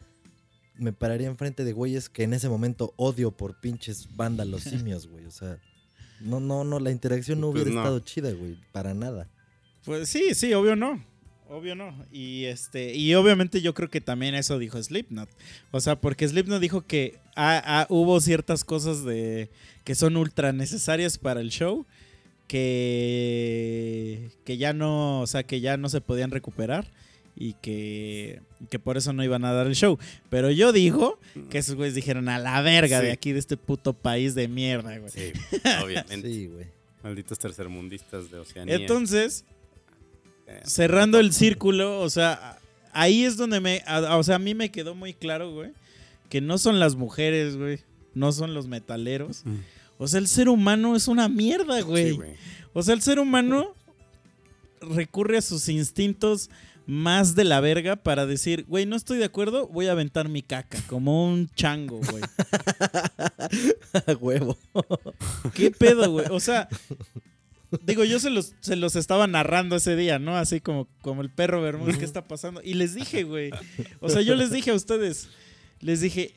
me 0.77 0.93
pararía 0.93 1.27
enfrente 1.27 1.65
de 1.65 1.73
güeyes 1.73 2.07
que 2.07 2.23
en 2.23 2.31
ese 2.33 2.47
momento 2.47 2.93
odio 2.95 3.31
por 3.31 3.59
pinches 3.59 4.07
vándalos 4.15 4.61
simios, 4.63 5.07
güey. 5.07 5.25
O 5.25 5.31
sea, 5.31 5.57
no, 6.21 6.39
no, 6.39 6.63
no, 6.63 6.79
la 6.79 6.91
interacción 6.91 7.41
no 7.41 7.51
Pues 7.51 7.63
hubiera 7.63 7.75
no. 7.75 7.81
estado 7.81 7.99
chida, 7.99 8.31
güey. 8.31 8.55
Para 8.71 8.93
nada. 8.93 9.27
Pues 9.85 10.09
sí, 10.09 10.33
sí, 10.35 10.53
obvio 10.53 10.75
no. 10.75 11.03
Obvio 11.49 11.75
no. 11.75 11.93
Y 12.11 12.45
este, 12.45 12.95
y 12.95 13.13
obviamente 13.15 13.61
yo 13.61 13.73
creo 13.73 13.89
que 13.89 13.99
también 13.99 14.35
eso 14.35 14.57
dijo 14.57 14.81
Slipknot. 14.81 15.29
O 15.71 15.81
sea, 15.81 15.99
porque 15.99 16.27
Slipknot 16.27 16.61
dijo 16.61 16.81
que 16.81 17.19
ah, 17.35 17.61
ah, 17.65 17.85
hubo 17.89 18.19
ciertas 18.21 18.63
cosas 18.63 19.03
de 19.03 19.49
que 19.83 19.95
son 19.95 20.15
ultra 20.15 20.53
necesarias 20.53 21.17
para 21.17 21.41
el 21.41 21.49
show 21.49 21.85
que 22.91 24.29
que 24.45 24.57
ya 24.57 24.73
no, 24.73 25.21
o 25.21 25.27
sea, 25.27 25.43
que 25.43 25.61
ya 25.61 25.77
no 25.77 25.89
se 25.89 26.01
podían 26.01 26.31
recuperar 26.31 26.91
y 27.35 27.53
que, 27.55 28.41
que 28.69 28.77
por 28.77 28.97
eso 28.97 29.13
no 29.13 29.23
iban 29.23 29.45
a 29.45 29.53
dar 29.53 29.67
el 29.67 29.75
show. 29.75 29.97
Pero 30.29 30.51
yo 30.51 30.71
digo 30.71 31.19
que 31.49 31.57
esos 31.59 31.75
güeyes 31.75 31.95
dijeron 31.95 32.29
a 32.29 32.37
la 32.39 32.61
verga 32.61 32.99
Sí. 32.99 33.05
de 33.05 33.11
aquí 33.11 33.31
de 33.31 33.39
este 33.39 33.57
puto 33.57 33.93
país 33.93 34.35
de 34.35 34.47
mierda, 34.47 34.97
güey. 34.99 35.11
Sí, 35.11 35.31
obviamente. 35.83 36.27
Sí, 36.27 36.47
güey. 36.47 36.67
Malditos 37.03 37.39
tercermundistas 37.39 38.29
de 38.29 38.37
Oceanía. 38.39 38.75
Entonces, 38.75 39.43
cerrando 40.65 41.19
el 41.19 41.33
círculo, 41.33 41.99
o 42.01 42.09
sea, 42.09 42.57
ahí 42.93 43.23
es 43.23 43.37
donde 43.37 43.59
me, 43.59 43.83
a- 43.85 44.17
o 44.17 44.23
sea, 44.23 44.35
a 44.35 44.39
mí 44.39 44.53
me 44.55 44.71
quedó 44.71 44.95
muy 44.95 45.13
claro, 45.13 45.51
güey, 45.53 45.71
que 46.29 46.41
no 46.41 46.57
son 46.57 46.79
las 46.79 46.95
mujeres, 46.95 47.57
güey, 47.57 47.79
no 48.13 48.31
son 48.31 48.53
los 48.53 48.67
metaleros. 48.67 49.41
Mm. 49.45 49.55
O 49.97 50.07
sea, 50.07 50.19
el 50.19 50.27
ser 50.27 50.49
humano 50.49 50.95
es 50.95 51.07
una 51.07 51.29
mierda, 51.29 51.81
güey. 51.81 52.11
Sí, 52.11 52.15
güey. 52.15 52.35
o 52.73 52.81
sea, 52.83 52.93
el 52.95 53.01
ser 53.01 53.19
humano 53.19 53.75
recurre 54.81 55.37
a 55.37 55.41
sus 55.41 55.69
instintos 55.69 56.49
más 56.87 57.35
de 57.35 57.43
la 57.43 57.59
verga 57.59 57.95
para 57.95 58.25
decir, 58.25 58.65
güey, 58.67 58.85
no 58.87 58.95
estoy 58.95 59.19
de 59.19 59.25
acuerdo, 59.25 59.67
voy 59.67 59.85
a 59.87 59.91
aventar 59.91 60.27
mi 60.27 60.41
caca, 60.41 60.79
como 60.87 61.27
un 61.27 61.47
chango, 61.55 61.99
güey. 62.09 62.23
A 64.07 64.13
huevo. 64.13 64.57
¿Qué 65.53 65.69
pedo, 65.71 66.11
güey? 66.11 66.25
O 66.31 66.39
sea, 66.39 66.67
digo, 67.83 68.03
yo 68.03 68.19
se 68.19 68.29
los, 68.29 68.53
se 68.59 68.75
los 68.75 68.95
estaba 68.95 69.27
narrando 69.27 69.75
ese 69.75 69.95
día, 69.95 70.19
¿no? 70.19 70.35
Así 70.37 70.61
como, 70.61 70.87
como 71.01 71.21
el 71.21 71.29
perro 71.29 71.61
Bermúdez, 71.61 71.97
¿qué 71.97 72.05
está 72.05 72.27
pasando? 72.27 72.61
Y 72.63 72.73
les 72.73 72.93
dije, 72.93 73.23
güey. 73.23 73.51
O 73.99 74.09
sea, 74.09 74.21
yo 74.21 74.35
les 74.35 74.51
dije 74.51 74.71
a 74.71 74.75
ustedes, 74.75 75.29
les 75.79 76.01
dije, 76.01 76.33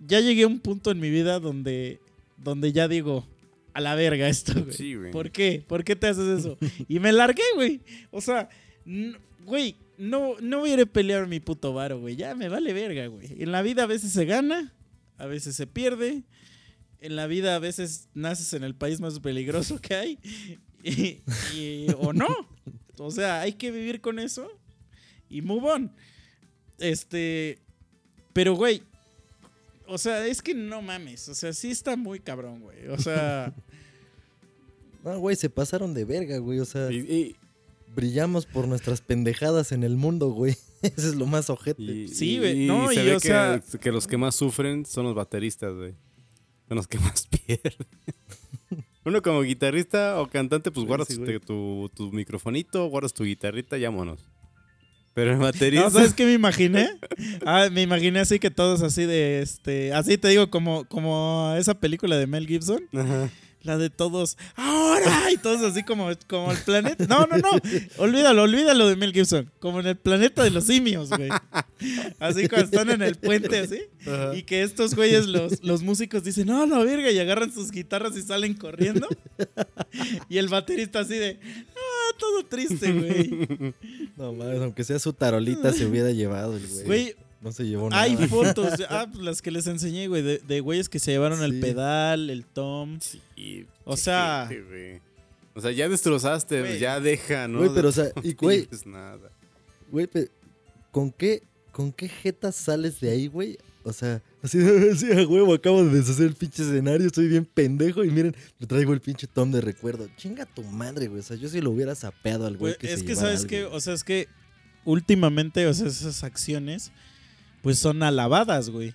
ya 0.00 0.20
llegué 0.20 0.44
a 0.44 0.46
un 0.46 0.60
punto 0.60 0.90
en 0.90 1.00
mi 1.00 1.10
vida 1.10 1.40
donde, 1.40 2.00
donde 2.36 2.72
ya 2.72 2.88
digo, 2.88 3.26
a 3.74 3.80
la 3.80 3.94
verga 3.94 4.28
esto, 4.28 4.54
güey. 4.54 4.72
Sí, 4.72 4.94
güey. 4.94 5.10
¿Por 5.10 5.30
qué? 5.30 5.64
¿Por 5.66 5.84
qué 5.84 5.96
te 5.96 6.08
haces 6.08 6.40
eso? 6.40 6.58
Y 6.88 6.98
me 7.00 7.12
largué, 7.12 7.42
güey. 7.54 7.80
O 8.10 8.20
sea, 8.20 8.48
güey, 9.44 9.76
no, 9.98 10.36
no 10.40 10.60
voy 10.60 10.70
a 10.70 10.74
ir 10.74 10.80
a 10.80 10.86
pelear 10.86 11.26
mi 11.26 11.40
puto 11.40 11.72
varo, 11.72 12.00
güey. 12.00 12.16
Ya 12.16 12.34
me 12.34 12.48
vale 12.48 12.72
verga, 12.72 13.06
güey. 13.06 13.42
En 13.42 13.52
la 13.52 13.62
vida 13.62 13.82
a 13.82 13.86
veces 13.86 14.12
se 14.12 14.24
gana, 14.24 14.74
a 15.16 15.26
veces 15.26 15.54
se 15.54 15.66
pierde. 15.66 16.24
En 17.00 17.14
la 17.14 17.26
vida 17.28 17.54
a 17.54 17.58
veces 17.58 18.08
naces 18.14 18.52
en 18.54 18.64
el 18.64 18.74
país 18.74 19.00
más 19.00 19.20
peligroso 19.20 19.80
que 19.80 19.94
hay. 19.94 20.18
Y, 20.88 21.22
y- 21.54 21.86
o 21.98 22.12
no. 22.12 22.28
O 22.98 23.10
sea, 23.10 23.40
hay 23.40 23.52
que 23.52 23.70
vivir 23.70 24.00
con 24.00 24.18
eso 24.18 24.48
y 25.28 25.42
move 25.42 25.70
on. 25.70 25.92
Este. 26.78 27.58
Pero, 28.32 28.54
güey. 28.54 28.82
O 29.86 29.96
sea, 29.98 30.26
es 30.26 30.42
que 30.42 30.54
no 30.54 30.82
mames. 30.82 31.28
O 31.28 31.34
sea, 31.34 31.52
sí 31.52 31.70
está 31.70 31.96
muy 31.96 32.20
cabrón, 32.20 32.60
güey. 32.60 32.88
O 32.88 32.98
sea. 32.98 33.54
No, 35.04 35.16
güey, 35.20 35.36
se 35.36 35.48
pasaron 35.48 35.94
de 35.94 36.04
verga, 36.04 36.38
güey. 36.38 36.58
O 36.58 36.64
sea, 36.64 36.90
Y, 36.90 36.96
y- 36.98 37.36
brillamos 37.94 38.46
por 38.46 38.66
nuestras 38.66 39.00
pendejadas 39.00 39.70
en 39.70 39.84
el 39.84 39.96
mundo, 39.96 40.30
güey. 40.30 40.56
Eso 40.82 41.08
es 41.08 41.14
lo 41.14 41.24
más 41.24 41.50
ojete. 41.50 41.80
y- 41.82 42.08
Sí, 42.08 42.38
güey. 42.38 42.64
y 42.64 42.66
No, 42.66 42.88
se 42.88 42.94
y 43.02 43.06
ve 43.06 43.16
o 43.16 43.20
que, 43.20 43.28
sea- 43.28 43.62
que 43.80 43.92
los 43.92 44.06
que 44.08 44.16
más 44.16 44.34
sufren 44.34 44.84
son 44.84 45.04
los 45.04 45.14
bateristas, 45.14 45.72
güey. 45.72 45.94
Son 46.68 46.76
los 46.76 46.88
que 46.88 46.98
más 46.98 47.26
pierden. 47.46 47.72
Uno 49.04 49.22
como 49.22 49.42
guitarrista 49.42 50.20
o 50.20 50.28
cantante, 50.28 50.70
pues 50.70 50.82
Sí, 50.82 50.86
guardas 50.86 51.08
sí, 51.08 51.16
tu, 51.16 51.40
tu, 51.40 51.90
tu 51.94 52.12
microfonito, 52.12 52.86
guardas 52.88 53.14
tu 53.14 53.24
guitarrita 53.24 53.78
y 53.78 53.84
vámonos. 53.84 54.26
Pero 55.14 55.32
el 55.32 55.38
baterista... 55.40 55.84
No, 55.84 55.90
¿sabes 55.90 56.14
qué 56.14 56.24
me 56.26 56.32
imaginé? 56.32 56.90
Ah, 57.44 57.68
me 57.72 57.82
imaginé 57.82 58.20
así 58.20 58.38
que 58.38 58.50
todos 58.50 58.82
así 58.82 59.04
de 59.04 59.40
este. 59.40 59.92
Así 59.92 60.18
te 60.18 60.28
digo, 60.28 60.50
como, 60.50 60.84
como 60.84 61.54
esa 61.56 61.74
película 61.74 62.16
de 62.16 62.26
Mel 62.26 62.46
Gibson. 62.46 62.82
Ajá. 62.92 63.30
La 63.62 63.76
de 63.76 63.90
todos, 63.90 64.38
ahora, 64.54 65.32
y 65.32 65.36
todos 65.36 65.62
así 65.62 65.82
como, 65.82 66.08
como 66.28 66.52
el 66.52 66.58
planeta. 66.58 67.06
No, 67.08 67.26
no, 67.26 67.38
no, 67.38 67.50
olvídalo, 67.98 68.44
olvídalo 68.44 68.88
de 68.88 68.96
Mel 68.96 69.12
Gibson. 69.12 69.50
Como 69.58 69.80
en 69.80 69.88
el 69.88 69.96
planeta 69.96 70.44
de 70.44 70.50
los 70.50 70.64
simios, 70.64 71.10
güey. 71.10 71.28
Así 72.20 72.48
cuando 72.48 72.66
están 72.66 72.90
en 72.90 73.02
el 73.02 73.16
puente, 73.16 73.58
así. 73.58 73.80
Y 74.34 74.44
que 74.44 74.62
estos 74.62 74.94
güeyes, 74.94 75.26
los, 75.26 75.62
los 75.64 75.82
músicos, 75.82 76.22
dicen, 76.22 76.46
no, 76.46 76.66
no, 76.66 76.84
verga, 76.84 77.10
y 77.10 77.18
agarran 77.18 77.52
sus 77.52 77.70
guitarras 77.70 78.16
y 78.16 78.22
salen 78.22 78.54
corriendo. 78.54 79.08
Y 80.28 80.38
el 80.38 80.48
baterista 80.48 81.00
así 81.00 81.16
de, 81.16 81.40
ah, 81.74 82.16
todo 82.18 82.44
triste, 82.46 82.92
güey. 82.92 83.74
No 84.16 84.32
mames, 84.32 84.60
aunque 84.60 84.84
sea 84.84 84.98
su 84.98 85.12
tarolita 85.12 85.72
se 85.72 85.86
hubiera 85.86 86.10
llevado 86.10 86.56
el 86.56 86.66
güey. 86.66 86.84
Güey, 86.84 87.16
No 87.40 87.52
se 87.52 87.64
llevó 87.64 87.88
nada. 87.88 88.02
Hay 88.02 88.16
fotos, 88.28 88.76
de- 88.78 88.86
ah, 88.90 89.06
pues 89.10 89.22
las 89.24 89.42
que 89.42 89.50
les 89.50 89.66
enseñé, 89.66 90.08
güey, 90.08 90.22
de, 90.22 90.38
de 90.38 90.60
güeyes 90.60 90.88
que 90.88 90.98
se 90.98 91.12
llevaron 91.12 91.42
el 91.42 91.52
Sí. 91.52 91.60
pedal, 91.60 92.30
el 92.30 92.44
tom. 92.44 92.98
Sí, 93.00 93.66
O 93.84 93.96
sea- 93.96 94.46
gente, 94.48 95.00
o 95.54 95.60
sea, 95.60 95.70
ya 95.72 95.88
destrozaste, 95.88 96.60
Güey. 96.60 96.78
ya 96.78 96.98
deja, 97.00 97.46
¿no? 97.48 97.58
Güey, 97.58 97.70
pero 97.74 97.88
o 97.88 97.92
sea, 97.92 98.10
y 98.22 98.34
güey, 98.34 98.68
nada. 98.86 99.30
güey, 99.90 100.06
pe- 100.06 100.30
¿con 100.90 101.10
qué, 101.12 101.42
con 101.72 101.92
qué 101.92 102.08
jeta 102.08 102.50
sales 102.52 103.00
de 103.00 103.10
ahí, 103.10 103.26
güey? 103.28 103.56
O 103.84 103.92
sea, 103.92 104.20
así, 104.42 104.58
así 104.92 105.06
a 105.12 105.26
huevo, 105.26 105.54
acabo 105.54 105.82
de 105.84 105.96
deshacer 105.96 106.26
el 106.26 106.34
pinche 106.34 106.62
escenario, 106.62 107.06
estoy 107.06 107.28
bien 107.28 107.44
pendejo 107.44 108.04
y 108.04 108.10
miren, 108.10 108.36
le 108.58 108.66
traigo 108.66 108.92
el 108.92 109.00
pinche 109.00 109.26
tom 109.26 109.50
de 109.52 109.60
recuerdo. 109.60 110.08
Chinga 110.16 110.44
tu 110.44 110.62
madre, 110.64 111.06
güey. 111.06 111.20
O 111.20 111.22
sea, 111.22 111.36
yo 111.36 111.48
si 111.48 111.60
lo 111.60 111.70
hubiera 111.70 111.94
sapeado 111.94 112.46
al 112.46 112.56
güey 112.56 112.74
Güey, 112.74 112.78
que 112.78 112.92
es 112.92 113.00
se 113.00 113.06
que, 113.06 113.14
¿sabes 113.16 113.46
qué? 113.46 113.64
O 113.64 113.80
sea, 113.80 113.94
es 113.94 114.04
que 114.04 114.28
últimamente, 114.84 115.66
o 115.66 115.74
sea, 115.74 115.86
esas 115.86 116.22
acciones, 116.24 116.92
pues 117.62 117.78
son 117.78 118.02
alabadas, 118.02 118.70
güey. 118.70 118.94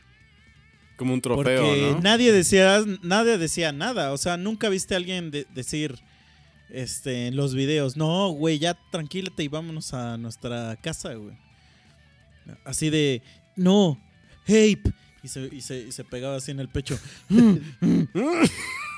Como 0.95 1.14
un 1.14 1.22
trofeo, 1.22 1.43
Porque 1.64 1.91
¿no? 1.93 2.01
nadie 2.01 2.32
decía, 2.32 2.82
nadie 3.01 3.38
decía 3.38 3.72
nada. 3.72 4.11
O 4.14 4.18
sea, 4.18 4.38
nunca 4.38 4.70
viste 4.70 4.93
a 4.93 4.97
alguien 4.97 5.32
de- 5.32 5.47
decir 5.53 5.99
este, 6.70 7.28
en 7.28 7.36
los 7.36 7.53
videos, 7.55 7.97
no, 7.97 8.30
güey, 8.30 8.59
ya 8.59 8.78
tranquilate 8.91 9.43
y 9.43 9.47
vámonos 9.47 9.93
a 9.93 10.18
nuestra 10.18 10.76
casa, 10.82 11.14
güey. 11.16 11.36
Así 12.66 12.89
de, 12.89 13.22
no, 13.55 13.99
Ape. 14.43 14.82
Y 15.24 15.28
se, 15.30 15.49
y 15.51 15.61
se, 15.61 15.80
y 15.88 15.91
se 15.91 16.03
pegaba 16.03 16.36
así 16.36 16.51
en 16.51 16.59
el 16.59 16.70
pecho. 16.70 16.99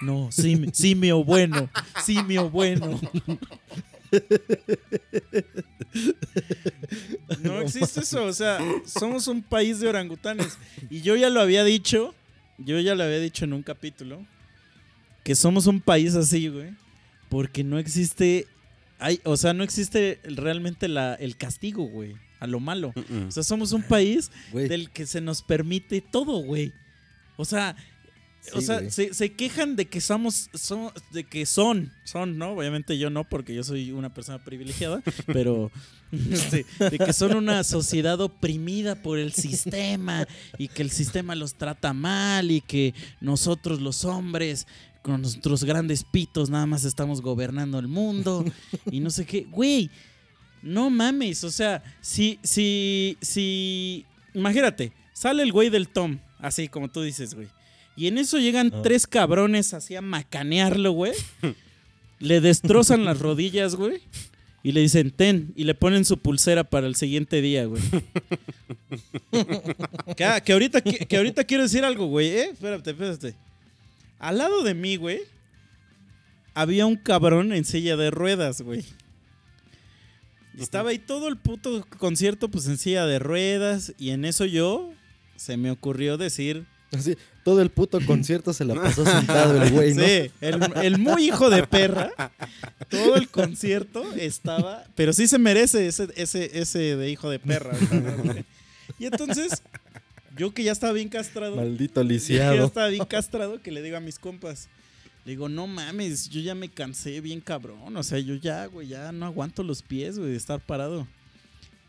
No, 0.01 0.29
sim- 0.29 0.71
simio 0.73 1.23
bueno, 1.23 1.69
simio 2.03 2.49
bueno. 2.49 2.99
No 7.41 7.61
existe 7.61 8.01
eso, 8.01 8.25
o 8.25 8.33
sea, 8.33 8.59
somos 8.85 9.27
un 9.27 9.41
país 9.41 9.79
de 9.79 9.87
orangutanes. 9.87 10.57
Y 10.89 11.01
yo 11.01 11.15
ya 11.15 11.29
lo 11.29 11.41
había 11.41 11.63
dicho, 11.63 12.13
yo 12.57 12.79
ya 12.79 12.95
lo 12.95 13.03
había 13.03 13.19
dicho 13.19 13.45
en 13.45 13.53
un 13.53 13.63
capítulo, 13.63 14.25
que 15.23 15.35
somos 15.35 15.67
un 15.67 15.81
país 15.81 16.15
así, 16.15 16.49
güey, 16.49 16.71
porque 17.29 17.63
no 17.63 17.79
existe, 17.79 18.47
hay, 18.99 19.19
o 19.23 19.37
sea, 19.37 19.53
no 19.53 19.63
existe 19.63 20.19
realmente 20.23 20.87
la, 20.87 21.15
el 21.15 21.37
castigo, 21.37 21.85
güey, 21.85 22.15
a 22.39 22.47
lo 22.47 22.59
malo. 22.59 22.93
O 23.27 23.31
sea, 23.31 23.43
somos 23.43 23.71
un 23.71 23.83
país 23.83 24.31
Güey, 24.51 24.67
del 24.67 24.89
que 24.89 25.05
se 25.05 25.21
nos 25.21 25.41
permite 25.41 26.01
todo, 26.01 26.39
güey. 26.39 26.73
O 27.37 27.45
sea, 27.45 27.75
o 28.53 28.61
sea, 28.61 28.89
se, 28.89 29.13
se 29.13 29.33
quejan 29.33 29.75
de 29.75 29.85
que 29.85 30.01
somos, 30.01 30.49
son, 30.53 30.91
de 31.11 31.23
que 31.23 31.45
son, 31.45 31.91
son, 32.03 32.37
¿no? 32.37 32.51
Obviamente 32.51 32.97
yo 32.97 33.09
no, 33.09 33.23
porque 33.23 33.53
yo 33.53 33.63
soy 33.63 33.91
una 33.91 34.13
persona 34.13 34.43
privilegiada, 34.43 35.01
pero 35.27 35.71
sí, 36.11 36.65
de 36.79 36.97
que 36.97 37.13
son 37.13 37.35
una 37.35 37.63
sociedad 37.63 38.19
oprimida 38.21 38.95
por 38.95 39.17
el 39.17 39.33
sistema 39.33 40.27
y 40.57 40.67
que 40.67 40.81
el 40.81 40.91
sistema 40.91 41.35
los 41.35 41.55
trata 41.55 41.93
mal 41.93 42.51
y 42.51 42.61
que 42.61 42.93
nosotros 43.21 43.81
los 43.81 44.05
hombres 44.05 44.67
con 45.01 45.21
nuestros 45.21 45.63
grandes 45.63 46.03
pitos 46.03 46.49
nada 46.49 46.65
más 46.65 46.83
estamos 46.83 47.21
gobernando 47.21 47.77
el 47.77 47.87
mundo 47.87 48.43
y 48.89 48.99
no 48.99 49.09
sé 49.09 49.25
qué, 49.25 49.45
güey. 49.49 49.89
No 50.61 50.89
mames, 50.89 51.43
o 51.43 51.51
sea, 51.51 51.83
si, 52.01 52.39
si, 52.41 53.17
si, 53.21 54.03
imagínate, 54.33 54.91
sale 55.13 55.43
el 55.43 55.51
güey 55.51 55.69
del 55.69 55.89
Tom, 55.89 56.17
así 56.39 56.67
como 56.67 56.89
tú 56.89 57.03
dices, 57.03 57.35
güey. 57.35 57.47
Y 57.95 58.07
en 58.07 58.17
eso 58.17 58.37
llegan 58.39 58.71
Ah. 58.73 58.81
tres 58.83 59.07
cabrones 59.07 59.73
así 59.73 59.95
a 59.95 60.01
macanearlo, 60.01 60.91
güey. 60.91 61.13
le 62.19 62.41
destrozan 62.41 63.05
las 63.05 63.19
rodillas, 63.19 63.75
güey. 63.75 64.01
Y 64.63 64.71
le 64.71 64.81
dicen, 64.81 65.11
ten, 65.11 65.53
y 65.55 65.65
le 65.65 65.75
ponen 65.75 66.05
su 66.05 66.17
pulsera 66.17 66.63
para 66.63 66.87
el 66.87 66.95
siguiente 66.95 67.41
día, 67.41 67.65
güey. 67.65 67.81
que, 70.17 70.25
ah, 70.25 70.41
que 70.41 70.53
ahorita, 70.53 70.81
que, 70.81 71.05
que 71.05 71.17
ahorita 71.17 71.43
quiero 71.43 71.63
decir 71.63 71.83
algo, 71.85 72.07
güey, 72.07 72.27
¿eh? 72.29 72.49
Espérate, 72.53 72.91
espérate. 72.91 73.35
Al 74.19 74.37
lado 74.39 74.63
de 74.63 74.73
mí, 74.73 74.95
güey, 74.95 75.19
había 76.53 76.85
un 76.85 76.95
cabrón 76.95 77.53
en 77.53 77.65
silla 77.65 77.95
de 77.95 78.11
ruedas, 78.11 78.61
güey. 78.61 78.83
Estaba 80.57 80.91
ahí 80.91 80.99
todo 80.99 81.27
el 81.27 81.37
puto 81.37 81.85
concierto, 81.97 82.49
pues 82.49 82.65
en 82.67 82.77
silla 82.77 83.05
de 83.05 83.19
ruedas. 83.19 83.93
Y 83.99 84.11
en 84.11 84.23
eso 84.25 84.45
yo 84.45 84.93
se 85.35 85.57
me 85.57 85.69
ocurrió 85.69 86.17
decir. 86.17 86.65
Así, 86.93 87.17
todo 87.45 87.61
el 87.61 87.69
puto 87.69 88.03
concierto 88.07 88.53
se 88.53 88.65
la 88.65 88.73
pasó 88.73 89.05
sentado 89.05 89.61
el 89.61 89.71
güey, 89.71 89.93
¿no? 89.93 90.03
Sí, 90.03 90.31
el, 90.41 90.59
el 90.81 90.97
muy 90.97 91.25
hijo 91.25 91.51
de 91.51 91.61
perra. 91.67 92.11
Todo 92.89 93.15
el 93.17 93.29
concierto 93.29 94.03
estaba. 94.15 94.83
Pero 94.95 95.13
sí 95.13 95.27
se 95.27 95.37
merece 95.37 95.85
ese, 95.85 96.07
ese, 96.15 96.59
ese 96.59 96.95
de 96.95 97.11
hijo 97.11 97.29
de 97.29 97.37
perra. 97.37 97.77
¿verdad? 97.91 98.43
Y 98.97 99.05
entonces, 99.05 99.61
yo 100.35 100.55
que 100.55 100.63
ya 100.63 100.71
estaba 100.71 100.91
bien 100.93 101.07
castrado. 101.07 101.57
Maldito 101.57 102.01
que 102.01 102.07
ya 102.07 102.13
lisiado. 102.13 102.65
estaba 102.65 102.87
bien 102.87 103.05
castrado 103.05 103.61
que 103.61 103.69
le 103.69 103.83
digo 103.83 103.95
a 103.95 103.99
mis 103.99 104.17
compas. 104.17 104.67
Le 105.23 105.33
digo, 105.33 105.47
no 105.47 105.67
mames, 105.67 106.27
yo 106.31 106.41
ya 106.41 106.55
me 106.55 106.69
cansé 106.69 107.21
bien 107.21 107.41
cabrón. 107.41 107.95
O 107.95 108.01
sea, 108.01 108.17
yo 108.17 108.33
ya, 108.33 108.65
güey, 108.65 108.87
ya 108.87 109.11
no 109.11 109.27
aguanto 109.27 109.61
los 109.61 109.83
pies, 109.83 110.17
güey, 110.17 110.31
de 110.31 110.37
estar 110.37 110.59
parado. 110.59 111.07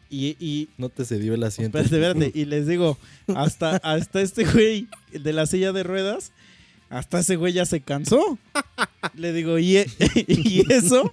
Y, 0.09 0.37
y 0.39 0.69
No 0.79 0.89
te 0.89 1.05
cedió 1.05 1.35
el 1.35 1.43
asiento. 1.43 1.79
espérate, 1.79 2.09
espérate. 2.09 2.39
Y 2.39 2.45
les 2.45 2.67
digo, 2.67 2.97
hasta, 3.35 3.77
hasta 3.79 4.21
este 4.21 4.45
güey 4.45 4.87
el 5.13 5.23
de 5.23 5.33
la 5.33 5.47
silla 5.47 5.73
de 5.73 5.83
ruedas, 5.83 6.33
hasta 6.89 7.19
ese 7.19 7.35
güey 7.37 7.53
ya 7.53 7.67
se 7.67 7.81
cansó. 7.81 8.39
Le 9.15 9.33
digo, 9.33 9.59
¿y, 9.59 9.79
e- 9.79 9.87
y 10.29 10.73
eso? 10.73 11.13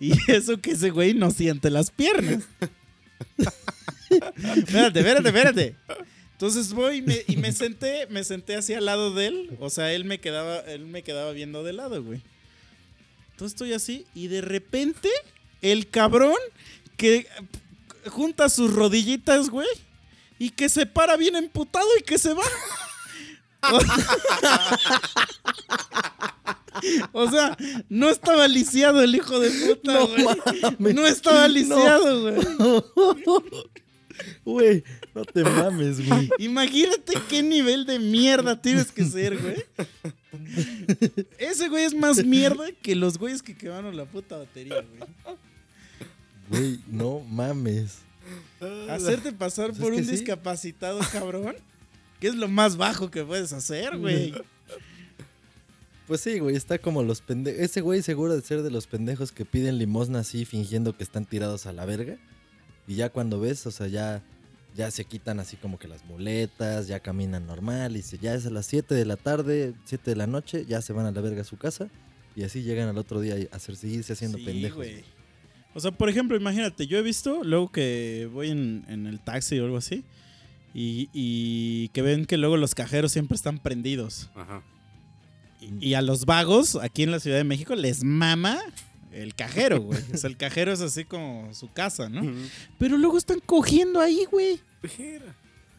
Y 0.00 0.12
eso 0.30 0.60
que 0.60 0.72
ese 0.72 0.90
güey 0.90 1.14
no 1.14 1.30
siente 1.30 1.70
las 1.70 1.90
piernas. 1.92 2.44
espérate, 4.56 4.98
espérate, 5.00 5.28
espérate. 5.28 5.76
Entonces 6.32 6.72
voy 6.72 6.96
y 6.96 7.02
me, 7.02 7.18
y 7.28 7.36
me 7.36 7.52
senté, 7.52 8.06
me 8.08 8.24
senté 8.24 8.56
así 8.56 8.72
al 8.74 8.86
lado 8.86 9.12
de 9.14 9.26
él. 9.26 9.50
O 9.60 9.70
sea, 9.70 9.92
él 9.92 10.04
me 10.04 10.18
quedaba, 10.20 10.60
él 10.60 10.86
me 10.86 11.02
quedaba 11.02 11.32
viendo 11.32 11.62
de 11.62 11.72
lado, 11.74 12.02
güey. 12.02 12.22
Entonces 13.32 13.54
estoy 13.54 13.72
así 13.72 14.06
y 14.14 14.28
de 14.28 14.40
repente 14.40 15.08
el 15.62 15.88
cabrón 15.88 16.34
que 16.96 17.26
junta 18.08 18.48
sus 18.48 18.72
rodillitas, 18.72 19.48
güey, 19.50 19.68
y 20.38 20.50
que 20.50 20.68
se 20.68 20.86
para 20.86 21.16
bien 21.16 21.36
emputado 21.36 21.88
y 21.98 22.02
que 22.02 22.18
se 22.18 22.34
va. 22.34 22.44
O 27.12 27.30
sea, 27.30 27.56
no 27.88 28.08
estaba 28.08 28.48
lisiado 28.48 29.02
el 29.02 29.14
hijo 29.14 29.38
de 29.38 29.50
puta, 29.50 29.92
No 29.92 30.06
güey. 30.06 30.24
mames. 30.24 30.94
No 30.94 31.06
estaba 31.06 31.46
lisiado, 31.48 32.22
güey. 32.22 32.36
Güey, 34.44 34.84
no 35.14 35.24
te 35.24 35.42
mames, 35.44 36.06
güey. 36.06 36.30
Imagínate 36.38 37.14
qué 37.28 37.42
nivel 37.42 37.86
de 37.86 37.98
mierda 37.98 38.60
tienes 38.60 38.92
que 38.92 39.04
ser, 39.04 39.36
güey. 39.38 39.64
Ese 41.38 41.68
güey 41.68 41.84
es 41.84 41.94
más 41.94 42.24
mierda 42.24 42.66
que 42.82 42.94
los 42.94 43.18
güeyes 43.18 43.42
que 43.42 43.56
quemaron 43.56 43.96
la 43.96 44.04
puta 44.04 44.36
batería, 44.38 44.82
güey. 44.82 45.36
Güey, 46.50 46.80
no 46.88 47.20
mames. 47.20 47.98
Hacerte 48.90 49.32
pasar 49.32 49.68
Pues 49.68 49.78
es 49.78 49.82
por 49.84 49.92
un 49.94 50.04
sí. 50.04 50.10
discapacitado, 50.10 51.00
cabrón. 51.12 51.56
Que 52.20 52.28
es 52.28 52.34
lo 52.34 52.48
más 52.48 52.76
bajo 52.76 53.10
que 53.10 53.24
puedes 53.24 53.52
hacer, 53.54 53.96
güey. 53.96 54.34
Pues 56.06 56.20
sí, 56.22 56.38
güey, 56.40 56.56
está 56.56 56.78
como 56.78 57.02
los 57.02 57.20
pendejos. 57.22 57.60
Ese 57.60 57.80
güey 57.80 58.02
seguro 58.02 58.34
de 58.34 58.42
ser 58.42 58.62
de 58.62 58.70
los 58.70 58.86
pendejos 58.86 59.30
que 59.32 59.44
piden 59.44 59.78
limosna 59.78 60.18
así 60.20 60.44
fingiendo 60.44 60.96
que 60.96 61.04
están 61.04 61.24
tirados 61.24 61.66
a 61.66 61.72
la 61.72 61.84
verga. 61.86 62.18
Y 62.88 62.96
ya 62.96 63.10
cuando 63.10 63.38
ves, 63.40 63.64
o 63.66 63.70
sea, 63.70 63.86
ya, 63.86 64.22
ya 64.76 64.90
se 64.90 65.04
quitan 65.04 65.38
así 65.38 65.56
como 65.56 65.78
que 65.78 65.86
las 65.86 66.04
muletas, 66.04 66.88
ya 66.88 66.98
caminan 67.00 67.46
normal. 67.46 67.96
Y 67.96 68.02
se, 68.02 68.18
ya 68.18 68.34
es 68.34 68.44
a 68.44 68.50
las 68.50 68.66
7 68.66 68.94
de 68.94 69.04
la 69.04 69.16
tarde, 69.16 69.72
7 69.84 70.10
de 70.10 70.16
la 70.16 70.26
noche, 70.26 70.66
ya 70.66 70.82
se 70.82 70.92
van 70.92 71.06
a 71.06 71.12
la 71.12 71.20
verga 71.20 71.42
a 71.42 71.44
su 71.44 71.56
casa. 71.56 71.88
Y 72.34 72.42
así 72.42 72.62
llegan 72.64 72.88
al 72.88 72.98
otro 72.98 73.20
día 73.20 73.36
a 73.52 73.56
hacer, 73.56 73.76
seguirse 73.76 74.12
haciendo 74.14 74.38
Sí, 74.38 74.44
pendejos. 74.44 74.76
güey. 74.78 75.04
O 75.74 75.80
sea, 75.80 75.92
por 75.92 76.08
ejemplo, 76.08 76.36
imagínate, 76.36 76.86
yo 76.86 76.98
he 76.98 77.02
visto 77.02 77.44
luego 77.44 77.70
que 77.70 78.28
voy 78.32 78.50
en, 78.50 78.84
en 78.88 79.06
el 79.06 79.20
taxi 79.20 79.58
o 79.58 79.64
algo 79.64 79.76
así. 79.76 80.04
Y, 80.72 81.08
y 81.12 81.88
que 81.88 82.02
ven 82.02 82.26
que 82.26 82.36
luego 82.36 82.56
los 82.56 82.74
cajeros 82.74 83.12
siempre 83.12 83.34
están 83.34 83.58
prendidos. 83.58 84.30
Ajá. 84.34 84.62
Y, 85.60 85.88
y 85.88 85.94
a 85.94 86.02
los 86.02 86.26
vagos 86.26 86.76
aquí 86.76 87.02
en 87.02 87.10
la 87.10 87.20
Ciudad 87.20 87.36
de 87.36 87.44
México 87.44 87.74
les 87.74 88.04
mama 88.04 88.58
el 89.12 89.34
cajero, 89.34 89.80
güey. 89.80 90.00
O 90.14 90.16
sea, 90.16 90.30
el 90.30 90.36
cajero 90.36 90.72
es 90.72 90.80
así 90.80 91.04
como 91.04 91.52
su 91.54 91.72
casa, 91.72 92.08
¿no? 92.08 92.22
Pero 92.78 92.96
luego 92.96 93.18
están 93.18 93.40
cogiendo 93.44 94.00
ahí, 94.00 94.24
güey. 94.30 94.60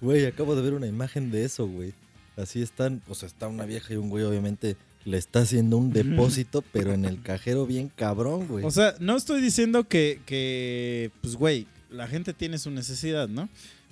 Güey, 0.02 0.26
acabo 0.26 0.56
de 0.56 0.62
ver 0.62 0.74
una 0.74 0.88
imagen 0.88 1.32
de 1.32 1.46
eso, 1.46 1.68
güey. 1.68 1.94
Así 2.38 2.62
están, 2.62 3.02
o 3.08 3.16
sea, 3.16 3.28
está 3.28 3.48
una 3.48 3.66
vieja 3.66 3.94
y 3.94 3.98
un 3.98 4.10
güey, 4.10 4.24
obviamente, 4.24 4.76
le 5.06 5.18
está 5.18 5.42
haciendo 5.42 5.78
un 5.78 5.92
depósito, 5.94 6.64
pero 6.72 6.94
en 6.94 7.06
el 7.06 7.22
cajero 7.22 7.66
bien 7.66 7.90
cabrón, 7.96 8.48
güey. 8.48 8.66
O 8.66 8.72
sea, 8.72 8.96
no 9.00 9.16
estoy 9.18 9.42
diciendo 9.42 9.88
que, 9.88 10.22
que, 10.26 11.12
pues, 11.22 11.36
güey, 11.36 11.68
la 11.90 12.08
gente 12.08 12.34
tiene 12.34 12.58
su 12.60 12.70
necesidad, 12.72 13.28
¿no? 13.28 13.50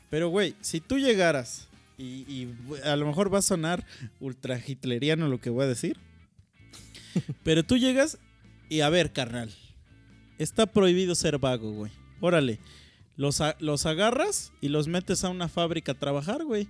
Pero, 0.10 0.30
güey, 0.30 0.56
si 0.62 0.80
tú 0.82 0.98
llegaras 1.00 1.68
y, 1.98 2.04
y 2.32 2.54
a 2.84 2.96
lo 2.96 3.06
mejor 3.08 3.34
va 3.34 3.40
a 3.40 3.44
sonar 3.44 3.86
ultra 4.20 4.60
hitleriano 4.66 5.28
lo 5.28 5.40
que 5.42 5.50
voy 5.50 5.64
a 5.66 5.68
decir, 5.68 5.98
pero 7.44 7.64
tú 7.64 7.78
llegas 7.78 8.18
y 8.70 8.82
a 8.82 8.90
ver, 8.90 9.12
carnal, 9.12 9.52
está 10.38 10.66
prohibido 10.68 11.16
ser 11.16 11.38
vago, 11.40 11.72
güey. 11.74 11.92
Órale, 12.22 12.60
los, 13.18 13.42
a- 13.42 13.56
los 13.60 13.86
agarras 13.86 14.52
y 14.62 14.68
los 14.70 14.88
metes 14.88 15.24
a 15.24 15.30
una 15.30 15.48
fábrica 15.50 15.94
a 15.94 16.00
trabajar, 16.00 16.44
güey. 16.46 16.68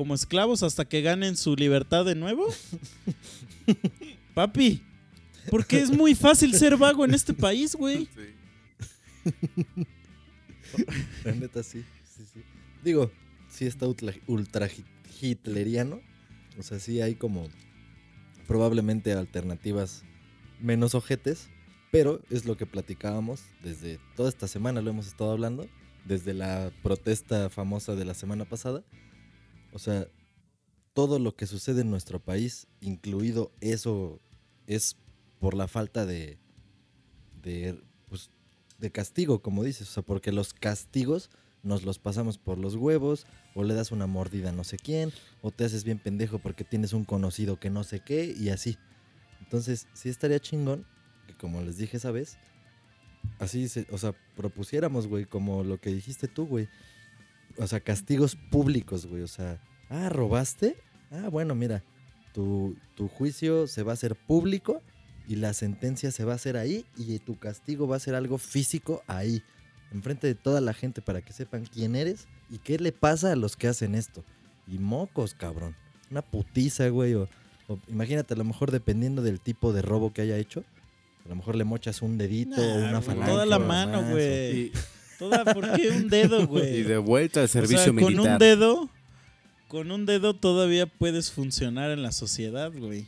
Como 0.00 0.14
esclavos 0.14 0.62
hasta 0.62 0.86
que 0.86 1.02
ganen 1.02 1.36
su 1.36 1.54
libertad 1.54 2.06
de 2.06 2.14
nuevo. 2.14 2.46
Papi, 4.32 4.82
porque 5.50 5.78
es 5.78 5.90
muy 5.90 6.14
fácil 6.14 6.54
ser 6.54 6.78
vago 6.78 7.04
en 7.04 7.12
este 7.12 7.34
país, 7.34 7.76
güey. 7.76 8.08
Sí. 8.14 9.26
La 11.22 11.32
neta, 11.32 11.62
sí, 11.62 11.84
sí, 12.16 12.24
sí. 12.32 12.40
Digo, 12.82 13.10
sí 13.50 13.66
está 13.66 13.86
ultra, 13.86 14.14
ultra 14.26 14.68
hit- 14.70 14.86
hitleriano. 15.20 16.00
O 16.58 16.62
sea, 16.62 16.78
sí 16.78 17.02
hay 17.02 17.14
como 17.14 17.50
probablemente 18.46 19.12
alternativas 19.12 20.02
menos 20.60 20.94
ojetes. 20.94 21.50
Pero 21.92 22.22
es 22.30 22.46
lo 22.46 22.56
que 22.56 22.64
platicábamos 22.64 23.42
desde 23.62 23.98
toda 24.16 24.30
esta 24.30 24.48
semana, 24.48 24.80
lo 24.80 24.88
hemos 24.88 25.08
estado 25.08 25.32
hablando. 25.32 25.68
Desde 26.06 26.32
la 26.32 26.72
protesta 26.82 27.50
famosa 27.50 27.94
de 27.96 28.06
la 28.06 28.14
semana 28.14 28.46
pasada. 28.46 28.82
O 29.72 29.78
sea, 29.78 30.06
todo 30.94 31.18
lo 31.18 31.34
que 31.36 31.46
sucede 31.46 31.82
en 31.82 31.90
nuestro 31.90 32.20
país, 32.20 32.66
incluido 32.80 33.52
eso, 33.60 34.20
es 34.66 34.96
por 35.38 35.54
la 35.54 35.68
falta 35.68 36.04
de, 36.06 36.38
de, 37.42 37.80
pues, 38.08 38.30
de 38.78 38.90
castigo, 38.90 39.40
como 39.42 39.62
dices. 39.64 39.88
O 39.88 39.92
sea, 39.92 40.02
porque 40.02 40.32
los 40.32 40.52
castigos 40.52 41.30
nos 41.62 41.82
los 41.84 41.98
pasamos 41.98 42.38
por 42.38 42.58
los 42.58 42.74
huevos, 42.74 43.26
o 43.54 43.64
le 43.64 43.74
das 43.74 43.92
una 43.92 44.06
mordida 44.06 44.48
a 44.48 44.52
no 44.52 44.64
sé 44.64 44.76
quién, 44.78 45.12
o 45.42 45.50
te 45.50 45.64
haces 45.64 45.84
bien 45.84 45.98
pendejo 45.98 46.38
porque 46.38 46.64
tienes 46.64 46.92
un 46.92 47.04
conocido 47.04 47.58
que 47.60 47.68
no 47.70 47.84
sé 47.84 48.00
qué, 48.00 48.34
y 48.36 48.48
así. 48.48 48.78
Entonces, 49.40 49.86
sí 49.92 50.08
estaría 50.08 50.40
chingón 50.40 50.86
que, 51.26 51.34
como 51.34 51.60
les 51.60 51.76
dije 51.76 51.96
esa 51.98 52.10
vez, 52.12 52.38
así, 53.38 53.68
se- 53.68 53.86
o 53.90 53.98
sea, 53.98 54.14
propusiéramos, 54.36 55.06
güey, 55.06 55.24
como 55.26 55.62
lo 55.64 55.78
que 55.80 55.90
dijiste 55.90 56.28
tú, 56.28 56.46
güey. 56.46 56.68
O 57.58 57.66
sea, 57.66 57.80
castigos 57.80 58.36
públicos, 58.36 59.06
güey. 59.06 59.22
O 59.22 59.28
sea, 59.28 59.60
ah, 59.88 60.08
robaste. 60.08 60.76
Ah, 61.10 61.28
bueno, 61.28 61.54
mira, 61.54 61.82
tu, 62.32 62.76
tu 62.94 63.08
juicio 63.08 63.66
se 63.66 63.82
va 63.82 63.92
a 63.92 63.94
hacer 63.94 64.14
público 64.16 64.80
y 65.28 65.36
la 65.36 65.52
sentencia 65.54 66.10
se 66.10 66.24
va 66.24 66.32
a 66.32 66.36
hacer 66.36 66.56
ahí 66.56 66.84
y 66.96 67.18
tu 67.18 67.38
castigo 67.38 67.86
va 67.88 67.96
a 67.96 68.00
ser 68.00 68.14
algo 68.14 68.38
físico 68.38 69.02
ahí, 69.06 69.42
enfrente 69.92 70.26
de 70.26 70.34
toda 70.34 70.60
la 70.60 70.72
gente 70.74 71.02
para 71.02 71.20
que 71.22 71.32
sepan 71.32 71.64
quién 71.66 71.96
eres 71.96 72.26
y 72.50 72.58
qué 72.58 72.78
le 72.78 72.92
pasa 72.92 73.32
a 73.32 73.36
los 73.36 73.56
que 73.56 73.68
hacen 73.68 73.94
esto. 73.94 74.24
Y 74.66 74.78
mocos, 74.78 75.34
cabrón. 75.34 75.74
Una 76.10 76.22
putiza, 76.22 76.88
güey. 76.88 77.14
O, 77.14 77.28
o 77.68 77.78
imagínate, 77.88 78.34
a 78.34 78.36
lo 78.36 78.44
mejor 78.44 78.70
dependiendo 78.70 79.22
del 79.22 79.40
tipo 79.40 79.72
de 79.72 79.82
robo 79.82 80.12
que 80.12 80.22
haya 80.22 80.36
hecho, 80.36 80.64
a 81.24 81.28
lo 81.28 81.36
mejor 81.36 81.56
le 81.56 81.64
mochas 81.64 82.02
un 82.02 82.18
dedito 82.18 82.60
o 82.60 82.78
una 82.88 83.00
falange. 83.00 83.30
toda 83.30 83.46
la 83.46 83.58
mano, 83.58 84.00
más, 84.02 84.10
o- 84.10 84.12
güey. 84.14 84.72
Y, 85.20 85.28
Toda, 85.30 85.44
¿por 85.54 85.72
qué 85.72 85.88
un 85.90 86.08
dedo, 86.08 86.46
güey? 86.46 86.76
y 86.80 86.82
de 86.82 86.98
vuelta 86.98 87.40
al 87.40 87.44
O 87.44 87.48
sea, 87.48 87.60
servicio 87.62 87.86
con 87.94 87.96
militar. 87.96 88.32
un 88.32 88.38
dedo, 88.38 88.88
con 89.68 89.90
un 89.90 90.06
dedo 90.06 90.34
todavía 90.34 90.86
puedes 90.86 91.30
funcionar 91.30 91.90
en 91.90 92.02
la 92.02 92.12
sociedad, 92.12 92.72
güey. 92.74 93.06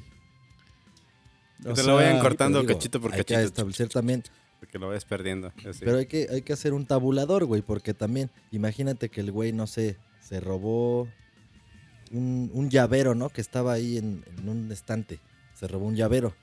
Que 1.63 1.69
O 1.71 1.75
te 1.75 1.83
sea, 1.83 1.91
lo 1.91 1.97
vayan 1.97 2.19
cortando 2.21 2.61
digo, 2.61 2.73
cachito 2.75 3.01
por 3.01 3.13
hay 3.13 3.19
que 3.19 3.25
cachito. 3.35 3.47
establecer 3.47 3.89
también 3.89 4.23
Porque 4.61 4.79
lo 4.79 4.89
vayas 4.89 5.05
perdiendo. 5.05 5.53
así. 5.69 5.81
Pero 5.85 5.99
hay 5.99 6.07
que, 6.07 6.27
hay 6.31 6.43
que 6.43 6.53
hacer 6.53 6.73
un 6.73 6.87
tabulador, 6.87 7.45
güey, 7.45 7.63
porque 7.63 7.95
también, 7.95 8.31
imagínate 8.51 9.09
que 9.09 9.21
el 9.21 9.31
güey, 9.33 9.53
no 9.53 9.67
sé, 9.67 9.97
se 10.21 10.41
robó 10.41 11.09
un, 12.11 12.51
un 12.53 12.69
llavero, 12.71 13.15
¿no? 13.15 13.29
Que 13.31 13.41
estaba 13.41 13.73
ahí 13.73 13.97
en, 13.99 14.25
en 14.39 14.49
un 14.49 14.71
estante. 14.73 15.21
Se 15.55 15.67
robó 15.69 15.87
un 15.87 15.95
llavero. 15.97 16.35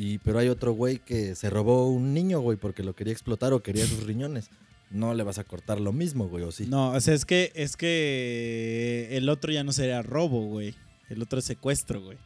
Y, 0.00 0.18
pero 0.18 0.38
hay 0.38 0.48
otro 0.48 0.70
güey 0.70 1.00
que 1.00 1.34
se 1.34 1.50
robó 1.50 1.88
un 1.88 2.14
niño, 2.14 2.38
güey, 2.38 2.56
porque 2.56 2.84
lo 2.84 2.94
quería 2.94 3.12
explotar 3.12 3.52
o 3.52 3.64
quería 3.64 3.84
sus 3.84 4.04
riñones. 4.04 4.48
No 4.92 5.12
le 5.12 5.24
vas 5.24 5.38
a 5.38 5.44
cortar 5.44 5.80
lo 5.80 5.92
mismo, 5.92 6.28
güey, 6.28 6.44
o 6.44 6.52
sí. 6.52 6.66
No, 6.66 6.92
o 6.92 7.00
sea, 7.00 7.14
es 7.14 7.24
que, 7.24 7.50
es 7.56 7.76
que 7.76 9.08
el 9.10 9.28
otro 9.28 9.52
ya 9.52 9.64
no 9.64 9.72
sería 9.72 10.00
robo, 10.02 10.46
güey. 10.46 10.76
El 11.08 11.20
otro 11.20 11.40
es 11.40 11.46
secuestro, 11.46 12.00
güey. 12.00 12.16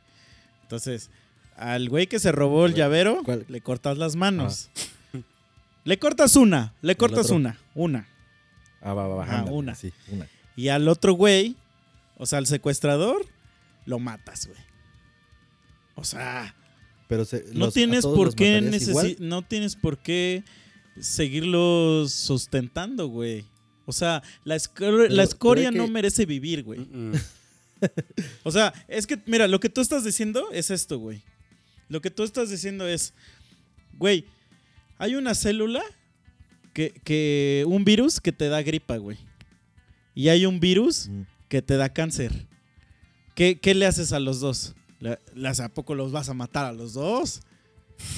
Entonces, 0.60 1.08
al 1.56 1.88
güey 1.88 2.06
que 2.06 2.18
se 2.18 2.30
robó 2.30 2.66
el 2.66 2.74
llavero, 2.74 3.22
¿cuál? 3.24 3.46
le 3.48 3.62
cortas 3.62 3.96
las 3.96 4.16
manos. 4.16 4.70
Le 5.84 5.98
cortas 5.98 6.36
una, 6.36 6.74
le 6.80 6.94
cortas 6.94 7.30
una, 7.30 7.58
una. 7.74 8.06
Ah, 8.80 8.94
va, 8.94 9.08
va, 9.08 9.16
va. 9.16 9.24
Ándale, 9.24 9.50
una. 9.50 9.74
Sí, 9.74 9.92
una. 10.12 10.28
Y 10.54 10.68
al 10.68 10.86
otro 10.86 11.14
güey, 11.14 11.56
o 12.18 12.26
sea, 12.26 12.38
al 12.38 12.46
secuestrador, 12.46 13.26
lo 13.84 13.98
matas, 13.98 14.46
güey. 14.46 14.60
O 15.96 16.04
sea, 16.04 16.54
Pero 17.12 17.24
se- 17.26 17.44
no 17.52 17.66
los- 17.66 17.74
tienes 17.74 18.04
por 18.06 18.34
qué 18.34 18.60
necesi- 18.62 19.18
no 19.18 19.42
tienes 19.42 19.76
por 19.76 19.98
qué 19.98 20.44
seguirlos 20.98 22.10
sustentando, 22.12 23.08
güey. 23.08 23.44
O 23.84 23.92
sea, 23.92 24.22
la, 24.44 24.56
escor- 24.56 25.10
la 25.10 25.22
escoria 25.22 25.70
que- 25.70 25.76
no 25.76 25.88
merece 25.88 26.24
vivir, 26.26 26.62
güey. 26.62 26.80
O 28.44 28.50
sea, 28.52 28.72
es 28.86 29.06
que, 29.08 29.18
mira, 29.26 29.48
lo 29.48 29.58
que 29.58 29.68
tú 29.68 29.80
estás 29.80 30.04
diciendo 30.04 30.48
es 30.52 30.70
esto, 30.70 30.98
güey. 31.00 31.20
Lo 31.88 32.00
que 32.00 32.10
tú 32.10 32.22
estás 32.22 32.48
diciendo 32.48 32.86
es, 32.86 33.12
güey, 33.98 34.24
hay 34.98 35.16
una 35.16 35.34
célula 35.34 35.82
que, 36.72 36.92
que, 37.04 37.64
un 37.66 37.84
virus 37.84 38.20
que 38.20 38.30
te 38.30 38.48
da 38.48 38.62
gripa, 38.62 38.96
güey. 38.98 39.18
Y 40.14 40.28
hay 40.28 40.46
un 40.46 40.60
virus 40.60 41.08
Mm. 41.08 41.22
que 41.48 41.60
te 41.60 41.76
da 41.76 41.92
cáncer. 41.92 42.46
¿Qué, 43.34 43.58
qué 43.58 43.74
le 43.74 43.84
haces 43.86 44.12
a 44.12 44.20
los 44.20 44.38
dos? 44.40 44.74
¿Le- 45.02 45.18
¿Las 45.34 45.60
a 45.60 45.68
poco 45.68 45.94
los 45.94 46.12
vas 46.12 46.28
a 46.28 46.34
matar 46.34 46.64
a 46.64 46.72
los 46.72 46.94
dos? 46.94 47.40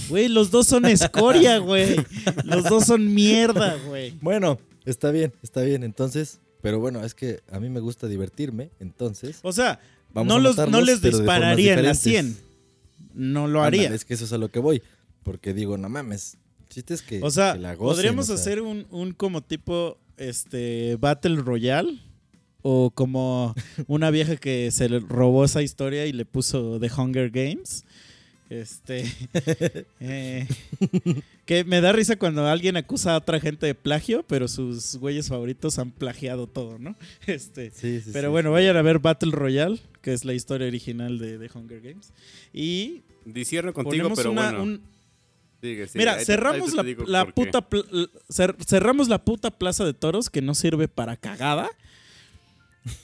Güey, 0.09 0.29
los 0.29 0.51
dos 0.51 0.67
son 0.67 0.85
escoria, 0.85 1.59
güey. 1.59 1.97
Los 2.45 2.65
dos 2.65 2.85
son 2.85 3.13
mierda, 3.13 3.77
güey. 3.87 4.13
Bueno, 4.21 4.59
está 4.85 5.11
bien, 5.11 5.33
está 5.43 5.63
bien. 5.63 5.83
Entonces, 5.83 6.41
pero 6.63 6.79
bueno, 6.81 7.05
es 7.05 7.15
que 7.15 7.41
a 7.51 7.59
mí 7.61 7.69
me 7.69 7.81
gusta 7.81 8.07
divertirme, 8.07 8.71
entonces. 8.81 9.41
O 9.43 9.53
sea, 9.53 9.81
Vamos 10.13 10.29
no, 10.29 10.37
a 10.37 10.41
los, 10.41 10.57
no 10.71 10.81
les 10.81 11.03
dispararía 11.03 11.75
en 11.75 11.83
la 11.83 11.95
100. 11.95 12.27
diferentes. 12.27 12.45
No 13.15 13.47
lo 13.49 13.63
Ándale, 13.63 13.85
haría. 13.87 13.97
es 13.97 14.05
que 14.05 14.15
eso 14.15 14.25
es 14.25 14.33
a 14.33 14.39
lo 14.39 14.49
que 14.51 14.59
voy. 14.61 14.83
Porque 15.23 15.53
digo, 15.55 15.77
no 15.79 15.89
mames. 15.89 16.37
El 16.61 16.69
chiste 16.69 16.95
es 16.95 17.03
que. 17.03 17.21
O 17.23 17.31
sea, 17.31 17.55
que 17.55 17.59
la 17.61 17.75
gocen, 17.75 17.97
podríamos 17.97 18.29
o 18.31 18.37
sea. 18.37 18.43
hacer 18.43 18.61
un, 18.63 18.87
un 18.91 19.13
como 19.13 19.43
tipo 19.43 19.99
este 20.17 20.97
Battle 21.01 21.37
Royale 21.37 22.01
o 22.67 22.91
como 22.91 23.55
una 23.87 24.11
vieja 24.11 24.37
que 24.37 24.71
se 24.71 24.89
le 24.89 24.99
robó 25.01 25.45
esa 25.45 25.61
historia 25.63 26.07
y 26.07 26.13
le 26.13 26.25
puso 26.25 26.81
The 26.81 26.91
Hunger 26.97 27.31
Games. 27.31 27.85
Este 28.51 29.05
eh, 30.01 30.47
que 31.47 31.65
me 31.65 31.81
da 31.81 31.93
risa 31.93 32.17
cuando 32.17 32.47
alguien 32.47 32.77
acusa 32.77 33.15
a 33.15 33.19
otra 33.19 33.39
gente 33.41 33.67
de 33.67 33.75
plagio, 33.75 34.25
pero 34.27 34.49
sus 34.49 34.97
güeyes 34.97 35.29
favoritos 35.29 35.79
han 35.79 35.91
plagiado 35.91 36.47
todo, 36.47 36.79
¿no? 36.79 36.95
Este, 37.27 37.71
Sí, 37.71 38.01
sí, 38.01 38.11
pero 38.13 38.29
sí, 38.29 38.33
bueno, 38.33 38.51
sí. 38.51 38.53
vayan 38.55 38.77
a 38.77 38.83
ver 38.83 38.99
Battle 38.99 39.33
Royale, 39.33 39.79
que 40.03 40.13
es 40.13 40.25
la 40.25 40.35
historia 40.35 40.67
original 40.67 41.19
de 41.19 41.39
The 41.39 41.51
Hunger 41.59 41.81
Games. 41.81 42.13
Y 42.53 43.03
Disierno 43.25 43.73
contigo, 43.73 44.05
ponemos 44.11 44.19
pero 44.19 44.31
una, 44.33 44.43
bueno. 44.51 44.63
un, 44.63 44.81
sigue, 45.61 45.87
sigue. 45.87 45.99
Mira, 45.99 46.15
Ahí 46.17 46.25
cerramos 46.25 46.79
ahí 46.79 46.97
la, 47.07 47.27
puta 47.27 47.67
cer- 48.29 48.57
cerramos 48.65 49.09
la 49.09 49.25
puta 49.25 49.51
plaza 49.51 49.85
de 49.87 49.95
toros 49.95 50.29
que 50.31 50.43
no 50.43 50.55
sirve 50.55 50.89
para 50.89 51.17
cagada. 51.17 51.69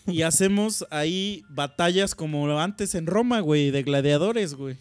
Y 0.06 0.22
hacemos 0.22 0.84
ahí 0.90 1.42
batallas 1.48 2.14
como 2.14 2.58
antes 2.58 2.94
en 2.94 3.06
Roma, 3.06 3.40
güey, 3.40 3.70
de 3.70 3.82
gladiadores, 3.82 4.54
güey. 4.54 4.76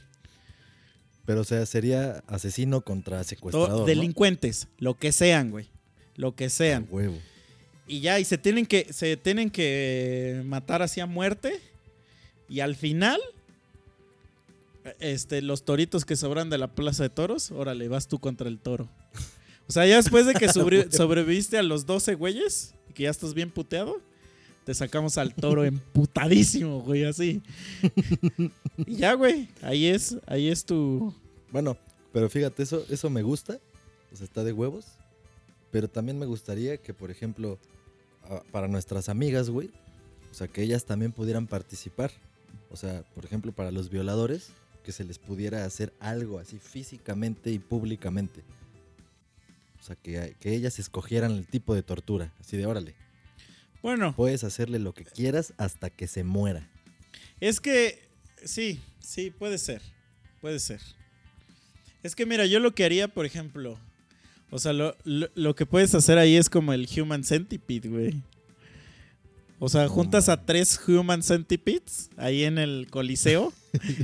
Pero 1.26 1.42
o 1.42 1.44
sea, 1.44 1.66
sería 1.66 2.24
asesino 2.28 2.82
contra 2.82 3.22
O 3.22 3.24
secuestrador. 3.24 3.70
¿no? 3.82 3.86
delincuentes, 3.86 4.68
lo 4.78 4.96
que 4.98 5.12
sean, 5.12 5.52
güey. 5.52 5.68
Lo 6.16 6.36
que 6.36 6.50
sean. 6.50 6.88
huevo. 6.90 7.18
Y 7.88 8.02
ya, 8.02 8.20
y 8.20 8.26
se 8.26 8.38
tienen 8.38 8.66
que, 8.66 8.88
se 8.92 9.16
tienen 9.18 9.50
que 9.50 10.42
matar 10.46 10.82
así 10.82 11.00
a 11.00 11.06
muerte. 11.06 11.60
Y 12.50 12.60
al 12.60 12.76
final, 12.76 13.20
este, 15.00 15.42
los 15.42 15.64
toritos 15.64 16.06
que 16.06 16.16
sobran 16.16 16.50
de 16.50 16.58
la 16.58 16.68
plaza 16.68 17.04
de 17.04 17.10
toros, 17.10 17.52
órale, 17.52 17.88
vas 17.88 18.08
tú 18.08 18.20
contra 18.20 18.48
el 18.48 18.60
toro. 18.60 18.90
O 19.68 19.72
sea, 19.72 19.86
ya 19.86 19.98
después 19.98 20.26
de 20.26 20.34
que 20.34 20.50
sobre- 20.54 20.92
sobreviviste 20.92 21.58
a 21.58 21.64
los 21.64 21.86
12 21.86 22.16
güeyes, 22.16 22.74
y 22.90 22.94
que 22.94 23.04
ya 23.04 23.10
estás 23.12 23.34
bien 23.34 23.52
puteado, 23.52 24.02
te 24.66 24.74
sacamos 24.74 25.18
al 25.18 25.34
toro 25.34 25.66
emputadísimo, 25.66 26.82
güey, 26.82 27.06
así. 27.06 27.42
Y 28.86 28.96
ya, 28.96 29.14
güey, 29.14 29.50
ahí 29.62 29.88
es, 29.88 30.18
ahí 30.28 30.50
es 30.50 30.66
tu... 30.66 31.14
Bueno, 31.52 31.78
pero 32.14 32.30
fíjate, 32.30 32.64
eso, 32.64 32.86
eso 32.90 33.10
me 33.10 33.24
gusta. 33.24 33.60
O 34.14 34.16
sea, 34.16 34.26
está 34.26 34.44
de 34.44 34.54
huevos. 34.54 34.86
Pero 35.72 35.88
también 35.88 36.18
me 36.18 36.26
gustaría 36.26 36.78
que, 36.78 36.94
por 36.94 37.12
ejemplo, 37.12 37.60
para 38.52 38.68
nuestras 38.68 39.10
amigas, 39.10 39.50
güey, 39.50 39.70
o 40.32 40.34
sea, 40.34 40.48
que 40.48 40.62
ellas 40.62 40.86
también 40.86 41.12
pudieran 41.12 41.48
participar. 41.48 42.12
O 42.72 42.78
sea, 42.78 43.04
por 43.16 43.26
ejemplo, 43.26 43.52
para 43.52 43.72
los 43.72 43.90
violadores, 43.90 44.50
que 44.84 44.92
se 44.92 45.04
les 45.04 45.20
pudiera 45.20 45.66
hacer 45.66 45.94
algo 46.00 46.40
así 46.40 46.60
físicamente 46.60 47.52
y 47.52 47.60
públicamente. 47.60 48.44
O 49.80 49.84
sea, 49.84 49.96
que, 49.96 50.36
que 50.40 50.54
ellas 50.54 50.80
escogieran 50.80 51.32
el 51.32 51.48
tipo 51.48 51.74
de 51.74 51.84
tortura. 51.84 52.34
Así 52.40 52.58
de, 52.58 52.66
órale, 52.66 52.96
Bueno, 53.82 54.14
puedes 54.16 54.44
hacerle 54.44 54.80
lo 54.80 54.94
que 54.94 55.06
quieras 55.06 55.54
hasta 55.58 55.90
que 55.90 56.08
se 56.08 56.24
muera. 56.24 56.68
Es 57.40 57.60
que 57.62 58.10
sí, 58.44 58.82
sí, 59.00 59.32
puede 59.32 59.58
ser. 59.58 59.82
Puede 60.42 60.60
ser. 60.60 60.82
Es 62.04 62.16
que 62.16 62.26
mira, 62.26 62.46
yo 62.46 62.60
lo 62.60 62.74
que 62.76 62.86
haría, 62.86 63.08
por 63.08 63.26
ejemplo, 63.26 63.78
O 64.52 64.58
sea, 64.58 64.74
lo, 64.74 64.96
lo- 65.04 65.30
lo 65.36 65.56
que 65.56 65.66
puedes 65.68 65.94
hacer 65.94 66.18
ahí 66.18 66.36
es 66.36 66.50
como 66.50 66.74
el 66.74 66.88
Human 66.98 67.24
Centipede, 67.24 67.88
güey. 67.90 68.22
O 69.60 69.70
sea, 69.70 69.88
juntas 69.88 70.28
a 70.30 70.44
tres 70.46 70.80
Human 70.88 71.22
Centipedes 71.22 72.10
ahí 72.18 72.46
en 72.46 72.58
el 72.58 72.88
Coliseo 72.90 73.54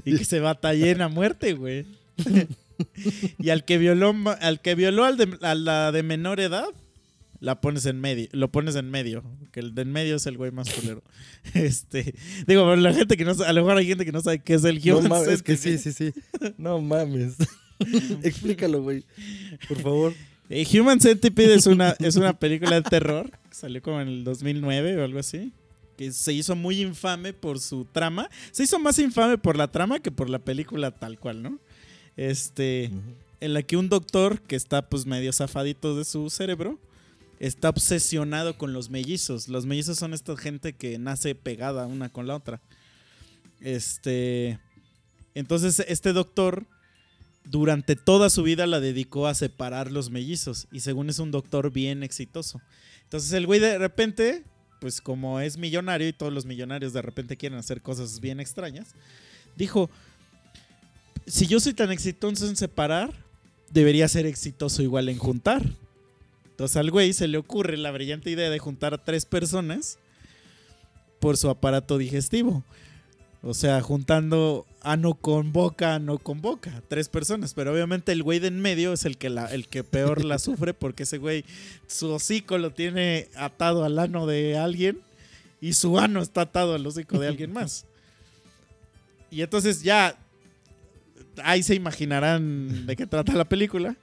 y 0.03 0.17
que 0.17 0.25
se 0.25 0.39
batallen 0.41 1.01
a 1.01 1.07
muerte, 1.07 1.53
güey. 1.53 1.85
y 3.39 3.49
al 3.49 3.63
que 3.65 3.77
violó, 3.77 4.13
al 4.41 4.61
que 4.61 4.75
violó 4.75 5.05
al 5.05 5.17
de- 5.17 5.37
a 5.41 5.55
la 5.55 5.91
de 5.91 6.03
menor 6.03 6.39
edad, 6.39 6.67
la 7.45 7.61
pones 7.61 7.85
en 7.85 8.01
medio, 8.01 8.27
lo 8.31 8.51
pones 8.51 8.75
en 8.75 8.89
medio, 8.89 9.23
que 9.51 9.59
el 9.59 9.75
de 9.75 9.83
en 9.83 9.91
medio 9.91 10.15
es 10.15 10.25
el 10.25 10.35
güey 10.35 10.49
más 10.49 10.67
culero. 10.73 11.03
Este, 11.53 12.15
digo, 12.47 12.75
la 12.75 12.91
gente 12.91 13.15
que 13.15 13.23
no 13.23 13.35
sabe, 13.35 13.51
a 13.51 13.53
lo 13.53 13.61
mejor 13.61 13.77
hay 13.77 13.85
gente 13.85 14.03
que 14.03 14.11
no 14.11 14.19
sabe 14.19 14.39
qué 14.39 14.55
es 14.55 14.63
el 14.63 14.83
No 14.83 14.97
Human 14.97 15.09
mames, 15.09 15.27
es 15.27 15.43
que 15.43 15.55
sí, 15.55 15.77
sí, 15.77 15.93
sí. 15.93 16.11
No 16.57 16.81
mames. 16.81 17.35
Explícalo, 18.23 18.81
güey. 18.81 19.03
Por 19.67 19.79
favor. 19.79 20.13
Eh, 20.49 20.65
Human 20.73 20.99
Centipede 20.99 21.53
es 21.53 21.67
una, 21.67 21.95
es 21.99 22.15
una 22.15 22.33
película 22.33 22.77
de 22.77 22.81
terror 22.81 23.29
que 23.29 23.55
salió 23.55 23.79
como 23.79 24.01
en 24.01 24.07
el 24.07 24.23
2009 24.23 24.99
o 24.99 25.03
algo 25.03 25.19
así. 25.19 25.53
Que 25.97 26.11
se 26.13 26.33
hizo 26.33 26.55
muy 26.55 26.81
infame 26.81 27.31
por 27.31 27.59
su 27.59 27.85
trama. 27.85 28.27
Se 28.53 28.63
hizo 28.63 28.79
más 28.79 28.97
infame 28.97 29.37
por 29.37 29.55
la 29.55 29.71
trama 29.71 29.99
que 29.99 30.09
por 30.09 30.31
la 30.31 30.39
película 30.39 30.89
tal 30.89 31.19
cual, 31.19 31.43
¿no? 31.43 31.59
Este, 32.17 32.89
en 33.39 33.53
la 33.53 33.61
que 33.61 33.77
un 33.77 33.87
doctor 33.87 34.41
que 34.41 34.55
está 34.55 34.89
pues 34.89 35.05
medio 35.05 35.31
zafadito 35.31 35.95
de 35.95 36.05
su 36.05 36.31
cerebro 36.31 36.79
está 37.39 37.69
obsesionado 37.69 38.57
con 38.57 38.73
los 38.73 38.89
mellizos. 38.89 39.47
Los 39.47 39.65
mellizos 39.65 39.97
son 39.97 40.13
esta 40.13 40.35
gente 40.37 40.73
que 40.73 40.97
nace 40.97 41.35
pegada 41.35 41.87
una 41.87 42.09
con 42.09 42.27
la 42.27 42.35
otra. 42.35 42.61
Este, 43.61 44.59
entonces 45.33 45.83
este 45.87 46.13
doctor 46.13 46.65
durante 47.43 47.95
toda 47.95 48.29
su 48.29 48.43
vida 48.43 48.67
la 48.67 48.79
dedicó 48.79 49.27
a 49.27 49.35
separar 49.35 49.91
los 49.91 50.09
mellizos 50.09 50.67
y 50.71 50.79
según 50.79 51.09
es 51.09 51.19
un 51.19 51.31
doctor 51.31 51.71
bien 51.71 52.03
exitoso. 52.03 52.61
Entonces 53.03 53.31
el 53.33 53.45
güey 53.45 53.59
de 53.59 53.77
repente, 53.77 54.43
pues 54.81 55.01
como 55.01 55.39
es 55.39 55.57
millonario 55.57 56.07
y 56.07 56.13
todos 56.13 56.33
los 56.33 56.45
millonarios 56.45 56.93
de 56.93 57.01
repente 57.01 57.37
quieren 57.37 57.59
hacer 57.59 57.81
cosas 57.81 58.19
bien 58.19 58.39
extrañas, 58.39 58.95
dijo, 59.55 59.89
si 61.27 61.47
yo 61.47 61.59
soy 61.59 61.73
tan 61.73 61.91
exitoso 61.91 62.47
en 62.47 62.55
separar, 62.55 63.13
debería 63.71 64.07
ser 64.07 64.25
exitoso 64.25 64.81
igual 64.81 65.09
en 65.09 65.17
juntar. 65.17 65.63
Entonces 66.55 66.77
al 66.77 66.89
güey 66.89 67.11
se 67.11 67.27
le 67.27 67.37
ocurre 67.37 67.75
la 67.75 67.91
brillante 67.91 68.29
idea 68.29 68.49
de 68.49 68.59
juntar 68.59 68.93
a 68.93 69.03
tres 69.03 69.25
personas 69.25 69.99
por 71.19 71.35
su 71.35 71.49
aparato 71.49 71.97
digestivo. 71.97 72.63
O 73.41 73.53
sea, 73.53 73.81
juntando 73.81 74.65
ano 74.81 75.15
con 75.15 75.51
boca, 75.51 75.95
ano 75.95 76.17
con 76.17 76.39
boca. 76.39 76.81
Tres 76.87 77.09
personas. 77.09 77.53
Pero 77.53 77.73
obviamente 77.73 78.13
el 78.13 78.23
güey 78.23 78.39
de 78.39 78.47
en 78.47 78.61
medio 78.61 78.93
es 78.93 79.03
el 79.03 79.17
que, 79.17 79.29
la, 79.29 79.47
el 79.47 79.67
que 79.67 79.83
peor 79.83 80.23
la 80.23 80.39
sufre 80.39 80.73
porque 80.73 81.03
ese 81.03 81.17
güey, 81.17 81.43
su 81.87 82.13
hocico 82.13 82.57
lo 82.57 82.71
tiene 82.71 83.27
atado 83.35 83.83
al 83.83 83.99
ano 83.99 84.25
de 84.25 84.57
alguien 84.57 85.01
y 85.59 85.73
su 85.73 85.99
ano 85.99 86.21
está 86.21 86.41
atado 86.41 86.73
al 86.73 86.87
hocico 86.87 87.19
de 87.19 87.27
alguien 87.27 87.51
más. 87.51 87.85
Y 89.31 89.41
entonces 89.41 89.83
ya, 89.83 90.17
ahí 91.43 91.61
se 91.61 91.75
imaginarán 91.75 92.85
de 92.85 92.95
qué 92.95 93.05
trata 93.05 93.33
la 93.33 93.43
película. 93.43 93.97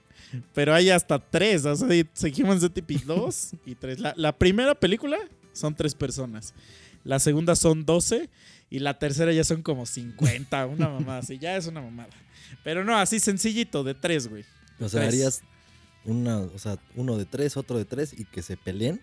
Pero 0.53 0.73
hay 0.73 0.89
hasta 0.89 1.19
tres. 1.19 1.65
O 1.65 1.75
sea, 1.75 1.87
seguimos 2.13 2.61
de 2.61 2.69
tipo 2.69 2.99
dos 3.05 3.51
y 3.65 3.75
tres. 3.75 3.99
La, 3.99 4.13
la 4.17 4.37
primera 4.37 4.73
película 4.75 5.17
son 5.51 5.75
tres 5.75 5.93
personas. 5.95 6.53
La 7.03 7.19
segunda 7.19 7.55
son 7.55 7.85
12 7.85 8.29
y 8.69 8.79
la 8.79 8.97
tercera 8.97 9.31
ya 9.33 9.43
son 9.43 9.61
como 9.61 9.85
50, 9.85 10.65
una 10.67 10.87
mamada 10.87 11.19
así, 11.19 11.37
ya 11.37 11.57
es 11.57 11.67
una 11.67 11.81
mamada. 11.81 12.09
Pero 12.63 12.83
no, 12.85 12.97
así 12.97 13.19
sencillito, 13.19 13.83
de 13.83 13.93
tres, 13.93 14.27
güey. 14.29 14.45
O 14.79 14.87
sea, 14.87 15.01
Tres. 15.01 15.07
harías 15.13 15.41
una, 16.05 16.37
o 16.39 16.57
sea, 16.57 16.77
uno 16.95 17.17
de 17.17 17.25
tres, 17.25 17.57
otro 17.57 17.77
de 17.77 17.85
tres 17.85 18.13
y 18.17 18.23
que 18.25 18.41
se 18.41 18.55
peleen. 18.57 19.01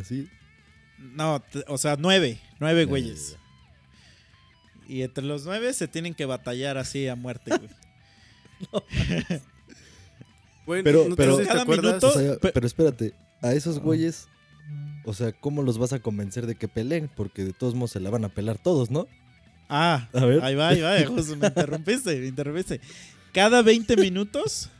Así. 0.00 0.28
No, 0.98 1.42
o 1.68 1.78
sea, 1.78 1.96
nueve, 1.98 2.40
nueve 2.58 2.86
güeyes. 2.86 3.36
Y 4.88 5.02
entre 5.02 5.24
los 5.24 5.44
nueve 5.44 5.72
se 5.74 5.88
tienen 5.88 6.14
que 6.14 6.24
batallar 6.24 6.78
así 6.78 7.06
a 7.06 7.14
muerte, 7.14 7.52
güey. 7.56 7.70
Güey, 10.66 10.82
Pero- 10.82 11.04
¿no 11.08 11.16
te- 11.16 11.22
pero- 11.22 11.36
¿te 11.38 11.46
Cada 11.46 11.64
minuto- 11.64 12.08
O 12.08 12.12
sea, 12.12 12.36
pe- 12.36 12.52
pero 12.52 12.66
espérate, 12.66 13.14
a 13.40 13.52
esos 13.52 13.78
güeyes, 13.80 14.28
o 15.04 15.12
sea, 15.14 15.32
¿cómo 15.32 15.62
los 15.62 15.78
vas 15.78 15.92
a 15.92 15.98
convencer 16.00 16.46
de 16.46 16.54
que 16.54 16.68
peleen? 16.68 17.10
Porque 17.14 17.44
de 17.44 17.52
todos 17.52 17.74
modos 17.74 17.90
se 17.92 18.00
la 18.00 18.10
van 18.10 18.24
a 18.24 18.28
pelar 18.28 18.58
todos, 18.58 18.90
¿no? 18.90 19.06
Ah, 19.68 20.08
A 20.12 20.24
ver. 20.24 20.42
ahí 20.44 20.54
va, 20.54 20.68
ahí 20.68 20.80
va, 20.80 21.02
justo 21.06 21.34
me 21.36 21.46
interrumpiste, 21.48 22.14
me 22.20 22.26
interrumpiste. 22.26 22.80
Cada 23.32 23.62
20 23.62 23.96
minutos, 23.96 24.70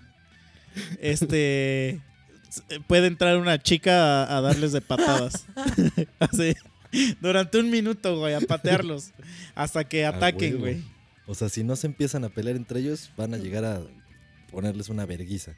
este, 1.00 2.00
puede 2.86 3.06
entrar 3.06 3.38
una 3.38 3.60
chica 3.60 4.24
a, 4.24 4.36
a 4.36 4.40
darles 4.40 4.72
de 4.72 4.80
patadas. 4.80 5.46
Así, 6.18 6.54
durante 7.20 7.58
un 7.58 7.70
minuto, 7.70 8.18
güey, 8.18 8.34
a 8.34 8.40
patearlos. 8.40 9.10
Hasta 9.54 9.84
que 9.88 10.04
ataquen, 10.04 10.58
güey. 10.58 10.82
O 11.26 11.34
sea, 11.34 11.48
si 11.48 11.64
no 11.64 11.76
se 11.76 11.86
empiezan 11.86 12.24
a 12.24 12.28
pelear 12.28 12.56
entre 12.56 12.80
ellos, 12.80 13.10
van 13.16 13.32
a 13.34 13.38
llegar 13.38 13.64
a 13.64 13.80
ponerles 14.50 14.88
una 14.88 15.06
verguiza. 15.06 15.54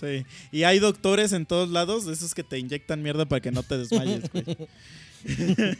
Sí. 0.00 0.24
Y 0.50 0.62
hay 0.64 0.78
doctores 0.78 1.32
en 1.32 1.44
todos 1.46 1.68
lados, 1.68 2.06
de 2.06 2.12
esos 2.14 2.34
que 2.34 2.42
te 2.42 2.58
inyectan 2.58 3.02
mierda 3.02 3.26
para 3.26 3.40
que 3.40 3.52
no 3.52 3.62
te 3.62 3.76
desmayes, 3.78 4.22
güey. 4.32 4.44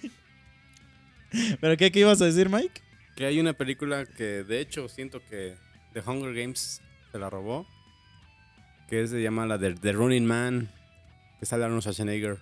¿Pero 1.60 1.76
qué, 1.76 1.90
qué 1.90 2.00
ibas 2.00 2.20
a 2.20 2.26
decir, 2.26 2.48
Mike? 2.50 2.80
Que 3.16 3.26
hay 3.26 3.40
una 3.40 3.52
película 3.54 4.04
que 4.06 4.44
de 4.44 4.60
hecho 4.60 4.88
siento 4.88 5.20
que 5.30 5.54
The 5.94 6.00
Hunger 6.06 6.34
Games 6.34 6.80
se 7.10 7.18
la 7.18 7.30
robó. 7.30 7.66
Que 8.88 9.06
se 9.06 9.22
llama 9.22 9.46
la 9.46 9.56
de 9.58 9.74
The 9.74 9.92
Running 9.92 10.26
Man. 10.26 10.70
Que 11.40 11.46
sale 11.46 11.64
Arnold 11.64 11.82
Schwarzenegger. 11.82 12.38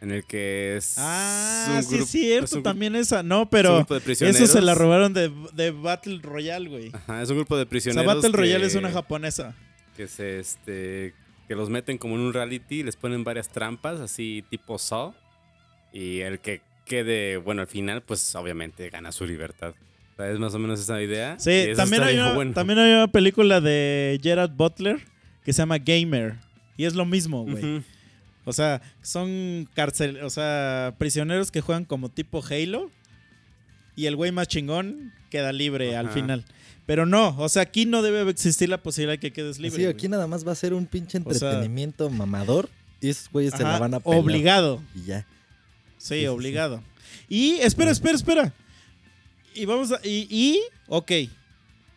En 0.00 0.10
el 0.10 0.24
que 0.26 0.76
es. 0.76 0.94
Ah, 0.98 1.74
un 1.76 1.82
sí, 1.82 1.88
grupo- 1.90 2.04
es 2.04 2.10
cierto, 2.10 2.44
es 2.46 2.52
un 2.54 2.62
también 2.62 2.96
esa. 2.96 3.22
No, 3.22 3.36
es 3.36 3.42
un 3.44 3.48
pero 3.50 3.76
grupo 3.76 3.94
de 4.00 4.12
eso 4.12 4.46
se 4.46 4.60
la 4.60 4.74
robaron 4.74 5.14
de, 5.14 5.30
de 5.54 5.70
Battle 5.70 6.18
Royale, 6.22 6.68
güey. 6.68 6.90
Ajá, 6.92 7.22
es 7.22 7.30
un 7.30 7.36
grupo 7.36 7.56
de 7.56 7.62
O 7.62 7.64
sea, 7.64 7.70
prisioneros. 7.70 8.14
Battle 8.14 8.30
Royale 8.36 8.60
que- 8.60 8.66
es 8.66 8.74
una 8.74 8.90
japonesa. 8.90 9.54
Que 9.96 10.06
se 10.08 10.38
este 10.38 11.14
que 11.48 11.54
los 11.54 11.70
meten 11.70 11.98
como 11.98 12.14
en 12.14 12.22
un 12.22 12.32
reality, 12.32 12.82
les 12.82 12.96
ponen 12.96 13.24
varias 13.24 13.48
trampas 13.48 14.00
así 14.00 14.44
tipo 14.50 14.78
Saw 14.78 15.14
y 15.92 16.20
el 16.20 16.40
que 16.40 16.62
quede 16.86 17.36
bueno 17.36 17.62
al 17.62 17.68
final 17.68 18.02
pues 18.02 18.34
obviamente 18.34 18.88
gana 18.90 19.12
su 19.12 19.26
libertad. 19.26 19.74
O 20.14 20.16
sea, 20.16 20.30
es 20.30 20.38
más 20.38 20.54
o 20.54 20.58
menos 20.58 20.80
esa 20.80 21.02
idea. 21.02 21.38
Sí, 21.38 21.68
también 21.74 22.02
hay, 22.04 22.16
una, 22.16 22.32
bueno. 22.34 22.52
también 22.52 22.78
hay 22.78 22.92
una 22.92 23.08
película 23.08 23.60
de 23.60 24.20
Gerard 24.22 24.52
Butler 24.52 25.04
que 25.44 25.52
se 25.52 25.58
llama 25.62 25.78
Gamer. 25.78 26.36
Y 26.76 26.84
es 26.84 26.94
lo 26.94 27.04
mismo, 27.04 27.44
güey. 27.44 27.82
O 28.44 28.52
sea, 28.52 28.82
son 29.02 29.68
cárcel, 29.74 30.22
o 30.22 30.30
sea, 30.30 30.94
prisioneros 30.98 31.50
que 31.50 31.60
juegan 31.60 31.84
como 31.84 32.10
tipo 32.10 32.42
Halo. 32.44 32.90
Y 33.96 34.06
el 34.06 34.16
güey 34.16 34.32
más 34.32 34.48
chingón 34.48 35.12
queda 35.30 35.52
libre 35.52 35.96
al 35.96 36.10
final. 36.10 36.44
Pero 36.86 37.06
no, 37.06 37.34
o 37.38 37.48
sea, 37.48 37.62
aquí 37.62 37.86
no 37.86 38.02
debe 38.02 38.28
existir 38.30 38.68
la 38.68 38.82
posibilidad 38.82 39.14
de 39.14 39.18
que 39.20 39.32
quedes 39.32 39.58
libre. 39.58 39.76
Sí, 39.76 39.82
güey. 39.84 39.94
aquí 39.94 40.08
nada 40.08 40.26
más 40.26 40.46
va 40.46 40.52
a 40.52 40.56
ser 40.56 40.74
un 40.74 40.86
pinche 40.86 41.18
O 41.24 41.32
sea- 41.32 41.48
entretenimiento 41.50 42.10
mamador 42.10 42.68
y 43.00 43.08
esos 43.08 43.30
güeyes 43.30 43.54
se 43.54 43.62
la 43.62 43.78
van 43.78 43.94
a 43.94 44.00
pelar. 44.00 44.18
Obligado. 44.18 44.82
Y 44.94 45.04
ya. 45.04 45.20
Sí, 45.98 46.16
Sí, 46.16 46.20
sí, 46.20 46.26
obligado. 46.26 46.82
Y 47.28 47.52
espera, 47.54 47.90
espera, 47.90 48.14
espera. 48.16 48.52
Y 49.54 49.64
vamos 49.64 49.92
a. 49.92 50.00
Y, 50.04 50.26
y, 50.28 50.60
ok. 50.88 51.12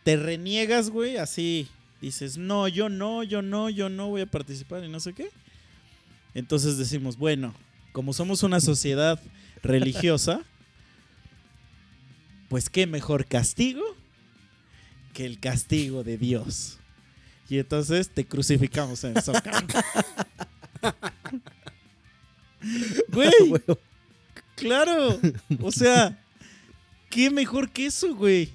Te 0.04 0.16
reniegas, 0.16 0.88
güey, 0.90 1.16
así. 1.18 1.68
Dices, 2.00 2.38
no, 2.38 2.68
yo 2.68 2.88
no, 2.88 3.22
yo 3.24 3.42
no, 3.42 3.68
yo 3.68 3.88
no 3.90 4.08
voy 4.08 4.22
a 4.22 4.26
participar 4.26 4.84
y 4.84 4.88
no 4.88 5.00
sé 5.00 5.12
qué. 5.12 5.28
Entonces 6.34 6.78
decimos, 6.78 7.18
bueno, 7.18 7.52
como 7.92 8.12
somos 8.12 8.42
una 8.42 8.60
sociedad 8.62 9.20
religiosa, 9.62 10.40
pues 12.48 12.70
qué 12.70 12.86
mejor 12.86 13.26
castigo 13.26 13.82
que 15.14 15.26
el 15.26 15.38
castigo 15.40 16.04
de 16.04 16.16
Dios. 16.18 16.78
Y 17.48 17.58
entonces 17.58 18.10
te 18.10 18.26
crucificamos 18.26 19.02
en 19.04 19.16
el 19.16 19.22
zócalo. 19.22 19.66
Güey. 23.12 23.30
Claro. 24.56 25.20
O 25.62 25.70
sea, 25.70 26.18
qué 27.10 27.30
mejor 27.30 27.70
que 27.70 27.86
eso, 27.86 28.12
güey. 28.16 28.50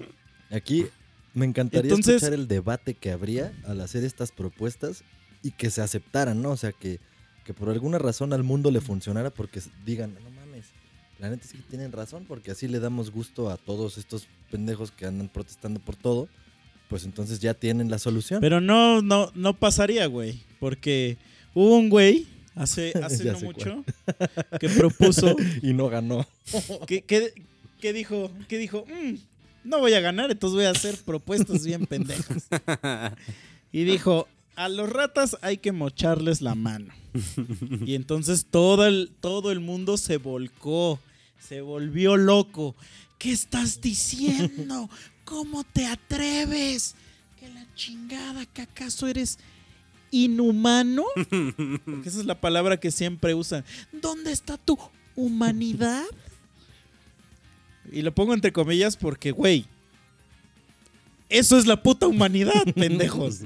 Aquí 0.50 0.84
me 1.32 1.46
encantaría 1.46 1.88
Entonces- 1.88 2.16
escuchar 2.16 2.34
el 2.34 2.46
debate 2.46 2.92
que 2.92 3.10
habría 3.10 3.54
al 3.66 3.80
hacer 3.80 4.04
estas 4.04 4.30
propuestas 4.30 5.02
y 5.42 5.52
que 5.52 5.70
se 5.70 5.80
aceptaran, 5.80 6.42
¿no? 6.42 6.50
O 6.50 6.56
sea, 6.58 6.72
que, 6.72 7.00
que 7.46 7.54
por 7.54 7.70
alguna 7.70 7.96
razón 7.96 8.34
al 8.34 8.42
mundo 8.42 8.70
le 8.70 8.82
funcionara 8.82 9.30
porque 9.30 9.62
digan, 9.86 10.14
no 10.22 10.33
la 11.18 11.30
neta 11.30 11.46
sí 11.46 11.56
que 11.56 11.62
tienen 11.64 11.92
razón 11.92 12.24
porque 12.26 12.50
así 12.50 12.68
le 12.68 12.80
damos 12.80 13.10
gusto 13.10 13.50
a 13.50 13.56
todos 13.56 13.98
estos 13.98 14.26
pendejos 14.50 14.90
que 14.90 15.06
andan 15.06 15.28
protestando 15.28 15.80
por 15.80 15.96
todo, 15.96 16.28
pues 16.88 17.04
entonces 17.04 17.40
ya 17.40 17.54
tienen 17.54 17.90
la 17.90 17.98
solución. 17.98 18.40
Pero 18.40 18.60
no, 18.60 19.02
no, 19.02 19.30
no 19.34 19.54
pasaría, 19.54 20.06
güey. 20.06 20.42
Porque 20.60 21.16
hubo 21.54 21.76
un 21.76 21.88
güey 21.88 22.26
hace, 22.54 22.92
hace 23.02 23.24
no 23.24 23.38
sé 23.38 23.44
mucho 23.44 23.84
que 24.60 24.68
propuso, 24.68 25.36
y 25.62 25.72
no 25.72 25.88
ganó. 25.88 26.26
que, 26.86 27.02
que, 27.02 27.32
que 27.80 27.92
dijo, 27.92 28.30
que 28.48 28.58
dijo, 28.58 28.84
"Mm, 28.86 29.14
no 29.64 29.78
voy 29.78 29.94
a 29.94 30.00
ganar, 30.00 30.30
entonces 30.30 30.54
voy 30.54 30.66
a 30.66 30.70
hacer 30.70 30.96
propuestas 31.04 31.64
bien 31.64 31.86
pendejas. 31.86 32.48
Y 33.72 33.84
dijo, 33.84 34.28
a 34.56 34.68
los 34.68 34.90
ratas 34.90 35.36
hay 35.42 35.58
que 35.58 35.72
mocharles 35.72 36.40
la 36.40 36.54
mano. 36.54 36.92
Y 37.84 37.94
entonces 37.94 38.46
todo 38.50 38.86
el, 38.86 39.12
todo 39.20 39.52
el 39.52 39.60
mundo 39.60 39.96
se 39.96 40.16
volcó, 40.16 40.98
se 41.38 41.60
volvió 41.60 42.16
loco. 42.16 42.74
¿Qué 43.18 43.32
estás 43.32 43.80
diciendo? 43.80 44.90
¿Cómo 45.24 45.64
te 45.64 45.86
atreves? 45.86 46.94
Que 47.38 47.48
la 47.48 47.66
chingada, 47.74 48.46
que 48.46 48.62
acaso 48.62 49.06
eres 49.06 49.38
inhumano? 50.10 51.04
Esa 52.04 52.20
es 52.20 52.26
la 52.26 52.40
palabra 52.40 52.78
que 52.78 52.90
siempre 52.90 53.34
usan. 53.34 53.64
¿Dónde 53.92 54.32
está 54.32 54.56
tu 54.56 54.78
humanidad? 55.16 56.04
Y 57.90 58.02
lo 58.02 58.14
pongo 58.14 58.34
entre 58.34 58.52
comillas 58.52 58.96
porque, 58.96 59.30
güey, 59.30 59.66
eso 61.38 61.58
es 61.58 61.66
la 61.66 61.82
puta 61.82 62.06
humanidad, 62.06 62.64
pendejos. 62.74 63.40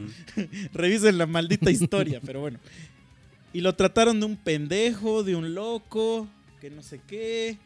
Revisen 0.73 1.17
la 1.17 1.27
maldita 1.27 1.71
historia, 1.71 2.21
pero 2.25 2.41
bueno. 2.41 2.59
Y 3.53 3.63
lo 3.63 3.75
trataron 3.75 4.21
de 4.21 4.27
un 4.27 4.37
pendejo, 4.37 5.25
de 5.25 5.35
un 5.35 5.55
loco, 5.55 6.29
que 6.61 6.71
no 6.71 6.83
sé 6.83 7.01
qué. 7.07 7.59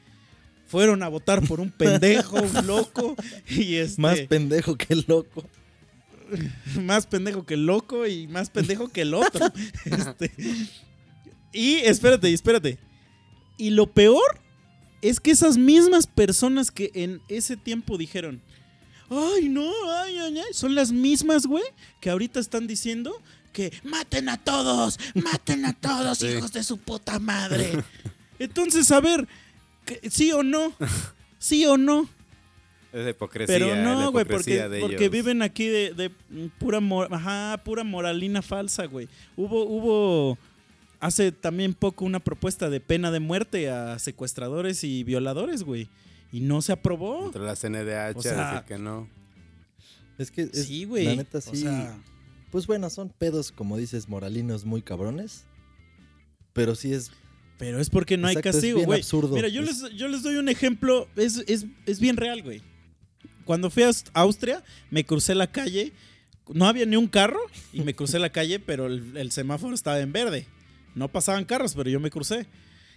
Fueron 0.68 1.02
a 1.02 1.08
votar 1.08 1.42
por 1.46 1.60
un 1.60 1.70
pendejo, 1.70 2.40
un 2.40 2.66
loco. 2.66 3.16
Y 3.48 3.74
este, 3.74 4.00
Más 4.00 4.20
pendejo 4.20 4.76
que 4.76 4.94
loco. 4.94 5.44
más 6.80 7.06
pendejo 7.06 7.44
que 7.44 7.54
el 7.54 7.66
loco 7.66 8.06
y 8.06 8.26
más 8.28 8.48
pendejo 8.48 8.88
que 8.88 9.02
el 9.02 9.14
otro. 9.14 9.46
Este, 9.84 10.30
y 11.52 11.74
espérate, 11.78 12.32
espérate. 12.32 12.78
Y 13.58 13.70
lo 13.70 13.92
peor 13.92 14.40
es 15.02 15.18
que 15.18 15.32
esas 15.32 15.58
mismas 15.58 16.06
personas 16.06 16.70
que 16.70 16.90
en 16.94 17.20
ese 17.28 17.56
tiempo 17.56 17.98
dijeron, 17.98 18.40
ay, 19.12 19.48
no, 19.48 19.70
ay, 20.02 20.18
ay, 20.18 20.38
ay, 20.38 20.52
son 20.52 20.74
las 20.74 20.90
mismas, 20.92 21.46
güey, 21.46 21.64
que 22.00 22.10
ahorita 22.10 22.40
están 22.40 22.66
diciendo 22.66 23.20
que 23.52 23.72
maten 23.84 24.28
a 24.28 24.38
todos, 24.42 24.98
maten 25.14 25.64
a 25.66 25.72
todos, 25.74 26.18
Sí. 26.18 26.26
hijos 26.28 26.52
de 26.52 26.62
su 26.64 26.78
puta 26.78 27.18
madre. 27.18 27.70
Entonces, 28.38 28.90
a 28.90 29.00
ver, 29.00 29.28
¿sí 30.10 30.32
o 30.32 30.42
no? 30.42 30.72
¿Sí 31.38 31.66
o 31.66 31.76
no? 31.76 32.08
Es 32.92 33.04
la 33.04 33.10
hipocresía. 33.10 33.54
Pero 33.58 33.76
no, 33.76 34.10
güey, 34.12 34.24
porque, 34.24 35.08
viven 35.10 35.42
aquí 35.42 35.66
de, 35.66 35.92
de 35.94 36.10
pura, 36.58 36.80
mor- 36.80 37.08
ajá, 37.12 37.60
pura 37.64 37.84
moralina 37.84 38.42
falsa, 38.42 38.84
güey. 38.86 39.08
Hubo, 39.36 39.64
hubo 39.64 40.38
hace 41.00 41.32
también 41.32 41.72
poco 41.74 42.04
una 42.04 42.20
propuesta 42.20 42.68
de 42.70 42.80
pena 42.80 43.10
de 43.10 43.18
muerte 43.20 43.70
a 43.70 43.98
secuestradores 43.98 44.84
y 44.84 45.04
violadores, 45.04 45.62
güey. 45.62 45.88
Y 46.32 46.40
no 46.40 46.62
se 46.62 46.72
aprobó. 46.72 47.26
Entre 47.26 47.42
la 47.42 47.54
CNDH, 47.54 48.16
O 48.16 48.22
sea, 48.22 48.50
decir 48.54 48.66
que 48.66 48.78
no. 48.78 49.08
Es 50.18 50.30
que, 50.30 50.42
es- 50.42 50.66
Sí, 50.66 50.84
güey. 50.84 51.04
la 51.04 51.16
neta 51.16 51.38
O 51.38 51.40
sí. 51.40 51.56
sea, 51.62 51.96
Pues 52.50 52.66
bueno, 52.66 52.90
son 52.90 53.08
pedos, 53.10 53.50
como 53.52 53.76
dices, 53.76 54.08
moralinos 54.08 54.64
muy 54.64 54.82
cabrones. 54.82 55.44
Pero 56.52 56.74
sí 56.74 56.92
es. 56.92 57.10
pero 57.58 57.80
es 57.80 57.88
porque 57.90 58.16
no 58.16 58.28
exacto, 58.28 58.48
hay 58.48 58.50
es 58.50 58.56
castigo, 58.56 58.76
bien 58.78 58.86
güey. 58.86 59.00
absurdo. 59.00 59.34
Mira, 59.34 59.48
yo 59.48 59.62
Es- 59.62 59.80
les, 59.82 59.92
yo 59.94 60.08
les 60.08 60.22
doy 60.22 60.36
un 60.36 60.48
ejemplo. 60.48 61.08
Es, 61.16 61.42
es, 61.46 61.66
es 61.86 62.00
bien 62.00 62.16
real, 62.16 62.42
güey. 62.42 62.60
Cuando 63.44 63.70
fui 63.70 63.82
a 63.84 63.88
Aust- 63.88 64.10
Austria, 64.14 64.62
me 64.90 65.04
crucé 65.04 65.34
la 65.34 65.50
calle. 65.50 65.92
No 66.52 66.66
había 66.66 66.84
ni 66.86 66.96
un 66.96 67.06
carro 67.08 67.40
y 67.72 67.80
me 67.82 67.94
crucé 67.94 68.18
la 68.18 68.30
calle, 68.30 68.58
pero 68.58 68.86
el, 68.86 69.16
el 69.16 69.30
semáforo 69.32 69.74
estaba 69.74 70.00
en 70.00 70.12
verde. 70.12 70.46
No 70.94 71.08
pasaban 71.08 71.44
carros, 71.44 71.74
pero 71.74 71.88
yo 71.88 72.00
me 72.00 72.10
crucé. 72.10 72.46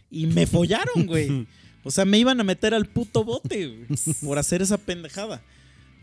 Y 0.09 0.25
me 0.27 0.45
follaron, 0.47 1.05
güey. 1.05 1.47
O 1.85 1.91
sea, 1.91 2.03
me 2.03 2.17
iban 2.17 2.39
a 2.41 2.43
meter 2.43 2.73
al 2.73 2.87
puto 2.87 3.23
bote 3.23 3.67
güey, 3.67 3.87
por 4.21 4.37
hacer 4.39 4.61
esa 4.61 4.77
pendejada. 4.77 5.41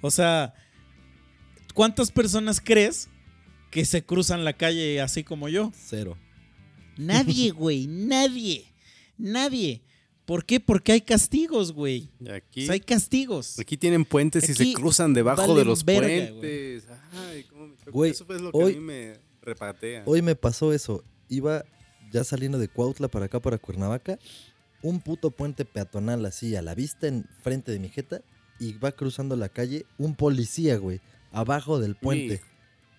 O 0.00 0.10
sea, 0.10 0.54
¿cuántas 1.74 2.10
personas 2.10 2.60
crees 2.60 3.08
que 3.70 3.84
se 3.84 4.04
cruzan 4.04 4.44
la 4.44 4.52
calle 4.52 5.00
así 5.00 5.24
como 5.24 5.48
yo? 5.48 5.72
Cero. 5.74 6.16
Nadie, 6.96 7.50
güey, 7.52 7.86
nadie. 7.86 8.66
Nadie. 9.18 9.82
¿Por 10.24 10.44
qué? 10.44 10.60
Porque 10.60 10.92
hay 10.92 11.00
castigos, 11.00 11.72
güey. 11.72 12.08
Y 12.20 12.28
O 12.28 12.34
aquí, 12.34 12.64
sea, 12.66 12.74
hay 12.74 12.80
castigos. 12.80 13.58
aquí 13.58 13.76
tienen 13.76 14.04
puentes 14.04 14.48
y 14.48 14.52
Aquí 14.52 14.70
se 14.70 14.72
cruzan 14.74 15.12
debajo 15.14 15.54
de 15.56 15.64
los 15.64 15.84
verga, 15.84 16.06
puentes. 16.32 16.84
Ay, 17.12 17.44
cómo 17.44 17.66
me. 17.68 17.74
Güey, 17.90 18.10
Eso 18.12 18.24
es 18.32 18.40
lo 18.40 18.52
que 18.52 18.58
hoy- 18.58 18.72
a 18.72 18.76
mí 18.76 18.80
me 18.82 19.18
repatea. 19.42 20.04
Hoy 20.06 20.22
me 20.22 20.36
pasó 20.36 20.72
eso. 20.72 21.04
Iba 21.28 21.64
ya 22.12 22.22
saliendo 22.22 22.58
de 22.58 22.68
Cuautla 22.68 23.08
para 23.08 23.24
acá, 23.26 23.40
para 23.40 23.58
Cuernavaca. 23.58 24.18
Un 24.82 25.00
puto 25.00 25.30
puente 25.30 25.64
peatonal 25.64 26.24
así 26.26 26.56
a 26.56 26.62
la 26.62 26.74
vista, 26.74 27.06
en 27.06 27.24
frente 27.40 27.72
de 27.72 27.78
mi 27.78 27.88
jeta. 27.88 28.22
Y 28.58 28.74
va 28.74 28.92
cruzando 28.92 29.36
la 29.36 29.48
calle 29.48 29.86
un 29.98 30.14
policía, 30.14 30.76
güey. 30.76 31.00
Abajo 31.32 31.80
del 31.80 31.94
puente. 31.96 32.40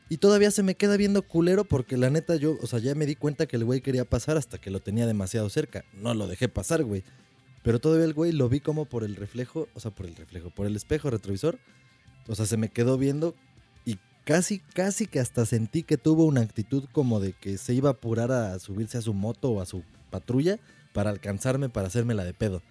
Y 0.09 0.17
todavía 0.17 0.51
se 0.51 0.63
me 0.63 0.75
queda 0.75 0.97
viendo 0.97 1.21
culero 1.23 1.63
porque 1.63 1.97
la 1.97 2.09
neta 2.09 2.35
yo, 2.35 2.57
o 2.61 2.67
sea, 2.67 2.79
ya 2.79 2.93
me 2.93 3.05
di 3.05 3.15
cuenta 3.15 3.45
que 3.45 3.55
el 3.55 3.65
güey 3.65 3.81
quería 3.81 4.05
pasar 4.05 4.37
hasta 4.37 4.59
que 4.59 4.69
lo 4.69 4.79
tenía 4.79 5.07
demasiado 5.07 5.49
cerca. 5.49 5.85
No 5.93 6.13
lo 6.13 6.27
dejé 6.27 6.49
pasar, 6.49 6.83
güey. 6.83 7.03
Pero 7.63 7.79
todavía 7.79 8.05
el 8.05 8.13
güey 8.13 8.31
lo 8.31 8.49
vi 8.49 8.59
como 8.59 8.85
por 8.85 9.03
el 9.03 9.15
reflejo, 9.15 9.69
o 9.73 9.79
sea, 9.79 9.91
por 9.91 10.05
el 10.05 10.15
reflejo, 10.15 10.49
por 10.49 10.67
el 10.67 10.75
espejo 10.75 11.09
retrovisor. 11.09 11.57
O 12.27 12.35
sea, 12.35 12.45
se 12.45 12.57
me 12.57 12.69
quedó 12.69 12.97
viendo 12.97 13.35
y 13.85 13.97
casi, 14.25 14.59
casi 14.59 15.07
que 15.07 15.19
hasta 15.19 15.45
sentí 15.45 15.83
que 15.83 15.97
tuvo 15.97 16.25
una 16.25 16.41
actitud 16.41 16.85
como 16.91 17.19
de 17.19 17.33
que 17.33 17.57
se 17.57 17.73
iba 17.73 17.89
a 17.89 17.93
apurar 17.93 18.31
a 18.31 18.59
subirse 18.59 18.97
a 18.97 19.01
su 19.01 19.13
moto 19.13 19.51
o 19.51 19.61
a 19.61 19.65
su 19.65 19.83
patrulla 20.09 20.59
para 20.93 21.09
alcanzarme 21.09 21.69
para 21.69 21.87
hacerme 21.87 22.13
la 22.13 22.23
de 22.23 22.33
pedo. 22.33 22.61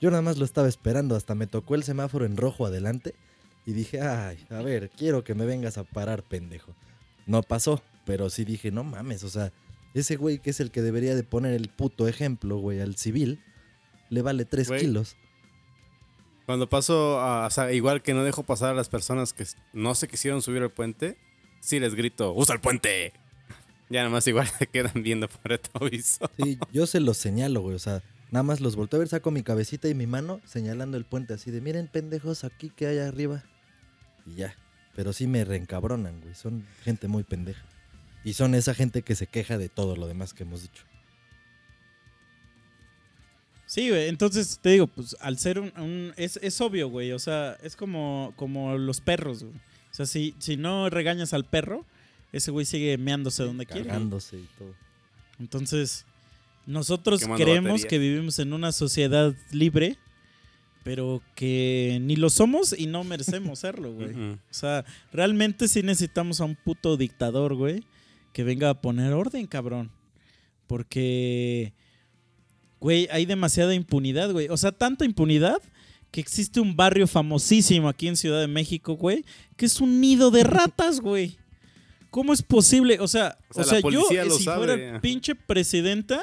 Yo 0.00 0.10
nada 0.10 0.22
más 0.22 0.38
lo 0.38 0.44
estaba 0.44 0.68
esperando, 0.68 1.16
hasta 1.16 1.34
me 1.34 1.46
tocó 1.46 1.74
el 1.74 1.84
semáforo 1.84 2.24
en 2.24 2.36
rojo 2.36 2.66
adelante 2.66 3.14
y 3.66 3.72
dije, 3.72 4.00
ay, 4.00 4.44
a 4.50 4.62
ver, 4.62 4.90
quiero 4.90 5.24
que 5.24 5.34
me 5.34 5.44
vengas 5.44 5.76
a 5.78 5.84
parar, 5.84 6.22
pendejo. 6.22 6.74
No 7.26 7.42
pasó, 7.42 7.82
pero 8.06 8.30
sí 8.30 8.44
dije, 8.44 8.70
no 8.70 8.84
mames, 8.84 9.22
o 9.24 9.28
sea, 9.28 9.52
ese 9.94 10.16
güey 10.16 10.38
que 10.38 10.50
es 10.50 10.60
el 10.60 10.70
que 10.70 10.82
debería 10.82 11.14
de 11.14 11.24
poner 11.24 11.52
el 11.52 11.68
puto 11.68 12.08
ejemplo, 12.08 12.58
güey, 12.58 12.80
al 12.80 12.96
civil, 12.96 13.40
le 14.08 14.22
vale 14.22 14.44
3 14.44 14.68
Güey. 14.68 14.80
kilos. 14.80 15.16
Cuando 16.46 16.68
paso, 16.68 17.20
a, 17.20 17.46
o 17.46 17.50
sea, 17.50 17.72
igual 17.72 18.02
que 18.02 18.14
no 18.14 18.24
dejo 18.24 18.42
pasar 18.44 18.70
a 18.70 18.74
las 18.74 18.88
personas 18.88 19.32
que 19.34 19.44
no 19.74 19.94
se 19.94 20.08
quisieron 20.08 20.40
subir 20.40 20.62
al 20.62 20.70
puente, 20.70 21.18
sí 21.60 21.78
les 21.80 21.94
grito, 21.94 22.32
¡usa 22.32 22.54
el 22.54 22.60
puente! 22.60 23.12
Ya 23.90 24.00
nada 24.00 24.10
más 24.10 24.26
igual 24.26 24.46
se 24.46 24.66
quedan 24.66 25.02
viendo 25.02 25.28
por 25.28 25.40
retrovisor. 25.50 26.30
Sí, 26.42 26.58
yo 26.72 26.86
se 26.86 27.00
los 27.00 27.16
señalo, 27.16 27.60
güey, 27.62 27.74
o 27.74 27.78
sea, 27.78 28.02
nada 28.30 28.42
más 28.42 28.60
los 28.60 28.76
volteo 28.76 28.98
a 28.98 29.00
ver, 29.00 29.08
saco 29.08 29.30
mi 29.30 29.42
cabecita 29.42 29.88
y 29.88 29.94
mi 29.94 30.06
mano 30.06 30.40
señalando 30.44 30.96
el 30.96 31.04
puente 31.04 31.34
así 31.34 31.50
de, 31.50 31.60
miren 31.60 31.88
pendejos 31.88 32.44
aquí 32.44 32.70
que 32.70 32.86
hay 32.86 32.98
arriba. 32.98 33.44
Y 34.26 34.34
ya, 34.34 34.54
pero 34.94 35.12
sí 35.12 35.26
me 35.26 35.44
reencabronan, 35.44 36.20
güey, 36.20 36.34
son 36.34 36.66
gente 36.84 37.08
muy 37.08 37.22
pendeja. 37.22 37.64
Y 38.24 38.34
son 38.34 38.54
esa 38.54 38.74
gente 38.74 39.02
que 39.02 39.14
se 39.14 39.26
queja 39.26 39.56
de 39.56 39.68
todo 39.70 39.96
lo 39.96 40.06
demás 40.06 40.34
que 40.34 40.42
hemos 40.42 40.60
dicho. 40.62 40.84
Sí, 43.66 43.90
güey. 43.90 44.08
Entonces, 44.08 44.58
te 44.62 44.70
digo, 44.70 44.86
pues 44.86 45.16
al 45.20 45.38
ser 45.38 45.58
un... 45.60 45.72
un- 45.78 46.14
es, 46.16 46.38
es 46.42 46.60
obvio, 46.60 46.88
güey. 46.88 47.12
O 47.12 47.18
sea, 47.18 47.56
es 47.62 47.76
como, 47.76 48.32
como 48.36 48.76
los 48.78 49.00
perros, 49.00 49.44
güey. 49.44 49.54
O 49.56 49.94
sea, 49.94 50.06
si, 50.06 50.34
si 50.38 50.56
no 50.56 50.88
regañas 50.90 51.32
al 51.34 51.44
perro, 51.44 51.84
ese 52.32 52.50
güey 52.50 52.66
sigue 52.66 52.96
meándose 52.98 53.42
donde 53.42 53.66
quiere. 53.66 53.86
Cagándose 53.86 54.38
y 54.38 54.48
todo. 54.58 54.74
Entonces, 55.38 56.04
nosotros 56.66 57.20
Quemando 57.20 57.42
creemos 57.42 57.86
que 57.86 57.98
vivimos 57.98 58.38
en 58.38 58.52
una 58.52 58.72
sociedad 58.72 59.34
libre, 59.52 59.96
pero 60.82 61.22
que 61.34 61.98
ni 62.02 62.16
lo 62.16 62.30
somos 62.30 62.74
y 62.78 62.86
no 62.86 63.04
merecemos 63.04 63.58
serlo, 63.60 63.92
güey. 63.92 64.14
O 64.14 64.38
sea, 64.50 64.84
realmente 65.12 65.68
sí 65.68 65.82
necesitamos 65.82 66.40
a 66.40 66.44
un 66.44 66.56
puto 66.56 66.96
dictador, 66.96 67.54
güey, 67.54 67.84
que 68.32 68.44
venga 68.44 68.70
a 68.70 68.80
poner 68.80 69.12
orden, 69.12 69.46
cabrón. 69.46 69.90
Porque, 70.66 71.72
güey, 72.80 73.08
hay 73.10 73.24
demasiada 73.24 73.74
impunidad, 73.74 74.30
güey. 74.32 74.48
O 74.48 74.56
sea, 74.56 74.72
tanta 74.72 75.04
impunidad 75.04 75.62
que 76.10 76.20
existe 76.20 76.60
un 76.60 76.76
barrio 76.76 77.06
famosísimo 77.06 77.88
aquí 77.88 78.08
en 78.08 78.16
Ciudad 78.16 78.40
de 78.40 78.48
México, 78.48 78.94
güey, 78.94 79.24
que 79.56 79.66
es 79.66 79.80
un 79.80 80.00
nido 80.00 80.30
de 80.30 80.44
ratas, 80.44 81.00
güey. 81.00 81.38
¿Cómo 82.10 82.32
es 82.32 82.42
posible? 82.42 82.98
O 83.00 83.08
sea, 83.08 83.38
O 83.50 83.54
sea, 83.54 83.62
o 83.62 83.66
la 83.66 83.80
sea, 83.80 83.90
yo, 83.90 84.30
si 84.38 84.44
sabe. 84.44 84.64
fuera 84.66 85.00
pinche 85.00 85.34
presidenta, 85.34 86.20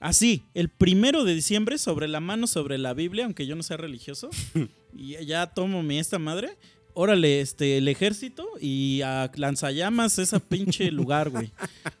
así, 0.00 0.42
el 0.54 0.68
primero 0.68 1.24
de 1.24 1.34
diciembre, 1.34 1.78
sobre 1.78 2.08
la 2.08 2.20
mano, 2.20 2.46
sobre 2.46 2.78
la 2.78 2.94
Biblia, 2.94 3.24
aunque 3.24 3.46
yo 3.46 3.56
no 3.56 3.62
sea 3.62 3.76
religioso, 3.78 4.30
y 4.96 5.24
ya 5.24 5.46
tomo 5.46 5.82
mi 5.82 5.98
esta 5.98 6.18
madre. 6.18 6.56
Órale, 6.94 7.40
este, 7.40 7.76
el 7.78 7.86
ejército 7.86 8.44
y 8.60 9.02
a 9.02 9.30
lanzallamas 9.36 10.18
ese 10.18 10.40
pinche 10.40 10.90
lugar, 10.90 11.30
güey. 11.30 11.52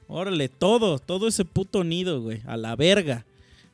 Órale, 0.08 0.48
todo, 0.48 0.98
todo 0.98 1.28
ese 1.28 1.44
puto 1.44 1.84
nido, 1.84 2.20
güey. 2.20 2.42
A 2.46 2.56
la 2.56 2.74
verga. 2.74 3.24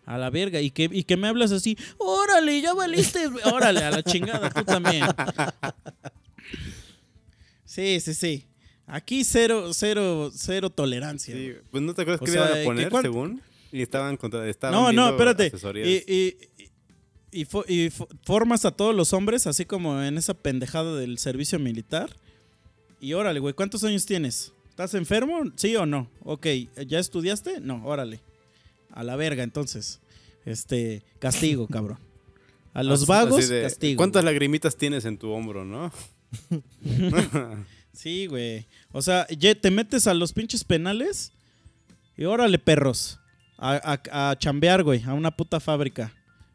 A 0.04 0.18
la 0.18 0.28
verga. 0.28 0.60
Y 0.60 0.70
que, 0.70 0.90
y 0.92 1.04
que 1.04 1.16
me 1.16 1.28
hablas 1.28 1.50
así, 1.50 1.78
órale, 1.96 2.60
ya 2.60 2.74
valiste. 2.74 3.26
Órale, 3.50 3.82
a 3.84 3.90
la 3.90 4.02
chingada, 4.02 4.50
tú 4.50 4.64
también. 4.64 5.06
Sí, 7.64 7.98
sí, 8.00 8.14
sí. 8.14 8.44
Aquí 8.86 9.24
cero, 9.24 9.70
cero, 9.72 10.30
cero 10.34 10.70
tolerancia. 10.70 11.34
Sí, 11.34 11.52
pues 11.70 11.82
no 11.82 11.94
te 11.94 12.02
acuerdas 12.02 12.20
O 12.20 12.24
que 12.24 12.32
sea, 12.32 12.46
iban 12.50 12.60
a 12.60 12.64
poner, 12.64 12.92
según. 13.02 13.42
Y 13.72 13.82
estaban 13.82 14.16
contra. 14.16 14.46
Estaban 14.48 14.74
No, 14.78 14.92
no, 14.92 15.08
espérate. 15.10 15.46
asesorías. 15.46 15.88
Y, 15.88 16.04
y- 16.06 16.36
y 17.40 17.44
fo- 17.46 17.64
y 17.66 17.88
fo- 17.90 18.06
formas 18.24 18.64
a 18.64 18.70
todos 18.70 18.94
los 18.94 19.12
hombres, 19.12 19.46
así 19.48 19.64
como 19.64 20.00
en 20.02 20.18
esa 20.18 20.34
pendejada 20.34 20.94
del 20.96 21.18
servicio 21.18 21.58
militar. 21.58 22.10
Y 23.00 23.14
órale, 23.14 23.40
güey, 23.40 23.54
¿cuántos 23.54 23.82
años 23.84 24.06
tienes? 24.06 24.52
¿Estás 24.68 24.94
enfermo? 24.94 25.40
¿Sí 25.56 25.74
o 25.76 25.84
no? 25.86 26.08
Ok, 26.22 26.46
¿ya 26.86 26.98
estudiaste? 26.98 27.60
No, 27.60 27.84
órale. 27.84 28.20
A 28.92 29.02
la 29.02 29.16
verga, 29.16 29.42
entonces. 29.42 30.00
Este, 30.44 31.02
castigo, 31.18 31.66
cabrón. 31.72 31.98
A 32.74 32.82
los 32.82 33.02
Así- 33.02 33.08
vagos, 33.08 33.44
así 33.44 33.52
de, 33.54 33.62
castigo. 33.62 33.96
¿Cuántas 33.96 34.24
lagrimitas 34.24 34.76
tienes 34.76 35.04
en 35.04 35.16
tu 35.18 35.30
hombro, 35.30 35.64
no? 35.64 35.90
Sí, 37.94 38.26
güey. 38.26 38.66
O 38.92 39.00
sea, 39.02 39.26
ya 39.28 39.54
te 39.54 39.70
metes 39.70 40.06
a 40.06 40.14
los 40.14 40.32
pinches 40.32 40.64
penales 40.64 41.32
y 42.16 42.24
órale, 42.24 42.58
perros. 42.58 43.18
A, 43.56 43.98
a- 44.12 44.30
a 44.30 44.38
chambear, 44.38 44.82
güey, 44.82 45.02
a 45.04 45.14
una 45.14 45.30
puta 45.30 45.60
fábrica. 45.60 46.12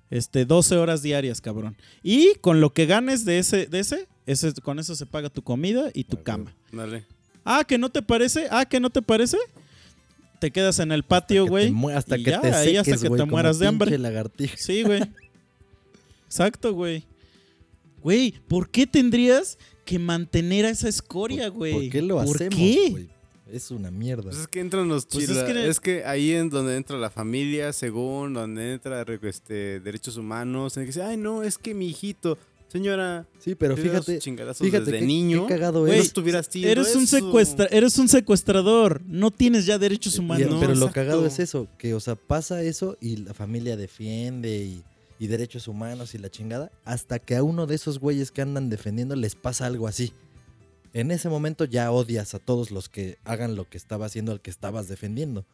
Este, 0.10 0.44
12 0.46 0.76
horas 0.78 1.02
diarias, 1.02 1.40
cabrón. 1.40 1.76
Y 2.04 2.36
con 2.42 2.62
lo 2.62 2.74
que 2.74 2.86
ganes 2.86 3.26
de 3.26 3.40
ese, 3.40 3.68
de 3.68 3.80
ese, 3.80 4.08
ese 4.26 4.54
con 4.62 4.80
eso 4.80 4.96
se 4.96 5.06
paga 5.06 5.30
tu 5.30 5.42
comida 5.44 5.90
y 5.94 6.04
tu 6.04 6.18
Ah, 6.18 6.24
cama. 6.24 6.56
Dale. 6.72 7.06
Ah, 7.46 7.64
que 7.64 7.78
no 7.78 7.90
te 7.90 8.02
parece, 8.02 8.48
ah, 8.52 8.66
que 8.66 8.80
no 8.80 8.90
te 8.90 9.02
parece. 9.02 9.38
Te 10.40 10.52
quedas 10.52 10.80
en 10.80 10.92
el 10.92 11.04
patio, 11.04 11.44
Que 11.46 11.48
te 11.66 11.70
güey. 11.72 11.94
Hasta 11.94 12.18
y 12.18 12.24
que 12.24 12.32
ya, 12.32 12.42
te 12.42 12.52
ahí 12.54 12.76
hasta 12.78 12.98
que 12.98 13.10
te 13.10 13.26
mueras 13.26 13.60
de 13.60 13.68
hambre. 13.68 13.98
lagartija. 13.98 14.56
Sí, 14.58 14.84
güey. 14.84 15.02
Exacto, 16.26 16.74
güey. 16.74 17.04
Güey, 18.02 18.32
¿por 18.48 18.70
qué 18.70 18.88
tendrías 18.88 19.58
que 19.90 20.00
mantener 20.00 20.66
a 20.66 20.70
esa 20.70 20.88
escoria, 20.88 21.50
güey? 21.50 21.74
¿Por 21.74 21.90
qué 21.90 22.02
lo 22.02 22.24
¿Por 22.24 22.36
hacemos, 22.36 22.58
güey? 22.60 23.10
Es 23.52 23.72
una 23.72 23.90
mierda. 23.90 24.24
Pues 24.30 24.38
es 24.38 24.48
que 24.48 24.60
entran 24.60 24.88
los 24.88 25.08
Pues 25.08 25.28
es 25.28 25.44
que- 25.44 25.68
es, 25.70 25.80
que... 25.80 26.06
ahí 26.06 26.32
es 26.32 26.50
donde 26.52 26.76
entra 26.76 26.98
la 27.00 27.10
familia, 27.10 27.74
según, 27.74 28.34
donde 28.34 28.74
entra 28.74 29.04
este, 29.24 29.80
derechos 29.80 30.18
humanos. 30.18 30.78
En 30.78 30.82
el 30.84 30.86
que 30.88 30.92
dice, 30.92 31.02
ay, 31.02 31.18
no, 31.18 31.42
es 31.42 31.58
que 31.58 31.74
mi 31.74 31.88
hijito, 31.88 32.38
señora, 32.72 33.26
Sí, 33.40 33.56
pero 33.56 33.76
fíjate, 33.76 34.22
fíjate 34.22 34.92
desde 34.92 35.02
niño. 35.02 35.48
qué 35.48 35.56
cagado 35.56 35.80
Güey, 35.80 35.94
no 35.94 36.00
es. 36.00 36.06
estuviera 36.06 36.40
haciendo 36.42 36.70
Eres 36.70 36.96
un, 36.96 37.04
eso". 37.06 37.18
secuestra 37.18 37.66
eres 37.72 37.98
un 37.98 38.08
secuestrador. 38.08 39.02
No 39.08 39.32
tienes 39.32 39.66
ya 39.66 39.80
derechos 39.80 40.18
Y- 40.18 40.20
humanos. 40.20 40.48
No, 40.52 40.60
pero 40.60 40.76
lo 40.76 40.92
cagado 40.92 41.26
es 41.26 41.40
eso, 41.40 41.68
que 41.80 41.96
o 41.96 42.00
sea, 42.00 42.14
pasa 42.16 42.62
eso 42.62 42.98
y 43.02 43.16
la 43.18 43.34
familia 43.34 43.76
defiende 43.76 44.58
y, 44.64 44.84
y 45.20 45.28
derechos 45.28 45.68
humanos 45.68 46.16
y 46.16 46.18
la 46.18 46.30
chingada, 46.30 46.72
hasta 46.86 47.20
que 47.20 47.36
a 47.36 47.44
uno 47.44 47.68
de 47.68 47.76
esos 47.76 48.00
güeyes 48.00 48.32
que 48.32 48.42
andan 48.42 48.70
defendiendo 48.70 49.16
les 49.16 49.36
pasa 49.36 49.66
algo 49.66 49.88
así. 49.88 50.14
En 50.94 51.12
ese 51.12 51.30
momento 51.30 51.66
ya 51.66 51.92
odias 51.92 52.34
a 52.34 52.40
todos 52.40 52.72
los 52.72 52.90
que 52.90 53.18
hagan 53.26 53.56
lo 53.56 53.70
que 53.70 53.78
estaba 53.78 54.06
haciendo 54.08 54.32
al 54.32 54.42
que 54.42 54.50
estabas 54.50 54.88
defendiendo. 54.88 55.46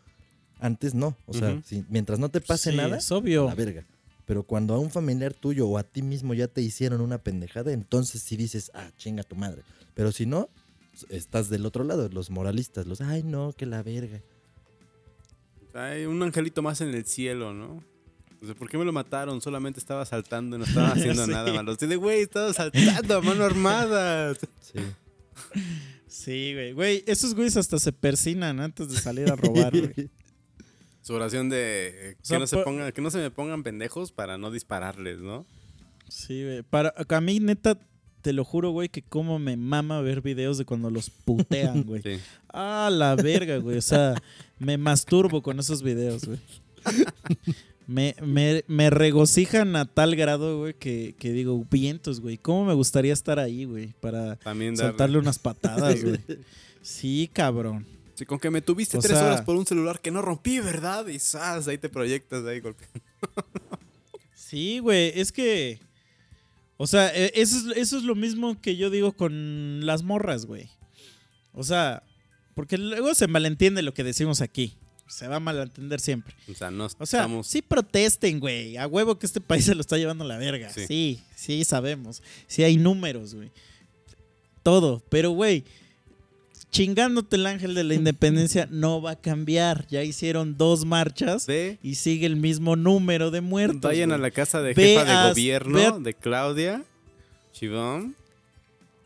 Antes 0.59 0.93
no, 0.93 1.17
o 1.25 1.33
sea, 1.33 1.61
si- 1.65 1.83
mientras 1.89 2.19
no 2.19 2.29
te 2.29 2.39
pase 2.41 2.71
Sí, 2.71 2.77
nada, 2.77 2.97
Es 2.97 3.11
obvio. 3.11 3.45
la 3.47 3.55
verga. 3.55 3.85
Pero 4.25 4.43
cuando 4.43 4.73
a 4.73 4.79
un 4.79 4.89
familiar 4.89 5.33
tuyo 5.33 5.67
o 5.67 5.77
a 5.77 5.83
ti 5.83 6.01
mismo 6.01 6.33
ya 6.33 6.47
te 6.47 6.61
hicieron 6.61 7.01
una 7.01 7.17
pendejada, 7.17 7.71
entonces 7.73 8.21
sí 8.21 8.37
dices, 8.37 8.71
ah, 8.73 8.89
chinga 8.97 9.23
tu 9.23 9.35
madre. 9.35 9.63
Pero 9.93 10.11
si 10.11 10.25
no, 10.25 10.47
estás 11.09 11.49
del 11.49 11.65
otro 11.65 11.83
lado, 11.83 12.07
los 12.09 12.29
moralistas, 12.29 12.85
los, 12.87 13.01
ay, 13.01 13.23
no, 13.23 13.51
que 13.53 13.65
la 13.65 13.83
verga. 13.83 14.21
Hay 15.73 16.05
un 16.05 16.23
angelito 16.23 16.61
más 16.61 16.79
en 16.81 16.93
el 16.93 17.05
cielo, 17.05 17.53
¿no? 17.53 17.83
O 18.41 18.45
sea, 18.45 18.55
¿por 18.55 18.69
qué 18.69 18.77
me 18.77 18.85
lo 18.85 18.91
mataron? 18.93 19.41
Solamente 19.41 19.79
estaba 19.79 20.05
saltando 20.05 20.55
y 20.55 20.59
no 20.59 20.65
estaba 20.65 20.89
haciendo 20.93 21.25
Sí. 21.25 21.31
nada 21.31 21.51
malo. 21.53 21.71
Así 21.71 21.87
de, 21.87 21.95
güey, 21.95 22.21
estaba 22.21 22.53
saltando 22.53 23.17
a 23.17 23.21
mano 23.21 23.43
armada. 23.43 24.33
Sí. 24.35 24.79
Sí, 26.07 26.53
güey. 26.53 26.71
Güey, 26.73 27.03
esos 27.07 27.33
güeyes 27.35 27.57
hasta 27.57 27.77
se 27.79 27.91
persinan 27.91 28.59
antes 28.59 28.89
de 28.89 28.97
salir 28.99 29.29
a 29.31 29.35
robar, 29.35 29.71
güey. 29.71 30.09
Su 31.01 31.13
oración 31.13 31.49
de 31.49 31.87
eh, 31.87 32.15
que, 32.15 32.21
O 32.21 32.25
sea, 32.25 32.39
no 32.39 32.47
se 32.47 32.57
pongan, 32.57 32.91
que 32.91 33.01
no 33.01 33.11
se 33.11 33.19
me 33.19 33.29
pongan 33.31 33.63
pendejos 33.63 34.11
para 34.11 34.37
no 34.37 34.49
dispararles, 34.49 35.19
¿no? 35.19 35.45
Sí, 36.07 36.43
güey. 36.43 36.63
Para, 36.63 36.93
a 37.09 37.21
mí, 37.21 37.39
neta, 37.39 37.77
te 38.21 38.33
lo 38.33 38.43
juro, 38.43 38.71
güey, 38.71 38.89
que 38.89 39.03
como 39.03 39.37
me 39.37 39.55
mama 39.57 40.01
ver 40.01 40.21
videos 40.21 40.57
de 40.57 40.65
cuando 40.65 40.89
los 40.89 41.09
putean, 41.11 41.83
güey. 41.83 42.01
Sí. 42.01 42.19
Ah, 42.51 42.89
la 42.91 43.15
verga, 43.15 43.57
güey. 43.57 43.77
O 43.77 43.81
sea, 43.81 44.15
me 44.57 44.77
masturbo 44.77 45.41
con 45.43 45.59
esos 45.59 45.83
videos, 45.83 46.25
güey. 46.25 46.39
Me, 47.87 48.15
me, 48.23 48.63
me 48.67 48.89
regocijan 48.89 49.75
a 49.75 49.85
tal 49.85 50.15
grado, 50.15 50.57
güey, 50.59 50.73
que, 50.73 51.13
que 51.19 51.31
digo, 51.31 51.65
vientos, 51.69 52.19
güey. 52.19 52.37
¿Cómo 52.37 52.65
me 52.65 52.73
gustaría 52.73 53.13
estar 53.13 53.37
ahí, 53.39 53.65
güey? 53.65 53.93
Para 53.99 54.37
También 54.37 54.73
darle. 54.75 54.89
soltarle 54.91 55.17
unas 55.19 55.37
patadas, 55.39 55.93
Sí, 55.99 56.01
güey. 56.03 56.19
Sí, 56.81 57.29
cabrón. 57.31 57.85
Sí, 58.15 58.25
con 58.25 58.39
que 58.39 58.49
me 58.49 58.61
tuviste 58.61 58.97
O 58.97 59.01
tres 59.01 59.17
sea- 59.17 59.27
horas 59.27 59.41
por 59.41 59.55
un 59.55 59.65
celular 59.67 59.99
que 59.99 60.09
no 60.09 60.21
rompí, 60.21 60.59
¿verdad? 60.61 61.05
Y 61.07 61.19
¡zas! 61.19 61.67
ahí 61.67 61.77
te 61.77 61.89
proyectas 61.89 62.45
ahí 62.45 62.59
golpeando. 62.59 62.99
Sí, 64.33 64.79
güey. 64.79 65.11
Es 65.19 65.31
que. 65.31 65.79
O 66.77 66.87
sea, 66.87 67.09
eh, 67.15 67.31
eso 67.35 67.57
es, 67.71 67.77
eso 67.77 67.97
es 67.97 68.03
lo 68.03 68.15
mismo 68.15 68.59
que 68.61 68.75
yo 68.75 68.89
digo 68.89 69.13
con 69.13 69.85
las 69.85 70.03
morras, 70.03 70.45
güey. 70.45 70.69
O 71.53 71.63
sea, 71.63 72.03
porque 72.53 72.77
luego 72.77 73.13
se 73.15 73.27
malentiende 73.27 73.81
lo 73.81 73.93
que 73.93 74.03
decimos 74.03 74.41
aquí. 74.41 74.75
Se 75.15 75.27
va 75.29 75.37
a 75.37 75.39
malentender 75.39 75.99
siempre. 76.01 76.35
O 76.51 76.53
sea, 76.53 76.69
no 76.71 76.85
O 76.85 77.05
sea, 77.05 77.21
estamos. 77.21 77.47
sí 77.47 77.61
protesten, 77.61 78.39
güey. 78.39 78.75
A 78.77 78.85
huevo 78.87 79.17
que 79.17 79.25
este 79.25 79.39
país 79.41 79.63
se 79.65 79.73
lo 79.75 79.81
está 79.81 79.97
llevando 79.97 80.23
a 80.23 80.27
la 80.27 80.37
verga. 80.37 80.69
Sí. 80.73 80.85
Sí, 80.87 81.19
sí, 81.35 81.63
sabemos. 81.63 82.21
Sí 82.47 82.63
hay 82.63 82.77
números, 82.77 83.33
güey. 83.33 83.49
Todo. 84.63 85.01
Pero, 85.09 85.31
güey, 85.31 85.63
chingándote 86.71 87.37
el 87.37 87.45
ángel 87.45 87.73
de 87.75 87.83
la 87.83 87.93
independencia 87.93 88.67
no 88.71 89.01
va 89.01 89.11
a 89.11 89.15
cambiar. 89.21 89.87
Ya 89.87 90.03
hicieron 90.03 90.57
dos 90.57 90.85
marchas 90.85 91.47
y 91.81 91.95
sigue 91.95 92.25
el 92.25 92.35
mismo 92.35 92.75
número 92.75 93.31
de 93.31 93.41
muertos. 93.41 93.81
vayan 93.81 94.11
a 94.11 94.17
la 94.17 94.31
casa 94.31 94.61
de 94.61 94.73
Ve 94.73 94.83
jefa 94.95 95.05
de 95.05 95.11
a- 95.11 95.29
gobierno 95.29 95.77
ve 95.77 95.85
a- 95.85 95.91
de 95.99 96.13
Claudia 96.13 96.83
Chivón 97.53 98.15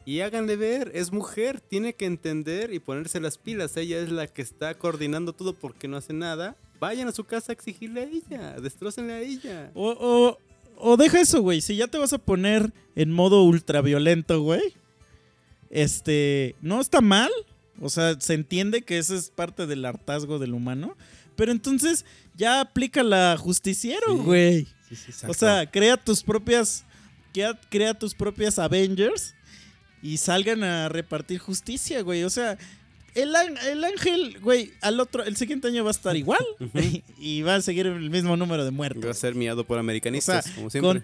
y 0.09 0.21
háganle 0.21 0.55
ver, 0.55 0.91
es 0.95 1.11
mujer, 1.11 1.61
tiene 1.61 1.93
que 1.93 2.07
entender 2.07 2.73
y 2.73 2.79
ponerse 2.79 3.19
las 3.19 3.37
pilas. 3.37 3.77
Ella 3.77 3.99
es 3.99 4.09
la 4.09 4.25
que 4.25 4.41
está 4.41 4.73
coordinando 4.73 5.33
todo 5.33 5.53
porque 5.53 5.87
no 5.87 5.97
hace 5.97 6.13
nada. 6.13 6.57
Vayan 6.79 7.07
a 7.07 7.11
su 7.11 7.25
casa 7.25 7.51
a 7.51 7.53
exigirle 7.53 8.01
a 8.01 8.03
ella, 8.05 8.59
destrócenle 8.59 9.13
a 9.13 9.19
ella. 9.19 9.69
O, 9.75 9.91
o, 9.91 10.39
o 10.77 10.97
deja 10.97 11.21
eso, 11.21 11.43
güey. 11.43 11.61
Si 11.61 11.75
ya 11.75 11.85
te 11.85 11.99
vas 11.99 12.11
a 12.11 12.17
poner 12.17 12.73
en 12.95 13.11
modo 13.11 13.43
ultraviolento, 13.43 14.41
güey. 14.41 14.73
Este, 15.69 16.55
no 16.59 16.81
está 16.81 17.01
mal. 17.01 17.29
O 17.79 17.89
sea, 17.89 18.19
se 18.19 18.33
entiende 18.33 18.81
que 18.81 18.97
eso 18.97 19.13
es 19.13 19.29
parte 19.29 19.67
del 19.67 19.85
hartazgo 19.85 20.39
del 20.39 20.55
humano. 20.55 20.97
Pero 21.35 21.51
entonces 21.51 22.03
ya 22.35 22.61
aplica 22.61 23.03
la 23.03 23.37
justiciero, 23.37 24.17
güey. 24.17 24.65
Sí, 24.87 24.95
sí, 24.95 25.11
sí. 25.11 25.27
O 25.27 25.35
sea, 25.35 25.69
crea 25.69 25.97
tus 25.97 26.23
propias. 26.23 26.83
Crea, 27.31 27.61
crea 27.69 27.93
tus 27.93 28.15
propias 28.15 28.57
Avengers 28.57 29.35
y 30.01 30.17
salgan 30.17 30.63
a 30.63 30.89
repartir 30.89 31.39
justicia, 31.39 32.01
güey. 32.01 32.23
O 32.23 32.29
sea, 32.29 32.57
el, 33.15 33.33
el 33.67 33.83
ángel, 33.83 34.39
güey, 34.39 34.71
al 34.81 34.99
otro, 34.99 35.23
el 35.23 35.35
siguiente 35.35 35.67
año 35.67 35.83
va 35.83 35.89
a 35.89 35.91
estar 35.91 36.15
igual 36.15 36.43
y 37.19 37.41
va 37.41 37.55
a 37.55 37.61
seguir 37.61 37.87
el 37.87 38.09
mismo 38.09 38.37
número 38.37 38.63
de 38.65 38.71
muertos. 38.71 39.05
Va 39.05 39.11
a 39.11 39.13
ser 39.13 39.35
miado 39.35 39.63
por 39.65 39.77
americanistas, 39.79 40.45
O 40.45 40.47
sea, 40.47 40.55
como 40.55 40.69
siempre. 40.69 41.03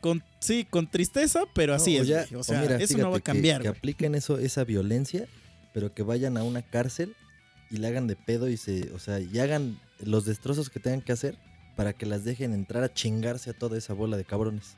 Con, 0.00 0.22
sí, 0.40 0.66
con 0.68 0.88
tristeza, 0.88 1.44
pero 1.54 1.74
así 1.74 1.94
No, 1.94 2.00
o 2.00 2.02
es. 2.02 2.08
ya- 2.08 2.26
o 2.34 2.38
o 2.40 2.44
sea, 2.44 2.60
mira, 2.60 2.76
eso 2.76 2.96
no 2.98 3.10
va 3.10 3.16
a 3.16 3.20
que- 3.20 3.24
cambiar. 3.24 3.62
Que, 3.62 3.68
apliquen 3.68 4.14
eso, 4.14 4.38
esa 4.38 4.62
violencia, 4.64 5.26
pero 5.72 5.92
que 5.94 6.02
vayan 6.02 6.36
a 6.36 6.42
una 6.44 6.62
cárcel 6.62 7.14
y 7.70 7.78
le 7.78 7.88
hagan 7.88 8.06
de 8.06 8.14
pedo 8.14 8.48
y 8.48 8.56
se, 8.56 8.92
o 8.92 8.98
sea, 8.98 9.18
y 9.20 9.38
hagan 9.38 9.78
los 9.98 10.24
destrozos 10.24 10.70
que 10.70 10.78
tengan 10.80 11.00
que 11.00 11.12
hacer 11.12 11.36
para 11.76 11.92
que 11.92 12.06
las 12.06 12.24
dejen 12.24 12.52
entrar 12.54 12.82
a 12.84 12.92
chingarse 12.92 13.50
a 13.50 13.52
toda 13.52 13.76
esa 13.78 13.94
bola 13.94 14.16
de 14.16 14.24
cabrones. 14.24 14.76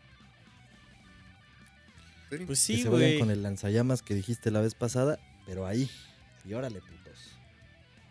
Pues 2.28 2.46
que 2.46 2.56
sí, 2.56 2.82
se 2.82 2.88
vayan 2.88 3.18
con 3.18 3.30
el 3.30 3.42
lanzallamas 3.42 4.02
que 4.02 4.14
dijiste 4.14 4.50
la 4.50 4.60
vez 4.60 4.74
pasada, 4.74 5.18
pero 5.46 5.66
ahí. 5.66 5.90
Y 6.44 6.54
órale, 6.54 6.80
putos. 6.80 7.38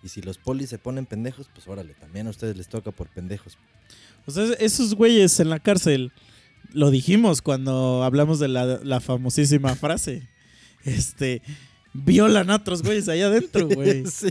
Y 0.04 0.10
si 0.10 0.22
los 0.22 0.38
polis 0.38 0.70
se 0.70 0.78
ponen 0.78 1.06
pendejos, 1.06 1.50
pues 1.54 1.68
órale, 1.68 1.94
también 1.94 2.28
a 2.28 2.30
ustedes 2.30 2.58
les 2.58 2.68
toca 2.68 2.92
por 2.92 3.10
pendejos. 3.10 3.58
O 4.26 4.32
sea, 4.32 4.46
esos 4.60 4.96
güeyes 4.96 5.40
en 5.40 5.50
la 5.50 5.60
cárcel, 5.60 6.12
lo 6.74 6.92
dijimos 6.92 7.42
cuando 7.42 8.04
hablamos 8.04 8.40
de 8.40 8.48
la, 8.48 8.66
la 8.84 9.00
famosísima 9.00 9.76
frase. 9.76 10.28
Este, 10.84 11.42
violan 12.06 12.50
a 12.52 12.56
otros 12.58 12.84
güeyes 12.84 13.10
allá 13.10 13.28
adentro, 13.28 13.68
güey. 13.74 14.06
Sí. 14.06 14.28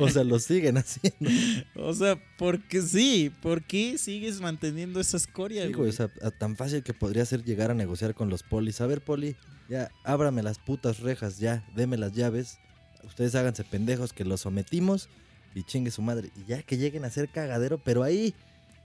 O 0.00 0.08
sea, 0.08 0.24
lo 0.24 0.38
siguen 0.38 0.76
haciendo. 0.78 1.30
O 1.76 1.94
sea, 1.94 2.18
porque 2.38 2.82
sí, 2.82 3.32
¿por 3.40 3.62
qué 3.64 3.96
sigues 3.98 4.40
manteniendo 4.40 5.00
esa 5.00 5.16
escoria, 5.16 5.66
Sí, 5.66 5.72
güey? 5.72 5.88
o 5.90 5.92
sea, 5.92 6.10
a- 6.22 6.30
tan 6.30 6.56
fácil 6.56 6.82
que 6.82 6.94
podría 6.94 7.24
ser 7.24 7.44
llegar 7.44 7.70
a 7.70 7.74
negociar 7.74 8.14
con 8.14 8.28
los 8.28 8.42
polis. 8.42 8.80
A 8.80 8.86
ver, 8.86 9.00
poli, 9.00 9.36
ya, 9.68 9.90
ábrame 10.04 10.42
las 10.42 10.58
putas 10.58 11.00
rejas, 11.00 11.38
ya, 11.38 11.64
deme 11.74 11.96
las 11.96 12.12
llaves. 12.12 12.58
Ustedes 13.04 13.34
háganse 13.34 13.64
pendejos 13.64 14.12
que 14.12 14.24
los 14.24 14.40
sometimos 14.42 15.08
y 15.54 15.64
chingue 15.64 15.90
su 15.90 16.02
madre. 16.02 16.30
Y 16.36 16.44
ya 16.48 16.62
que 16.62 16.76
lleguen 16.76 17.04
a 17.04 17.10
ser 17.10 17.28
cagadero, 17.28 17.78
pero 17.78 18.02
ahí, 18.02 18.34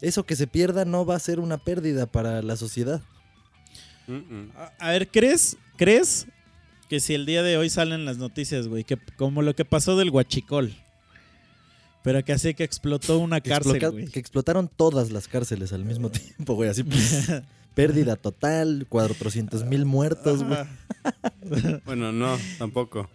eso 0.01 0.25
que 0.25 0.35
se 0.35 0.47
pierda 0.47 0.85
no 0.85 1.05
va 1.05 1.15
a 1.15 1.19
ser 1.19 1.39
una 1.39 1.57
pérdida 1.57 2.05
para 2.07 2.41
la 2.41 2.55
sociedad. 2.57 3.01
Mm, 4.07 4.13
mm. 4.13 4.51
A, 4.55 4.71
a 4.79 4.91
ver, 4.91 5.07
¿crees, 5.09 5.57
¿crees 5.77 6.25
que 6.89 6.99
si 6.99 7.13
el 7.13 7.25
día 7.25 7.43
de 7.43 7.57
hoy 7.57 7.69
salen 7.69 8.05
las 8.05 8.17
noticias, 8.17 8.67
güey, 8.67 8.83
que 8.83 8.97
como 9.17 9.41
lo 9.41 9.55
que 9.55 9.65
pasó 9.65 9.97
del 9.97 10.09
Huachicol, 10.09 10.73
pero 12.03 12.23
que 12.23 12.31
así 12.33 12.53
que 12.53 12.63
explotó 12.63 13.19
una 13.19 13.41
Que, 13.41 13.49
cárcel, 13.49 13.91
güey? 13.91 14.07
que 14.07 14.19
explotaron 14.19 14.69
todas 14.73 15.11
las 15.11 15.27
cárceles 15.27 15.73
al 15.73 15.83
mismo 15.83 16.09
tiempo, 16.11 16.55
güey. 16.55 16.69
Así, 16.69 16.83
pues, 16.83 17.29
pérdida 17.75 18.15
total, 18.15 18.85
400 18.89 19.65
mil 19.65 19.85
muertos, 19.85 20.43
güey. 20.43 20.59
Bueno, 21.85 22.11
no, 22.11 22.38
tampoco. 22.57 23.09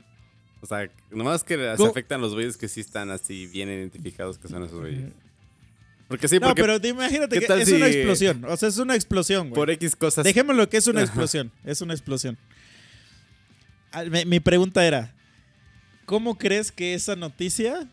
O 0.60 0.66
sea, 0.66 0.88
nomás 1.10 1.42
que 1.42 1.56
se 1.56 1.86
afectan 1.86 2.20
los 2.20 2.34
güeyes 2.34 2.56
que 2.56 2.68
sí 2.68 2.80
están 2.80 3.10
así 3.10 3.46
bien 3.48 3.68
identificados 3.68 4.38
que 4.38 4.48
son 4.48 4.62
esos 4.62 4.78
güeyes. 4.80 5.10
Porque 6.06 6.28
sí, 6.28 6.38
no, 6.38 6.48
porque 6.48 6.60
pero 6.62 6.80
te- 6.80 6.88
imagínate 6.88 7.40
¿qué 7.40 7.46
que 7.46 7.62
es 7.62 7.68
una 7.72 7.86
si- 7.88 7.94
explosión. 7.94 8.44
O 8.44 8.56
sea, 8.56 8.68
es 8.68 8.78
una 8.78 8.94
explosión, 8.94 9.48
güey. 9.48 9.54
por 9.54 9.70
X 9.70 9.96
cosas. 9.96 10.24
Dejémoslo 10.24 10.68
que 10.68 10.76
es 10.76 10.86
una 10.86 11.00
Ajá. 11.00 11.06
explosión. 11.06 11.50
Es 11.64 11.80
una 11.80 11.94
explosión. 11.94 12.36
Mi, 14.10 14.24
mi 14.24 14.40
pregunta 14.40 14.84
era: 14.86 15.12
¿Cómo 16.06 16.36
crees 16.38 16.72
que 16.72 16.94
esa 16.94 17.16
noticia 17.16 17.86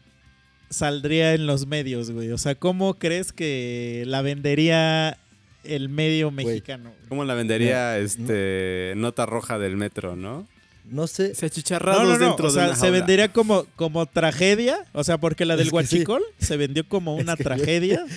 saldría 0.70 1.34
en 1.34 1.46
los 1.48 1.66
medios, 1.68 2.12
güey? 2.12 2.32
O 2.32 2.38
sea, 2.38 2.56
¿cómo 2.56 2.96
crees 2.96 3.32
que 3.34 4.04
la 4.08 4.22
vendería 4.22 5.18
el 5.64 5.90
medio 5.90 6.32
mexicano? 6.32 6.90
güey? 6.92 7.10
¿Cómo 7.10 7.24
la 7.26 7.34
vendería 7.34 7.92
No, 7.98 8.06
este 8.06 8.94
nota 8.96 9.26
roja 9.26 9.58
del 9.60 9.78
metro, 9.78 10.16
no? 10.16 10.48
No 10.86 11.06
sé. 11.06 11.36
Se 11.36 11.46
No, 11.46 11.48
achicharrados 11.48 12.04
no, 12.04 12.18
no. 12.18 12.26
dentro 12.28 12.48
O 12.48 12.52
de 12.52 12.58
una 12.60 12.70
se 12.76 12.82
jaula. 12.82 12.92
vendería 12.98 13.32
como, 13.32 13.66
como 13.76 14.06
tragedia. 14.08 14.86
O 14.94 15.04
sea, 15.04 15.20
porque 15.20 15.46
la 15.46 15.56
del 15.56 15.68
Es 15.68 15.70
sí. 15.70 15.76
Huachicol 15.76 16.24
se 16.40 16.58
vendió 16.58 16.88
como 16.88 17.16
una 17.16 17.36
que 17.36 17.44
yo- 17.44 17.50
tragedia. 17.50 18.06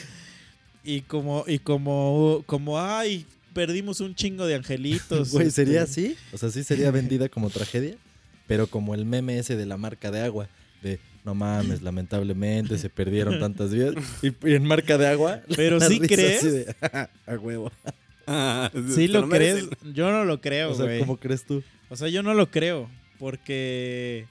Y 0.84 1.02
como, 1.02 1.44
y 1.46 1.60
como, 1.60 2.42
como, 2.46 2.80
ay, 2.80 3.24
perdimos 3.52 4.00
un 4.00 4.14
chingo 4.14 4.46
de 4.46 4.54
angelitos. 4.54 5.30
Güey, 5.30 5.50
¿sería 5.50 5.82
este, 5.82 6.08
así? 6.08 6.16
O 6.32 6.38
sea, 6.38 6.50
sí 6.50 6.64
sería 6.64 6.90
vendida 6.90 7.28
como 7.28 7.50
tragedia, 7.50 7.96
pero 8.46 8.66
como 8.66 8.94
el 8.94 9.04
meme 9.04 9.38
ese 9.38 9.56
de 9.56 9.66
la 9.66 9.76
marca 9.76 10.10
de 10.10 10.20
agua, 10.20 10.48
de 10.82 10.98
no 11.24 11.34
mames, 11.34 11.82
lamentablemente 11.82 12.78
se 12.78 12.90
perdieron 12.90 13.38
tantas 13.38 13.72
vidas. 13.72 13.94
Y, 14.22 14.28
y 14.48 14.54
en 14.54 14.64
marca 14.64 14.98
de 14.98 15.06
agua. 15.06 15.40
Pero 15.56 15.80
sí 15.80 16.00
crees. 16.00 16.38
así 16.38 16.48
de, 16.50 16.76
a 17.26 17.34
huevo. 17.38 17.70
Ah, 18.26 18.70
Sí 18.94 19.06
lo 19.06 19.28
crees. 19.28 19.66
merecen. 19.66 19.94
Yo 19.94 20.10
no 20.10 20.24
lo 20.24 20.40
creo, 20.40 20.72
O 20.72 20.74
sea, 20.74 20.86
güey. 20.86 20.98
¿cómo 20.98 21.16
crees 21.18 21.44
tú? 21.44 21.62
O 21.90 21.96
sea, 21.96 22.08
yo 22.08 22.22
no 22.22 22.34
lo 22.34 22.50
creo. 22.50 22.88
Porque. 23.18 24.26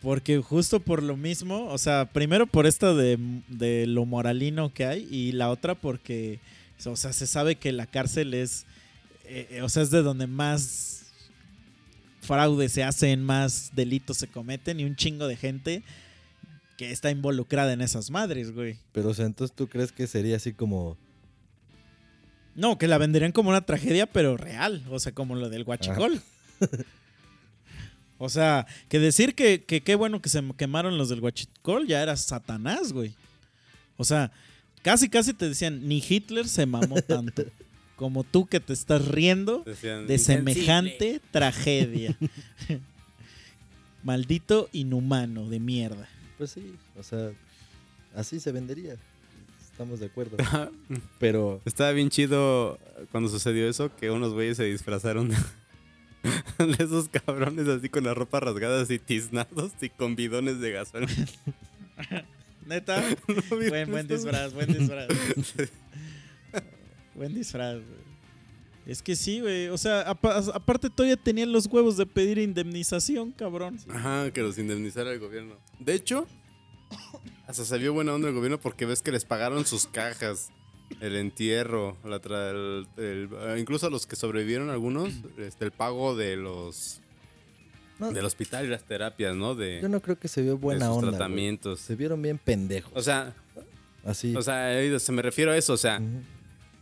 Porque 0.00 0.38
justo 0.38 0.80
por 0.80 1.02
lo 1.02 1.16
mismo. 1.18 1.66
O 1.66 1.76
sea, 1.76 2.08
primero 2.12 2.46
por 2.46 2.66
esta 2.66 2.94
de, 2.94 3.18
de 3.48 3.86
lo 3.86 4.06
moralino 4.06 4.72
que 4.72 4.86
hay. 4.86 5.06
Y 5.10 5.32
la 5.32 5.50
otra 5.50 5.74
porque. 5.74 6.40
O 6.86 6.96
sea, 6.96 7.12
se 7.12 7.26
sabe 7.26 7.56
que 7.56 7.72
la 7.72 7.86
cárcel 7.86 8.34
es. 8.34 8.64
eh, 9.24 9.48
eh, 9.50 9.62
o 9.62 9.68
sea, 9.68 9.82
es 9.82 9.90
de 9.90 10.02
donde 10.02 10.26
más 10.26 10.98
fraude 12.20 12.68
se 12.68 12.84
hacen, 12.84 13.22
más 13.22 13.70
delitos 13.74 14.18
se 14.18 14.28
cometen. 14.28 14.80
Y 14.80 14.84
un 14.84 14.96
chingo 14.96 15.26
de 15.26 15.36
gente 15.36 15.82
que 16.76 16.92
está 16.92 17.10
involucrada 17.10 17.72
en 17.72 17.80
esas 17.80 18.10
madres, 18.10 18.52
güey. 18.52 18.76
Pero, 18.92 19.08
o 19.08 19.14
sea, 19.14 19.26
entonces 19.26 19.54
tú 19.56 19.68
crees 19.68 19.92
que 19.92 20.06
sería 20.06 20.36
así 20.36 20.52
como. 20.52 20.96
No, 22.54 22.78
que 22.78 22.88
la 22.88 22.98
venderían 22.98 23.32
como 23.32 23.50
una 23.50 23.62
tragedia, 23.62 24.06
pero 24.06 24.36
real. 24.36 24.84
O 24.90 24.98
sea, 24.98 25.12
como 25.12 25.34
lo 25.34 25.48
del 25.48 25.64
guachicol. 25.64 26.20
o 28.18 28.28
sea, 28.28 28.66
que 28.88 28.98
decir 28.98 29.34
que 29.34 29.64
que 29.64 29.82
qué 29.82 29.94
bueno 29.94 30.20
que 30.20 30.28
se 30.28 30.42
quemaron 30.56 30.98
los 30.98 31.08
del 31.08 31.20
guachicol 31.20 31.86
ya 31.86 32.02
era 32.02 32.16
Satanás, 32.16 32.92
güey. 32.92 33.14
O 33.96 34.04
sea, 34.04 34.32
casi 34.88 35.10
casi 35.10 35.34
te 35.34 35.46
decían, 35.46 35.86
ni 35.86 36.02
Hitler 36.06 36.48
se 36.48 36.64
mamó 36.64 37.02
tanto 37.06 37.44
como 37.94 38.24
tú 38.24 38.46
que 38.46 38.58
te 38.58 38.72
estás 38.72 39.06
riendo 39.06 39.62
Decían, 39.66 40.06
de 40.06 40.16
semejante 40.16 41.20
tragedia. 41.30 42.16
Maldito 44.02 44.70
inhumano 44.72 45.46
de 45.50 45.60
mierda. 45.60 46.08
Pues 46.38 46.52
sí, 46.52 46.74
o 46.98 47.02
sea, 47.02 47.32
así 48.14 48.40
se 48.40 48.50
vendería. 48.50 48.96
Estamos 49.70 50.00
de 50.00 50.06
acuerdo. 50.06 50.38
Pero, 51.18 51.60
Estaba 51.66 51.92
bien 51.92 52.08
chido 52.08 52.78
cuando 53.10 53.28
sucedió 53.28 53.68
eso 53.68 53.94
que 53.94 54.10
unos 54.10 54.32
güeyes 54.32 54.56
se 54.56 54.64
disfrazaron 54.64 55.28
de 55.28 55.36
de 56.58 56.82
esos 56.82 57.10
cabrones 57.10 57.68
así 57.68 57.90
con 57.90 58.04
la 58.04 58.14
ropa 58.14 58.40
rasgadas 58.40 58.90
y 58.90 58.98
tiznados 58.98 59.72
y 59.82 59.90
con 59.90 60.16
bidones 60.16 60.60
de 60.60 60.70
gasolina. 60.70 61.26
Neta, 62.68 63.00
¿No 63.50 63.56
vieron 63.56 63.70
buen, 63.70 63.90
buen 63.90 64.06
disfraz, 64.08 64.52
buen 64.52 64.72
disfraz. 64.72 65.08
buen 67.14 67.34
disfraz, 67.34 67.74
güey. 67.76 68.08
Es 68.86 69.02
que 69.02 69.16
sí, 69.16 69.40
güey. 69.40 69.68
O 69.68 69.76
sea, 69.78 70.00
apa- 70.02 70.38
aparte 70.54 70.88
todavía 70.88 71.16
tenían 71.16 71.52
los 71.52 71.66
huevos 71.66 71.96
de 71.96 72.06
pedir 72.06 72.38
indemnización, 72.38 73.32
cabrón. 73.32 73.78
Ajá, 73.90 74.30
que 74.32 74.40
los 74.40 74.56
indemnizara 74.58 75.12
el 75.12 75.18
gobierno. 75.18 75.56
De 75.78 75.94
hecho, 75.94 76.26
hasta 77.46 77.64
se 77.64 77.78
vio 77.78 77.92
buena 77.92 78.14
onda 78.14 78.28
el 78.28 78.34
gobierno 78.34 78.58
porque 78.58 78.86
ves 78.86 79.02
que 79.02 79.12
les 79.12 79.24
pagaron 79.26 79.66
sus 79.66 79.86
cajas, 79.86 80.48
el 81.00 81.16
entierro, 81.16 81.98
la 82.04 82.20
tra- 82.22 82.50
el- 82.50 82.86
el- 82.96 83.28
eh, 83.32 83.56
incluso 83.60 83.86
a 83.86 83.90
los 83.90 84.06
que 84.06 84.16
sobrevivieron 84.16 84.70
algunos, 84.70 85.12
este, 85.38 85.66
el 85.66 85.70
pago 85.72 86.16
de 86.16 86.36
los 86.36 87.02
no, 87.98 88.12
del 88.12 88.24
hospital 88.24 88.66
y 88.66 88.68
las 88.68 88.84
terapias, 88.84 89.34
¿no? 89.34 89.54
De, 89.54 89.80
yo 89.80 89.88
no 89.88 90.00
creo 90.00 90.18
que 90.18 90.28
se 90.28 90.42
vio 90.42 90.52
de 90.52 90.58
buena 90.58 90.86
sus 90.86 90.96
onda. 90.96 91.10
tratamientos. 91.10 91.80
Se 91.80 91.96
vieron 91.96 92.22
bien 92.22 92.38
pendejos. 92.38 92.92
O 92.94 93.02
sea, 93.02 93.34
así. 94.04 94.34
o 94.36 94.42
sea, 94.42 94.98
se 94.98 95.12
me 95.12 95.22
refiero 95.22 95.52
a 95.52 95.56
eso, 95.56 95.72
o 95.72 95.76
sea, 95.76 96.00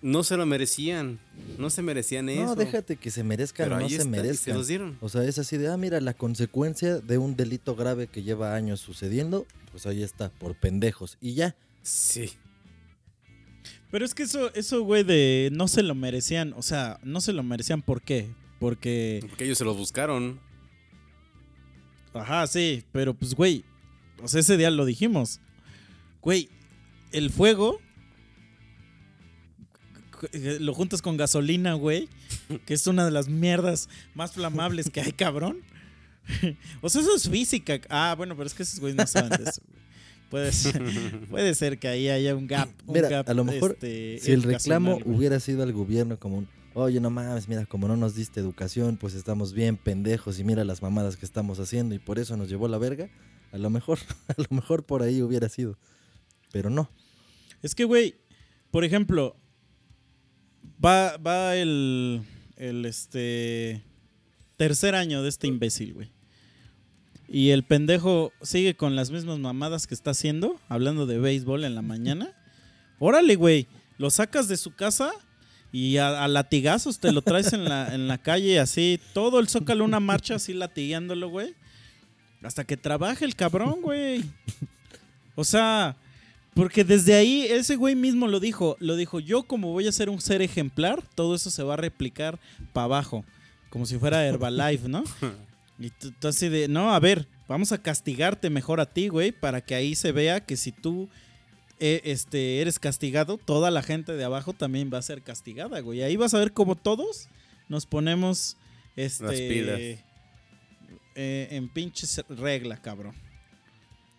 no 0.02 0.22
se 0.22 0.36
lo 0.36 0.46
merecían, 0.46 1.18
no 1.58 1.70
se 1.70 1.82
merecían 1.82 2.28
eso. 2.28 2.44
no, 2.44 2.54
déjate 2.54 2.96
que 2.96 3.10
se 3.10 3.24
merezcan 3.24 3.66
pero 3.66 3.76
o 3.76 3.78
no 3.80 3.84
ahí 3.84 3.90
se 3.90 3.96
está, 3.96 4.08
y 4.08 4.12
se 4.12 4.22
merezcan. 4.22 4.54
los 4.54 4.68
dieron. 4.68 4.98
O 5.00 5.08
sea, 5.08 5.24
es 5.24 5.38
así 5.38 5.56
de, 5.56 5.68
ah, 5.68 5.76
mira, 5.76 6.00
la 6.00 6.14
consecuencia 6.14 6.98
de 6.98 7.18
un 7.18 7.36
delito 7.36 7.74
grave 7.74 8.06
que 8.06 8.22
lleva 8.22 8.54
años 8.54 8.80
sucediendo, 8.80 9.46
pues 9.72 9.86
ahí 9.86 10.02
está, 10.02 10.30
por 10.30 10.54
pendejos. 10.54 11.18
Y 11.20 11.34
ya. 11.34 11.56
Sí. 11.82 12.32
Pero 13.90 14.04
es 14.04 14.14
que 14.14 14.24
eso, 14.24 14.52
eso, 14.54 14.82
güey, 14.82 15.04
de 15.04 15.48
no 15.52 15.68
se 15.68 15.82
lo 15.82 15.94
merecían. 15.94 16.52
O 16.56 16.62
sea, 16.62 16.98
no 17.02 17.20
se 17.20 17.32
lo 17.32 17.42
merecían, 17.42 17.82
¿por 17.82 18.02
qué? 18.02 18.28
Porque. 18.58 19.20
Porque 19.28 19.44
ellos 19.44 19.58
se 19.58 19.64
los 19.64 19.76
buscaron. 19.76 20.40
Ajá, 22.18 22.46
sí, 22.46 22.84
pero 22.92 23.14
pues, 23.14 23.34
güey. 23.34 23.64
O 24.22 24.28
sea, 24.28 24.40
ese 24.40 24.56
día 24.56 24.70
lo 24.70 24.84
dijimos. 24.84 25.40
Güey, 26.22 26.48
el 27.12 27.30
fuego. 27.30 27.80
c- 30.32 30.60
Lo 30.60 30.74
juntas 30.74 31.02
con 31.02 31.16
gasolina, 31.16 31.74
güey. 31.74 32.08
Que 32.64 32.74
es 32.74 32.86
una 32.86 33.04
de 33.04 33.10
las 33.10 33.28
mierdas 33.28 33.88
más 34.14 34.32
flamables 34.32 34.90
que 34.90 35.00
hay, 35.00 35.12
cabrón. 35.12 35.58
O 36.82 36.88
sea, 36.88 37.02
eso 37.02 37.14
es 37.14 37.28
física. 37.28 37.80
Ah, 37.88 38.14
bueno, 38.16 38.36
pero 38.36 38.46
es 38.46 38.54
que 38.54 38.62
esos 38.64 38.80
güeyes 38.80 38.96
no 38.96 39.06
saben 39.06 39.30
de 39.42 39.48
eso. 39.50 39.62
Puede 40.30 40.50
ser, 40.50 40.82
puede 41.30 41.54
ser 41.54 41.78
que 41.78 41.86
ahí 41.86 42.08
haya 42.08 42.34
un 42.34 42.48
gap. 42.48 42.68
un 42.84 42.94
Mira, 42.94 43.08
gap, 43.08 43.28
a 43.30 43.34
lo 43.34 43.44
mejor, 43.44 43.72
este, 43.74 44.18
Si 44.20 44.32
el 44.32 44.42
reclamo 44.42 44.98
hubiera 45.04 45.38
sido 45.38 45.62
al 45.62 45.72
gobierno 45.72 46.18
como 46.18 46.38
un, 46.38 46.48
oye, 46.78 47.00
no 47.00 47.08
mames, 47.08 47.48
mira, 47.48 47.64
como 47.64 47.88
no 47.88 47.96
nos 47.96 48.14
diste 48.14 48.38
educación, 48.38 48.98
pues 48.98 49.14
estamos 49.14 49.54
bien 49.54 49.78
pendejos 49.78 50.38
y 50.38 50.44
mira 50.44 50.62
las 50.62 50.82
mamadas 50.82 51.16
que 51.16 51.24
estamos 51.24 51.58
haciendo 51.58 51.94
y 51.94 51.98
por 51.98 52.18
eso 52.18 52.36
nos 52.36 52.50
llevó 52.50 52.68
la 52.68 52.76
verga, 52.76 53.08
a 53.50 53.56
lo 53.56 53.70
mejor, 53.70 53.98
a 54.28 54.34
lo 54.36 54.46
mejor 54.50 54.84
por 54.84 55.02
ahí 55.02 55.22
hubiera 55.22 55.48
sido. 55.48 55.78
Pero 56.52 56.68
no. 56.68 56.90
Es 57.62 57.74
que, 57.74 57.84
güey, 57.84 58.16
por 58.70 58.84
ejemplo, 58.84 59.36
va, 60.84 61.16
va 61.16 61.56
el, 61.56 62.22
el 62.56 62.84
este 62.84 63.82
tercer 64.58 64.94
año 64.94 65.22
de 65.22 65.30
este 65.30 65.46
imbécil, 65.46 65.94
güey. 65.94 66.12
Y 67.26 67.50
el 67.50 67.64
pendejo 67.64 68.32
sigue 68.42 68.76
con 68.76 68.96
las 68.96 69.10
mismas 69.10 69.38
mamadas 69.38 69.86
que 69.86 69.94
está 69.94 70.10
haciendo, 70.10 70.60
hablando 70.68 71.06
de 71.06 71.18
béisbol 71.18 71.64
en 71.64 71.74
la 71.74 71.82
mañana. 71.82 72.36
Órale, 72.98 73.34
güey, 73.36 73.66
lo 73.96 74.10
sacas 74.10 74.46
de 74.46 74.58
su 74.58 74.74
casa 74.74 75.14
y 75.76 75.98
a, 75.98 76.26
latigazos 76.26 76.98
te 77.00 77.12
lo 77.12 77.20
traes 77.20 77.52
en 77.52 77.64
la, 77.68 77.94
en 77.94 78.08
la 78.08 78.16
calle 78.16 78.58
así, 78.58 78.98
todo 79.12 79.38
el 79.40 79.46
zócalo 79.46 79.84
una 79.84 80.00
marcha 80.00 80.36
así 80.36 80.54
latigueándolo, 80.54 81.28
güey. 81.28 81.54
Hasta 82.42 82.64
que 82.64 82.78
trabaje 82.78 83.26
el 83.26 83.36
cabrón, 83.36 83.82
güey. 83.82 84.24
O 85.34 85.44
sea, 85.44 85.94
porque 86.54 86.82
desde 86.82 87.14
ahí 87.14 87.42
ese 87.42 87.76
güey 87.76 87.94
mismo 87.94 88.26
lo 88.26 88.40
dijo, 88.40 88.78
lo 88.80 88.96
dijo, 88.96 89.20
yo 89.20 89.42
como 89.42 89.74
voy 89.74 89.86
a 89.86 89.92
ser 89.92 90.08
un 90.08 90.18
ser 90.18 90.40
ejemplar, 90.40 91.02
todo 91.14 91.34
eso 91.34 91.50
se 91.50 91.62
va 91.62 91.74
a 91.74 91.76
replicar 91.76 92.40
para 92.72 92.86
abajo, 92.86 93.22
como 93.68 93.84
si 93.84 93.98
fuera 93.98 94.24
Herbalife, 94.24 94.88
¿no? 94.88 95.04
Y 95.78 95.90
tú, 95.90 96.10
tú 96.18 96.28
así 96.28 96.48
de, 96.48 96.68
no, 96.68 96.94
a 96.94 97.00
ver, 97.00 97.28
vamos 97.48 97.72
a 97.72 97.82
castigarte 97.82 98.48
mejor 98.48 98.80
a 98.80 98.86
ti, 98.86 99.08
güey, 99.08 99.30
para 99.30 99.60
que 99.60 99.74
ahí 99.74 99.94
se 99.94 100.10
vea 100.10 100.40
que 100.40 100.56
si 100.56 100.72
tú 100.72 101.10
eh, 101.78 102.00
este, 102.04 102.60
eres 102.60 102.78
castigado, 102.78 103.38
toda 103.38 103.70
la 103.70 103.82
gente 103.82 104.12
de 104.12 104.24
abajo 104.24 104.52
también 104.52 104.90
va 104.92 104.98
a 104.98 105.02
ser 105.02 105.22
castigada, 105.22 105.80
güey. 105.80 106.02
Ahí 106.02 106.16
vas 106.16 106.34
a 106.34 106.38
ver 106.38 106.52
como 106.52 106.74
todos 106.74 107.28
nos 107.68 107.86
ponemos 107.86 108.56
este, 108.96 109.24
Las 109.24 109.40
pilas. 109.40 109.78
eh, 111.14 111.48
en 111.50 111.68
pinches 111.68 112.22
regla, 112.28 112.76
cabrón. 112.80 113.14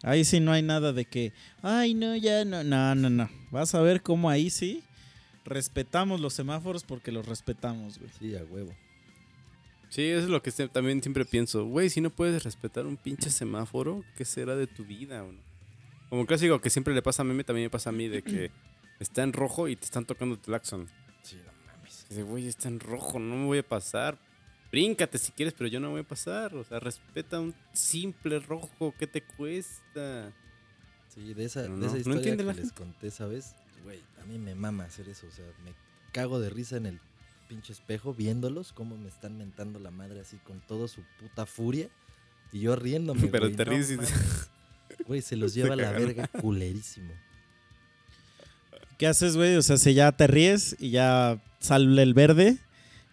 Ahí 0.03 0.23
sí 0.25 0.39
no 0.39 0.51
hay 0.51 0.61
nada 0.61 0.93
de 0.93 1.05
que, 1.05 1.33
ay, 1.63 1.93
no, 1.95 2.15
ya 2.15 2.45
no, 2.45 2.63
no, 2.63 2.93
no, 2.93 3.09
no. 3.09 3.29
Vas 3.49 3.73
a 3.73 3.81
ver 3.81 4.01
cómo 4.01 4.29
ahí 4.29 4.49
sí 4.49 4.83
respetamos 5.43 6.21
los 6.21 6.33
semáforos 6.33 6.83
porque 6.83 7.11
los 7.11 7.25
respetamos, 7.25 7.97
güey. 7.97 8.11
Sí, 8.19 8.35
a 8.35 8.43
huevo. 8.43 8.75
Sí, 9.89 10.03
eso 10.03 10.23
es 10.25 10.29
lo 10.29 10.43
que 10.43 10.51
también 10.51 11.01
siempre 11.01 11.25
pienso. 11.25 11.65
Güey, 11.65 11.89
si 11.89 12.01
no 12.01 12.09
puedes 12.09 12.43
respetar 12.43 12.85
un 12.85 12.97
pinche 12.97 13.29
semáforo, 13.29 14.03
¿qué 14.17 14.25
será 14.25 14.55
de 14.55 14.67
tu 14.67 14.85
vida? 14.85 15.23
o 15.23 15.31
no? 15.31 15.46
Como 16.09 16.21
un 16.21 16.27
clásico 16.27 16.59
que 16.61 16.69
siempre 16.69 16.93
le 16.93 17.01
pasa 17.01 17.21
a 17.21 17.25
mí, 17.25 17.43
también 17.43 17.65
me 17.65 17.69
pasa 17.69 17.89
a 17.89 17.93
mí, 17.93 18.07
de 18.07 18.21
que 18.23 18.51
está 18.99 19.23
en 19.23 19.33
rojo 19.33 19.67
y 19.67 19.75
te 19.75 19.85
están 19.85 20.05
tocando 20.05 20.35
el 20.35 20.41
claxon. 20.41 20.87
Sí, 21.21 21.37
no 21.45 21.51
mames. 21.65 22.05
Dice, 22.09 22.23
güey, 22.23 22.47
está 22.47 22.67
en 22.67 22.79
rojo, 22.79 23.19
no 23.19 23.35
me 23.35 23.45
voy 23.45 23.57
a 23.59 23.67
pasar. 23.67 24.17
bríncate 24.71 25.17
si 25.17 25.31
quieres, 25.31 25.53
pero 25.53 25.69
yo 25.69 25.79
no 25.79 25.91
voy 25.91 26.01
a 26.01 26.07
pasar. 26.07 26.55
O 26.55 26.63
sea, 26.63 26.79
respeta 26.79 27.39
un 27.39 27.53
simple 27.73 28.39
rojo, 28.39 28.93
¿qué 28.97 29.07
te 29.07 29.21
cuesta? 29.21 30.33
Sí, 31.09 31.33
de 31.33 31.45
esa, 31.45 31.63
de 31.63 31.85
esa 31.85 31.97
historia 31.97 32.37
que 32.37 32.43
la 32.43 32.53
les 32.53 32.71
conté, 32.71 33.11
¿sabes? 33.11 33.55
Güey, 33.83 34.01
a 34.21 34.25
mí 34.25 34.37
me 34.37 34.55
mama 34.55 34.85
hacer 34.85 35.09
eso. 35.09 35.27
O 35.27 35.31
sea, 35.31 35.45
me 35.63 35.73
cago 36.11 36.39
de 36.39 36.49
risa 36.49 36.77
en 36.77 36.85
el 36.85 36.99
pinche 37.47 37.73
espejo 37.73 38.13
viéndolos, 38.13 38.73
cómo 38.73 38.97
me 38.97 39.07
están 39.07 39.37
mentando 39.37 39.79
la 39.79 39.91
madre 39.91 40.19
así 40.19 40.37
con 40.37 40.59
toda 40.61 40.87
su 40.87 41.01
puta 41.19 41.45
furia. 41.45 41.89
Y 42.51 42.61
yo 42.61 42.75
riéndome, 42.75 43.27
Pero 43.31 43.45
güey, 43.45 43.55
te 43.55 43.65
no 43.65 43.71
ríes. 43.71 44.49
Güey, 45.07 45.21
se 45.21 45.35
los 45.37 45.53
lleva 45.53 45.73
a 45.73 45.77
la 45.77 45.91
verga 45.91 46.27
culerísimo. 46.27 47.11
¿Qué 48.97 49.07
haces, 49.07 49.35
güey? 49.37 49.55
O 49.55 49.61
sea, 49.61 49.77
si 49.77 49.93
ya 49.93 50.11
te 50.11 50.27
ríes 50.27 50.75
y 50.79 50.89
ya 50.91 51.41
sale 51.59 52.01
el 52.03 52.13
verde 52.13 52.57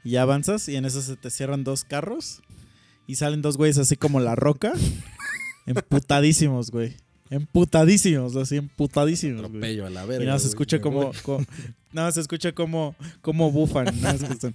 y 0.02 0.10
ya 0.12 0.22
avanzas 0.22 0.68
y 0.68 0.76
en 0.76 0.84
eso 0.86 1.00
se 1.02 1.16
te 1.16 1.30
cierran 1.30 1.62
dos 1.62 1.84
carros 1.84 2.42
y 3.06 3.16
salen 3.16 3.42
dos 3.42 3.56
güeyes 3.56 3.78
así 3.78 3.96
como 3.96 4.18
la 4.20 4.34
roca. 4.34 4.72
emputadísimos, 5.66 6.70
güey. 6.70 6.96
Emputadísimos, 7.30 8.36
así 8.36 8.56
emputadísimos, 8.56 9.40
güey. 9.40 9.48
Atropello 9.48 9.86
a 9.86 9.90
la 9.90 10.04
verga. 10.04 10.24
Y 10.24 10.26
nada, 10.26 10.38
se 10.38 10.48
escucha 10.48 10.80
como, 10.80 11.12
como- 11.22 11.44
nada, 11.92 12.12
se 12.12 12.20
escucha 12.20 12.52
como, 12.52 12.94
como 13.20 13.50
bufan. 13.50 13.86
nada 14.00 14.14
están- 14.30 14.54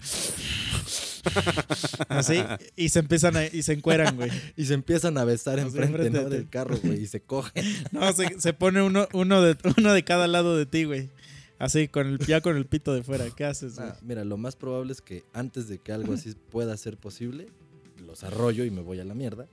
Así, 2.07 2.41
y 2.75 2.89
se 2.89 2.99
empiezan 2.99 3.37
a, 3.37 3.45
y 3.45 3.63
se 3.63 3.73
encueran, 3.73 4.15
güey. 4.15 4.31
Y 4.55 4.65
se 4.65 4.73
empiezan 4.73 5.17
a 5.17 5.23
besar 5.23 5.59
enfrente, 5.59 5.97
enfrente 5.97 6.23
¿no? 6.23 6.29
de 6.29 6.37
del 6.37 6.49
carro, 6.49 6.77
güey, 6.83 7.03
y 7.03 7.07
se 7.07 7.21
cogen. 7.21 7.65
No, 7.91 8.11
se, 8.13 8.39
se 8.39 8.53
pone 8.53 8.81
uno, 8.81 9.07
uno, 9.13 9.41
de, 9.41 9.57
uno 9.77 9.93
de 9.93 10.03
cada 10.03 10.27
lado 10.27 10.57
de 10.57 10.65
ti, 10.65 10.83
güey. 10.83 11.09
Así, 11.59 11.89
con 11.89 12.07
el, 12.07 12.19
ya 12.19 12.41
con 12.41 12.55
el 12.55 12.65
pito 12.65 12.93
de 12.93 13.03
fuera. 13.03 13.25
¿Qué 13.35 13.45
haces, 13.45 13.75
güey? 13.75 13.89
Ah, 13.89 13.97
mira, 14.01 14.23
lo 14.23 14.37
más 14.37 14.55
probable 14.55 14.93
es 14.93 15.01
que 15.01 15.23
antes 15.33 15.67
de 15.67 15.79
que 15.79 15.91
algo 15.91 16.13
así 16.13 16.33
pueda 16.49 16.75
ser 16.77 16.97
posible, 16.97 17.47
los 18.05 18.23
arroyo 18.23 18.63
y 18.63 18.71
me 18.71 18.81
voy 18.81 18.99
a 18.99 19.05
la 19.05 19.13
mierda. 19.13 19.47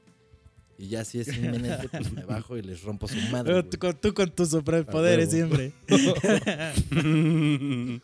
Y 0.79 0.89
ya 0.89 1.05
si 1.05 1.21
es 1.21 1.29
inminente, 1.29 1.89
pues 1.89 2.13
me 2.13 2.25
bajo 2.25 2.57
y 2.57 2.63
les 2.63 2.83
rompo 2.83 3.09
su 3.09 3.17
madre. 3.33 3.53
Pero 3.53 3.65
tú, 3.65 3.79
con, 3.79 3.95
tú 3.95 4.15
con 4.15 4.31
tus 4.31 4.51
superpoderes 4.51 5.31
siempre. 5.31 5.73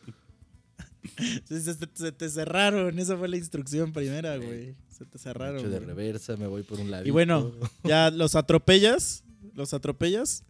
Se, 1.48 1.60
se- 1.60 1.74
se 1.94 2.12
te 2.12 2.30
cerraron. 2.30 2.98
Esa 2.98 3.16
fue 3.16 3.28
la 3.28 3.36
instrucción 3.36 3.92
primera, 3.92 4.36
güey. 4.36 4.74
Se 4.96 5.04
te 5.04 5.18
cerraron. 5.18 5.62
de 5.62 5.68
güey. 5.68 5.84
reversa, 5.84 6.36
me 6.36 6.46
voy 6.46 6.62
por 6.62 6.78
un 6.80 6.90
lado. 6.90 7.06
Y 7.06 7.10
bueno, 7.10 7.52
ya 7.84 8.10
los 8.10 8.34
atropellas. 8.36 9.24
Los 9.54 9.74
atropellas. 9.74 10.44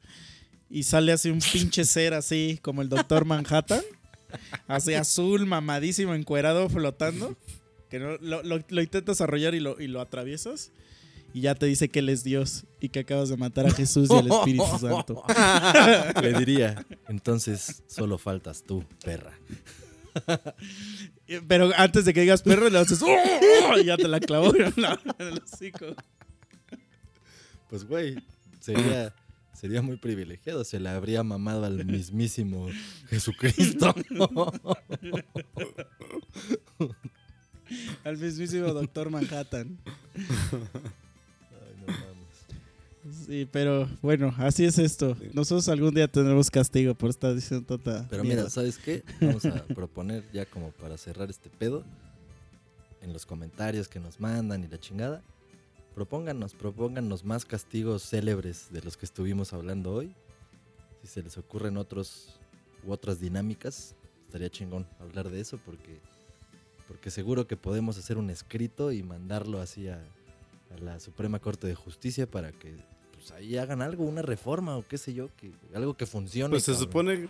Y 0.71 0.85
sale 0.85 1.13
así 1.13 1.31
un 1.31 1.41
pinche 1.53 1.85
ser 1.85 2.15
así, 2.15 2.59
como 2.63 2.83
el 2.83 2.89
Doctor 2.89 3.25
Manhattan. 3.25 3.83
Así 4.67 4.95
azul, 4.95 5.45
mamadísimo, 5.47 6.15
encuerado, 6.15 6.69
flotando. 6.69 7.37
Que 7.91 7.99
no, 7.99 8.17
lo, 8.19 8.43
lo- 8.43 8.65
lo 8.67 8.83
intentas 8.83 9.21
arrollar 9.21 9.55
y 9.55 9.61
lo, 9.61 9.81
y 9.81 9.87
lo 9.87 10.01
atraviesas. 10.01 10.71
Y 11.35 11.41
ya 11.43 11.55
te 11.55 11.65
dice 11.67 11.89
que 11.89 12.01
él 12.01 12.11
es 12.11 12.25
Dios 12.25 12.65
y 12.79 12.91
que 12.91 13.01
acabas 13.01 13.31
de 13.31 13.39
matar 13.39 13.67
a 13.67 13.71
Jesús 13.71 14.09
y 14.11 14.15
al 14.15 14.31
Espíritu 14.31 14.65
Santo. 14.79 15.23
le 16.23 16.35
diría, 16.35 16.87
entonces 17.09 17.83
solo 17.87 18.19
faltas 18.19 18.65
tú, 18.65 18.85
perra. 19.03 19.33
Pero 21.49 21.71
antes 21.77 22.05
de 22.05 22.13
que 22.15 22.21
digas 22.23 22.43
perro, 22.43 22.69
le 22.69 22.79
haces. 22.79 23.01
¡Oh! 23.03 23.79
Y 23.81 23.85
ya 23.85 23.97
te 23.97 24.09
la 24.09 24.21
clavó 24.21 24.55
en, 24.55 24.73
la- 24.77 25.01
en 25.19 25.27
el 25.29 25.43
hocico. 25.43 25.87
Pues 27.69 27.85
güey, 27.85 28.17
sería, 28.61 29.15
sería 29.55 29.81
muy 29.83 29.97
privilegiado. 29.97 30.65
Se 30.65 30.79
le 30.79 30.91
habría 30.91 31.23
mamado 31.23 31.65
al 31.65 31.85
mismísimo 31.87 32.69
Jesucristo. 33.09 33.95
Al 38.05 38.19
mismísimo 38.19 38.67
Doctor 38.75 39.09
Manhattan. 39.11 39.79
Sí, 43.11 43.49
pero 43.51 43.89
bueno, 44.01 44.33
así 44.39 44.65
es 44.65 44.79
esto. 44.79 45.17
Nosotros 45.33 45.69
algún 45.69 45.93
día 45.93 46.07
tendremos 46.07 46.51
castigo 46.51 46.95
por 46.95 47.11
estar 47.11 47.35
diciendo 47.35 47.67
tanta. 47.67 48.07
Pero 48.09 48.23
mierda. 48.23 48.43
mira, 48.43 48.51
¿sabes 48.51 48.79
qué? 48.79 49.03
Vamos 49.21 49.45
a 49.45 49.65
proponer 49.75 50.25
ya 50.33 50.47
como 50.47 50.71
para 50.71 50.97
cerrar 50.97 51.29
este 51.29 51.51
pedo. 51.51 51.85
En 53.01 53.13
los 53.13 53.27
comentarios 53.27 53.89
que 53.89 53.99
nos 53.99 54.21
mandan 54.21 54.63
y 54.63 54.69
la 54.69 54.79
chingada. 54.79 55.23
Propónganos, 55.97 56.55
propónganos 56.55 57.25
más 57.25 57.45
castigos 57.45 58.09
célebres 58.09 58.69
de 58.71 58.81
los 58.83 58.97
que 58.97 59.05
estuvimos 59.05 59.53
hablando 59.53 59.93
hoy. 59.93 60.15
Si 61.03 61.09
se 61.09 61.23
les 61.23 61.37
ocurren 61.37 61.77
otros 61.77 62.39
u 62.87 62.93
otras 62.93 63.19
dinámicas, 63.19 63.97
estaría 64.27 64.49
chingón 64.49 64.87
hablar 65.01 65.29
de 65.29 65.41
eso 65.41 65.59
porque, 65.59 66.01
porque 66.87 67.11
seguro 67.11 67.49
que 67.49 67.57
podemos 67.57 67.99
hacer 67.99 68.17
un 68.17 68.31
escrito 68.31 68.93
y 68.93 69.03
mandarlo 69.03 69.61
así 69.61 69.89
a, 69.89 69.97
a 70.71 70.79
la 70.81 71.01
Suprema 71.01 71.41
Corte 71.41 71.67
de 71.67 71.75
Justicia 71.75 72.31
para 72.31 72.53
que 72.53 72.77
pues, 73.29 73.33
ahí 73.33 73.57
hagan 73.57 73.83
algo, 73.83 74.05
una 74.05 74.23
reforma 74.23 74.77
o 74.77 74.85
qué 74.87 74.99
sé 74.99 75.15
yo, 75.15 75.29
que, 75.37 75.51
algo 75.75 75.95
que 75.95 76.07
funcione. 76.07 76.51
Pues 76.51 76.65
se 76.65 76.73
cabrón. 76.73 76.89
supone, 76.89 77.29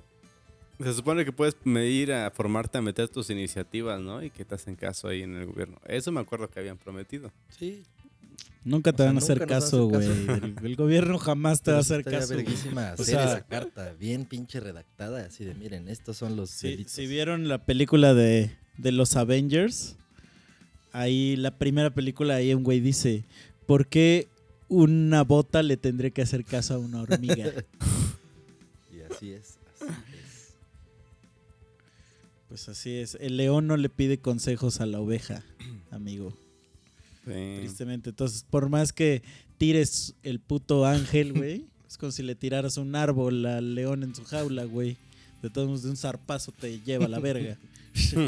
se 0.82 0.92
supone 0.94 1.24
que 1.24 1.32
puedes 1.32 1.56
medir 1.64 2.12
a 2.12 2.30
formarte 2.30 2.78
a 2.78 2.82
meter 2.82 3.08
tus 3.08 3.30
iniciativas, 3.30 4.00
¿no? 4.00 4.22
Y 4.22 4.30
que 4.30 4.44
te 4.44 4.54
hacen 4.54 4.74
caso 4.76 5.08
ahí 5.08 5.22
en 5.22 5.36
el 5.36 5.46
gobierno. 5.46 5.76
Eso 5.86 6.10
me 6.12 6.20
acuerdo 6.20 6.48
que 6.48 6.58
habían 6.60 6.78
prometido. 6.78 7.30
Sí, 7.50 7.82
Nunca 8.64 8.92
te 8.92 9.02
O 9.02 9.04
sea, 9.04 9.06
van 9.06 9.16
a 9.16 9.18
hacer 9.18 9.46
caso, 9.46 9.86
güey. 9.86 10.06
El, 10.08 10.54
el 10.62 10.76
gobierno 10.76 11.18
jamás 11.18 11.62
te 11.62 11.72
va 11.72 11.78
a 11.78 11.80
hacer 11.80 12.04
caso. 12.04 12.36
verguísima 12.36 12.94
O 12.96 13.02
sea- 13.02 13.24
esa 13.24 13.40
carta 13.46 13.92
bien 13.98 14.24
pinche 14.24 14.60
redactada, 14.60 15.26
así 15.26 15.44
de 15.44 15.52
miren, 15.54 15.88
estos 15.88 16.16
son 16.16 16.36
los 16.36 16.50
Si, 16.50 16.68
delitos. 16.68 16.92
si 16.92 17.08
vieron 17.08 17.48
la 17.48 17.64
película 17.64 18.14
de, 18.14 18.52
de 18.78 18.92
los 18.92 19.16
Avengers, 19.16 19.96
ahí 20.92 21.34
la 21.36 21.58
primera 21.58 21.90
película, 21.90 22.36
ahí 22.36 22.54
un 22.54 22.62
güey 22.62 22.78
dice: 22.78 23.24
¿Por 23.66 23.88
qué 23.88 24.28
una 24.72 25.22
bota 25.22 25.62
le 25.62 25.76
tendré 25.76 26.10
que 26.12 26.22
hacer 26.22 26.44
caso 26.44 26.74
a 26.74 26.78
una 26.78 27.02
hormiga? 27.02 27.52
Y 28.92 29.00
así 29.12 29.32
es, 29.32 29.58
así 29.80 30.14
es. 30.14 30.54
Pues 32.48 32.68
así 32.68 32.94
es. 32.96 33.16
El 33.20 33.36
león 33.36 33.66
no 33.66 33.76
le 33.76 33.88
pide 33.88 34.18
consejos 34.18 34.80
a 34.80 34.86
la 34.86 35.00
oveja, 35.00 35.42
amigo. 35.90 36.36
Sí. 37.24 37.56
Tristemente. 37.60 38.10
Entonces, 38.10 38.44
por 38.48 38.68
más 38.68 38.92
que 38.92 39.22
tires 39.58 40.14
el 40.22 40.40
puto 40.40 40.84
ángel, 40.86 41.32
güey, 41.32 41.66
es 41.88 41.96
como 41.98 42.12
si 42.12 42.22
le 42.22 42.34
tiraras 42.34 42.76
un 42.76 42.94
árbol 42.96 43.44
al 43.46 43.74
león 43.74 44.02
en 44.02 44.14
su 44.14 44.24
jaula, 44.24 44.64
güey. 44.64 44.96
De 45.42 45.50
todos 45.50 45.66
modos, 45.68 45.82
de 45.82 45.90
un 45.90 45.96
zarpazo 45.96 46.52
te 46.52 46.80
lleva 46.80 47.06
a 47.06 47.08
la 47.08 47.18
verga. 47.18 47.58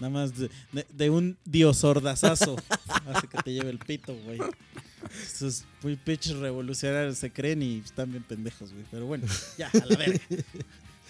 Nada 0.00 0.10
más 0.10 0.36
de, 0.36 0.50
de- 0.72 0.86
de 0.92 1.10
un 1.10 1.36
diosordazazo 1.44 2.56
hace 3.06 3.28
que 3.28 3.38
te 3.44 3.52
lleve 3.52 3.70
el 3.70 3.78
pito, 3.78 4.14
güey. 4.24 4.38
Esos 5.22 5.64
muy 5.82 5.96
pinches 5.96 6.36
revolucionarios 6.36 7.18
se 7.18 7.30
creen 7.30 7.62
y 7.62 7.78
están 7.78 8.10
bien 8.10 8.22
pendejos, 8.22 8.72
güey. 8.72 8.84
Pero 8.90 9.06
bueno, 9.06 9.26
ya, 9.58 9.68
a 9.68 9.86
la 9.86 9.96
verga. 9.96 10.20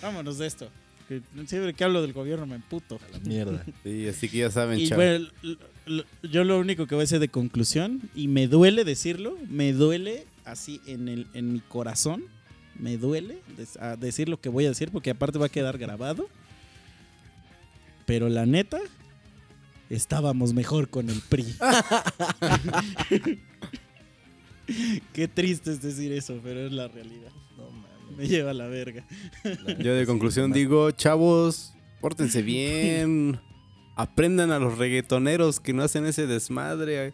Vámonos 0.01 0.39
de 0.39 0.47
esto. 0.47 0.69
Que 1.09 1.21
siempre 1.47 1.75
que 1.75 1.85
hablo 1.85 2.03
del 2.03 2.13
gobierno 2.13 2.47
me 2.47 2.57
emputo. 2.57 3.01
A 3.09 3.13
la 3.13 3.19
mierda. 3.21 3.65
Sí, 3.83 4.09
así 4.09 4.29
que 4.29 4.39
ya 4.39 4.51
saben, 4.51 4.79
Y 4.81 4.89
bueno, 4.91 5.29
yo 6.23 6.45
lo 6.45 6.59
único 6.59 6.87
que 6.87 6.95
voy 6.95 7.03
a 7.03 7.05
decir 7.05 7.19
de 7.19 7.29
conclusión, 7.29 8.01
y 8.15 8.29
me 8.29 8.47
duele 8.47 8.85
decirlo, 8.85 9.37
me 9.49 9.73
duele 9.73 10.27
así 10.45 10.81
en, 10.87 11.09
el, 11.09 11.27
en 11.35 11.53
mi 11.53 11.61
corazón, 11.61 12.25
me 12.79 12.97
duele 12.97 13.39
a 13.81 13.97
decir 13.97 14.29
lo 14.29 14.41
que 14.41 14.49
voy 14.49 14.65
a 14.67 14.69
decir, 14.69 14.91
porque 14.91 15.11
aparte 15.11 15.39
va 15.39 15.47
a 15.47 15.51
quedar 15.51 15.79
grabado. 15.79 16.29
Pero 18.07 18.29
la 18.29 18.47
neta, 18.47 18.79
estábamos 19.91 20.55
mejor 20.55 20.89
con 20.89 21.11
el 21.11 21.21
PRI. 21.21 21.55
Qué 25.13 25.29
triste 25.29 25.71
es 25.73 25.83
decir 25.83 26.13
eso, 26.13 26.39
pero 26.43 26.67
es 26.67 26.73
la 26.73 26.89
realidad. 26.89 27.31
No 27.57 27.65
mames. 27.71 28.17
Me 28.17 28.29
lleva 28.29 28.51
a 28.51 28.55
la 28.55 28.67
verga. 28.67 29.05
Yo 29.79 29.95
de 29.95 30.07
conclusión 30.07 30.53
digo, 30.53 30.91
chavos, 30.93 31.75
pórtense 32.01 32.43
bien. 32.43 33.41
aprendan 33.97 34.51
a 34.51 34.59
los 34.59 34.79
reggaetoneros 34.79 35.61
que 35.61 35.73
no 35.73 35.83
hacen 35.83 36.07
ese 36.07 36.27
desmadre. 36.27 37.13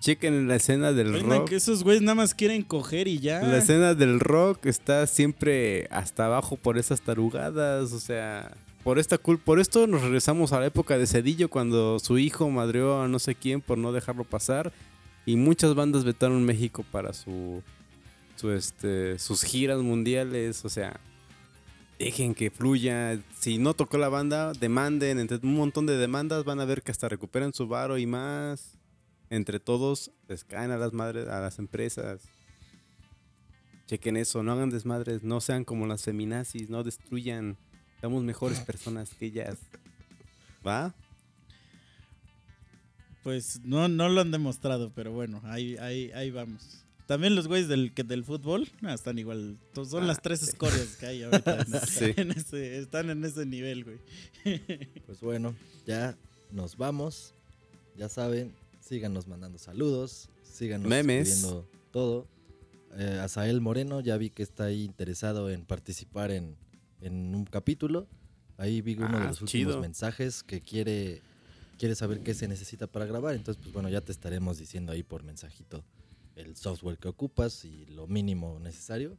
Chequen 0.00 0.48
la 0.48 0.56
escena 0.56 0.92
del 0.92 1.10
Aprendan 1.10 1.38
rock. 1.40 1.48
que 1.50 1.56
esos 1.56 1.84
güeyes 1.84 2.02
nada 2.02 2.16
más 2.16 2.34
quieren 2.34 2.62
coger 2.62 3.06
y 3.06 3.20
ya. 3.20 3.40
La 3.42 3.58
escena 3.58 3.94
del 3.94 4.18
rock 4.18 4.66
está 4.66 5.06
siempre 5.06 5.86
hasta 5.92 6.26
abajo 6.26 6.56
por 6.56 6.76
esas 6.76 7.02
tarugadas, 7.02 7.92
o 7.92 8.00
sea, 8.00 8.52
por 8.82 8.98
esta 8.98 9.16
cul 9.16 9.38
por 9.38 9.60
esto 9.60 9.86
nos 9.86 10.02
regresamos 10.02 10.52
a 10.52 10.58
la 10.58 10.66
época 10.66 10.98
de 10.98 11.06
Cedillo 11.06 11.48
cuando 11.48 12.00
su 12.00 12.18
hijo 12.18 12.50
madreó 12.50 13.00
a 13.00 13.06
no 13.06 13.20
sé 13.20 13.36
quién 13.36 13.60
por 13.60 13.78
no 13.78 13.92
dejarlo 13.92 14.24
pasar 14.24 14.72
y 15.26 15.36
muchas 15.36 15.74
bandas 15.74 16.04
vetaron 16.04 16.44
México 16.44 16.84
para 16.90 17.12
su 17.12 17.62
su 18.36 18.50
este 18.50 19.18
sus 19.18 19.42
giras 19.44 19.80
mundiales, 19.80 20.64
o 20.64 20.68
sea, 20.68 20.98
dejen 21.98 22.34
que 22.34 22.50
fluya, 22.50 23.20
si 23.38 23.58
no 23.58 23.74
tocó 23.74 23.98
la 23.98 24.08
banda, 24.08 24.52
demanden, 24.52 25.18
entre 25.18 25.38
un 25.42 25.54
montón 25.54 25.86
de 25.86 25.96
demandas 25.96 26.44
van 26.44 26.60
a 26.60 26.64
ver 26.64 26.82
que 26.82 26.90
hasta 26.90 27.08
recuperan 27.08 27.52
su 27.52 27.68
varo 27.68 27.98
y 27.98 28.06
más. 28.06 28.76
Entre 29.30 29.60
todos 29.60 30.10
les 30.28 30.44
caen 30.44 30.72
a 30.72 30.76
las 30.76 30.92
madres 30.92 31.26
a 31.28 31.40
las 31.40 31.58
empresas. 31.58 32.28
Chequen 33.86 34.18
eso, 34.18 34.42
no 34.42 34.52
hagan 34.52 34.68
desmadres, 34.68 35.22
no 35.22 35.40
sean 35.40 35.64
como 35.64 35.86
las 35.86 36.02
feminazis, 36.02 36.68
no 36.68 36.82
destruyan. 36.82 37.56
Somos 38.00 38.24
mejores 38.24 38.60
personas 38.66 39.14
que 39.14 39.26
ellas. 39.26 39.58
¿Va? 40.66 40.94
Pues 43.22 43.60
no, 43.64 43.88
no 43.88 44.08
lo 44.08 44.20
han 44.20 44.30
demostrado, 44.30 44.90
pero 44.94 45.12
bueno, 45.12 45.40
ahí, 45.44 45.76
ahí, 45.78 46.10
ahí 46.12 46.30
vamos. 46.30 46.78
También 47.06 47.34
los 47.34 47.46
güeyes 47.48 47.68
del, 47.68 47.92
que- 47.92 48.04
del 48.04 48.24
fútbol 48.24 48.68
ah, 48.82 48.94
están 48.94 49.18
igual. 49.18 49.58
Son 49.74 50.04
Ah, 50.04 50.06
las 50.06 50.22
tres 50.22 50.40
sí. 50.40 50.46
escorias 50.50 50.96
que 50.98 51.06
hay 51.06 51.22
ahorita. 51.24 51.60
en- 51.60 51.66
Sí. 51.86 52.12
en 52.16 52.30
ese- 52.32 52.78
están 52.78 53.10
en 53.10 53.24
ese 53.24 53.44
nivel, 53.46 53.84
güey. 53.84 53.98
Pues 55.06 55.20
bueno, 55.20 55.54
ya 55.86 56.16
nos 56.50 56.76
vamos. 56.76 57.32
Ya 57.96 58.08
saben, 58.08 58.52
síganos 58.80 59.26
mandando 59.28 59.58
saludos, 59.58 60.28
síganos 60.42 60.88
Memes. 60.88 61.28
escribiendo 61.28 61.68
todo. 61.92 62.26
Eh, 62.96 63.20
Azael 63.22 63.60
Moreno, 63.60 64.00
ya 64.00 64.16
vi 64.16 64.30
que 64.30 64.42
está 64.42 64.64
ahí 64.64 64.82
interesado 64.84 65.50
en 65.50 65.64
participar 65.64 66.30
en, 66.30 66.56
en 67.02 67.34
un 67.34 67.44
capítulo. 67.44 68.06
Ahí 68.56 68.80
vi 68.80 68.94
uno 68.94 69.08
de 69.18 69.24
Ah, 69.24 69.28
los 69.28 69.42
últimos 69.42 69.78
mensajes 69.80 70.42
que 70.42 70.60
quiere, 70.60 71.20
quiere 71.82 71.96
saber 71.96 72.20
qué 72.20 72.32
se 72.32 72.46
necesita 72.46 72.86
para 72.86 73.06
grabar. 73.06 73.34
Entonces, 73.34 73.60
pues 73.60 73.74
bueno, 73.74 73.88
ya 73.88 74.00
te 74.00 74.12
estaremos 74.12 74.56
diciendo 74.56 74.92
ahí 74.92 75.02
por 75.02 75.24
mensajito 75.24 75.82
el 76.36 76.54
software 76.54 76.96
que 76.96 77.08
ocupas 77.08 77.64
y 77.64 77.86
lo 77.86 78.06
mínimo 78.06 78.60
necesario. 78.60 79.18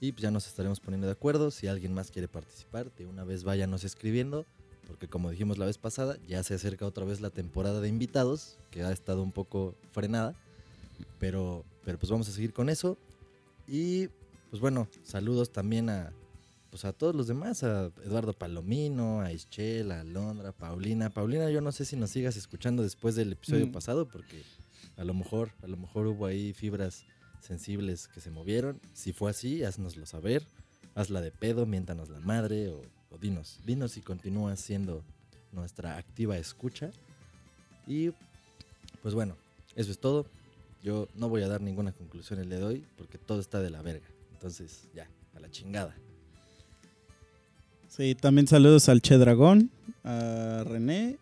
Y 0.00 0.12
pues 0.12 0.22
ya 0.22 0.30
nos 0.30 0.46
estaremos 0.46 0.80
poniendo 0.80 1.06
de 1.06 1.12
acuerdo. 1.12 1.50
Si 1.50 1.66
alguien 1.66 1.92
más 1.92 2.10
quiere 2.10 2.28
participar, 2.28 2.90
de 2.94 3.04
una 3.04 3.24
vez 3.24 3.44
váyanos 3.44 3.84
escribiendo. 3.84 4.46
Porque 4.86 5.06
como 5.06 5.28
dijimos 5.28 5.58
la 5.58 5.66
vez 5.66 5.76
pasada, 5.76 6.16
ya 6.26 6.42
se 6.42 6.54
acerca 6.54 6.86
otra 6.86 7.04
vez 7.04 7.20
la 7.20 7.28
temporada 7.28 7.82
de 7.82 7.90
invitados, 7.90 8.56
que 8.70 8.82
ha 8.82 8.90
estado 8.90 9.22
un 9.22 9.32
poco 9.32 9.74
frenada. 9.90 10.34
Pero, 11.18 11.62
pero 11.84 11.98
pues 11.98 12.10
vamos 12.10 12.26
a 12.26 12.32
seguir 12.32 12.54
con 12.54 12.70
eso. 12.70 12.96
Y 13.68 14.08
pues 14.48 14.62
bueno, 14.62 14.88
saludos 15.02 15.52
también 15.52 15.90
a, 15.90 16.10
pues 16.72 16.86
a 16.86 16.94
todos 16.94 17.14
los 17.14 17.26
demás, 17.26 17.62
a 17.64 17.92
Eduardo 18.02 18.32
Palomino, 18.32 19.20
a 19.20 19.30
Ischel, 19.30 19.92
a 19.92 20.00
Alondra, 20.00 20.48
a 20.48 20.52
Paulina. 20.52 21.10
Paulina, 21.10 21.50
yo 21.50 21.60
no 21.60 21.70
sé 21.70 21.84
si 21.84 21.96
nos 21.96 22.08
sigas 22.08 22.38
escuchando 22.38 22.82
después 22.82 23.14
del 23.14 23.32
episodio 23.32 23.66
Mm. 23.66 23.72
pasado, 23.72 24.08
porque 24.08 24.42
a 24.96 25.04
lo 25.04 25.12
mejor, 25.12 25.50
a 25.62 25.66
lo 25.66 25.76
mejor 25.76 26.06
hubo 26.06 26.24
ahí 26.24 26.54
fibras 26.54 27.04
sensibles 27.42 28.08
que 28.08 28.22
se 28.22 28.30
movieron. 28.30 28.80
Si 28.94 29.12
fue 29.12 29.30
así, 29.30 29.62
haznoslo 29.64 30.06
saber. 30.06 30.46
Hazla 30.94 31.20
de 31.20 31.30
pedo, 31.30 31.66
miéntanos 31.66 32.08
la 32.08 32.20
madre 32.20 32.70
o, 32.70 32.80
o 33.10 33.18
dinos. 33.18 33.60
Dinos 33.66 33.92
si 33.92 34.00
continúas 34.00 34.58
siendo 34.58 35.04
nuestra 35.52 35.98
activa 35.98 36.38
escucha. 36.38 36.90
Y 37.86 38.12
pues 39.02 39.12
bueno, 39.12 39.36
eso 39.76 39.90
es 39.90 39.98
todo. 39.98 40.24
Yo 40.82 41.06
no 41.16 41.28
voy 41.28 41.42
a 41.42 41.48
dar 41.48 41.60
ninguna 41.60 41.92
conclusión 41.92 42.38
el 42.40 42.48
día 42.48 42.58
de 42.60 42.64
hoy 42.64 42.86
porque 42.96 43.18
todo 43.18 43.40
está 43.40 43.60
de 43.60 43.68
la 43.68 43.82
verga. 43.82 44.06
Entonces, 44.32 44.88
ya, 44.94 45.06
a 45.34 45.40
la 45.40 45.50
chingada. 45.50 45.94
Sí, 47.94 48.14
también 48.14 48.46
saludos 48.46 48.88
al 48.88 49.02
Che 49.02 49.18
Dragón, 49.18 49.70
a 50.02 50.64
René 50.66 51.18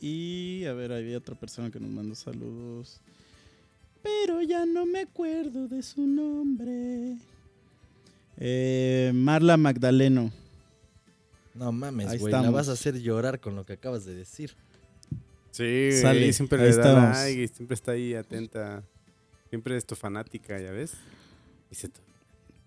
y 0.00 0.64
a 0.64 0.72
ver, 0.72 0.90
había 0.92 1.18
otra 1.18 1.34
persona 1.34 1.70
que 1.70 1.78
nos 1.78 1.90
mandó 1.90 2.14
saludos. 2.14 3.02
Pero 4.02 4.40
ya 4.40 4.64
no 4.64 4.86
me 4.86 5.00
acuerdo 5.00 5.68
de 5.68 5.82
su 5.82 6.06
nombre. 6.06 7.18
Eh, 8.38 9.12
Marla 9.14 9.58
Magdaleno. 9.58 10.32
No 11.54 11.70
mames, 11.70 12.18
güey, 12.18 12.32
la 12.32 12.48
vas 12.48 12.70
a 12.70 12.72
hacer 12.72 12.98
llorar 12.98 13.38
con 13.38 13.54
lo 13.54 13.66
que 13.66 13.74
acabas 13.74 14.06
de 14.06 14.14
decir. 14.14 14.54
Sí, 15.50 15.90
Sale, 16.00 16.32
siempre 16.32 16.62
ahí 16.62 16.70
le 16.70 16.76
da 16.76 16.82
estamos. 16.82 17.16
like 17.18 17.42
y 17.42 17.48
siempre 17.48 17.74
está 17.74 17.92
ahí 17.92 18.14
atenta. 18.14 18.82
Siempre 19.50 19.76
es 19.76 19.84
tu 19.84 19.94
fanática, 19.94 20.58
¿ya 20.58 20.70
ves? 20.70 20.94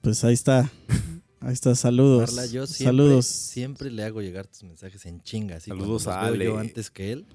Pues 0.02 0.24
ahí 0.24 0.36
está. 0.36 0.70
Ahí 1.50 1.54
está, 1.54 1.74
saludos. 1.74 2.34
Marla, 2.36 2.46
yo 2.46 2.68
siempre, 2.68 2.86
saludos. 2.86 3.26
siempre 3.26 3.90
le 3.90 4.04
hago 4.04 4.22
llegar 4.22 4.46
tus 4.46 4.62
mensajes 4.64 5.04
en 5.08 5.22
chinga. 5.24 5.56
Así 5.56 5.72
Saludos 5.72 6.06
a 6.08 6.22
Ale. 6.22 6.46
yo 6.46 6.60
antes 6.60 6.92
que 6.92 7.12
él, 7.12 7.26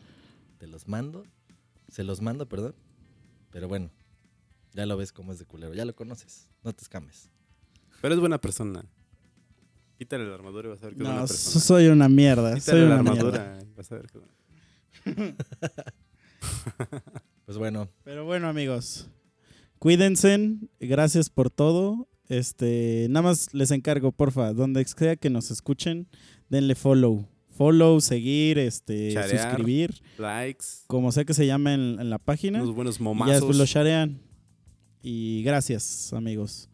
te 0.59 0.69
los 0.69 0.87
mando. 0.87 1.25
Se 1.89 2.05
los 2.05 2.21
mando, 2.21 2.49
perdón. 2.49 2.75
Pero 3.51 3.67
bueno, 3.67 3.91
ya 4.73 4.87
lo 4.87 4.97
ves 4.97 5.13
como 5.13 5.33
es 5.33 5.39
de 5.41 5.47
culero. 5.47 5.75
Ya 5.75 5.85
lo 5.85 5.97
conoces. 5.97 6.49
No 6.63 6.73
te 6.73 6.83
escames. 6.83 7.29
Pero 8.01 8.15
es 8.15 8.21
buena 8.21 8.41
persona. 8.41 8.85
Quítale 9.99 10.27
la 10.29 10.35
armadura 10.35 10.69
y 10.69 10.71
vas 10.71 10.83
a 10.83 10.87
ver 10.87 10.95
que 10.95 11.03
es 11.03 11.09
No, 11.09 11.11
buena 11.13 11.27
so- 11.27 11.35
persona. 11.35 11.65
soy 11.65 11.87
una 11.89 12.09
mierda. 12.09 12.55
Quítale 12.55 12.81
Soy 12.81 12.89
la 12.89 13.01
una 13.01 13.13
mierda. 13.13 13.59
y 13.63 13.75
vas 13.75 13.91
a 13.91 13.95
ver 13.97 14.07
que 14.07 14.19
es 14.19 15.15
buena. 15.17 15.37
Pues 17.47 17.59
bueno, 17.59 17.91
Pero 18.05 18.25
bueno, 18.25 18.49
amigos, 18.49 19.07
cuídense, 19.79 20.57
gracias 20.81 21.29
por 21.29 21.51
todo. 21.51 22.09
Este, 22.29 23.07
nada 23.11 23.23
más 23.23 23.53
les 23.53 23.71
encargo, 23.71 24.13
porfa, 24.13 24.53
donde 24.53 24.85
sea 24.85 25.17
que 25.17 25.31
nos 25.31 25.51
escuchen, 25.51 26.07
denle 26.49 26.75
follow. 26.75 27.27
Follow, 27.51 28.01
seguir, 28.01 28.59
este, 28.59 29.13
suscribir, 29.31 29.95
Likes, 30.19 30.65
como 30.89 31.13
sea 31.13 31.25
que 31.25 31.35
se 31.35 31.47
llame 31.47 31.75
en, 31.75 32.01
en 32.01 32.11
la 32.11 32.19
página. 32.19 32.61
unos 32.61 32.75
buenos 32.75 32.97
Y 32.97 32.99
ya 32.99 33.05
momazos. 33.05 33.35
después 33.37 33.57
lo 33.59 33.65
sharean. 33.65 34.21
Y 35.03 35.43
gracias, 35.45 36.13
amigos. 36.13 36.69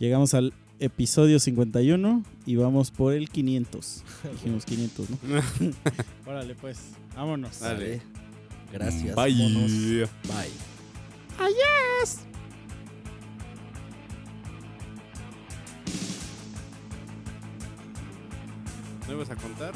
Llegamos 0.00 0.34
al 0.34 0.52
episodio 0.80 1.38
51 1.38 2.24
y 2.46 2.56
vamos 2.56 2.90
por 2.90 3.12
el 3.12 3.28
500. 3.28 4.02
Dijimos 4.32 4.64
500, 4.64 5.10
¿no? 5.10 5.18
Órale, 6.26 6.54
pues, 6.56 6.78
vámonos. 7.14 7.60
Dale. 7.60 8.00
Gracias. 8.72 9.14
Bye. 9.14 9.34
monos. 9.34 9.70
Bye. 10.24 10.48
¿No 19.08 19.14
ibas 19.14 19.30
a 19.30 19.36
contar? 19.36 19.72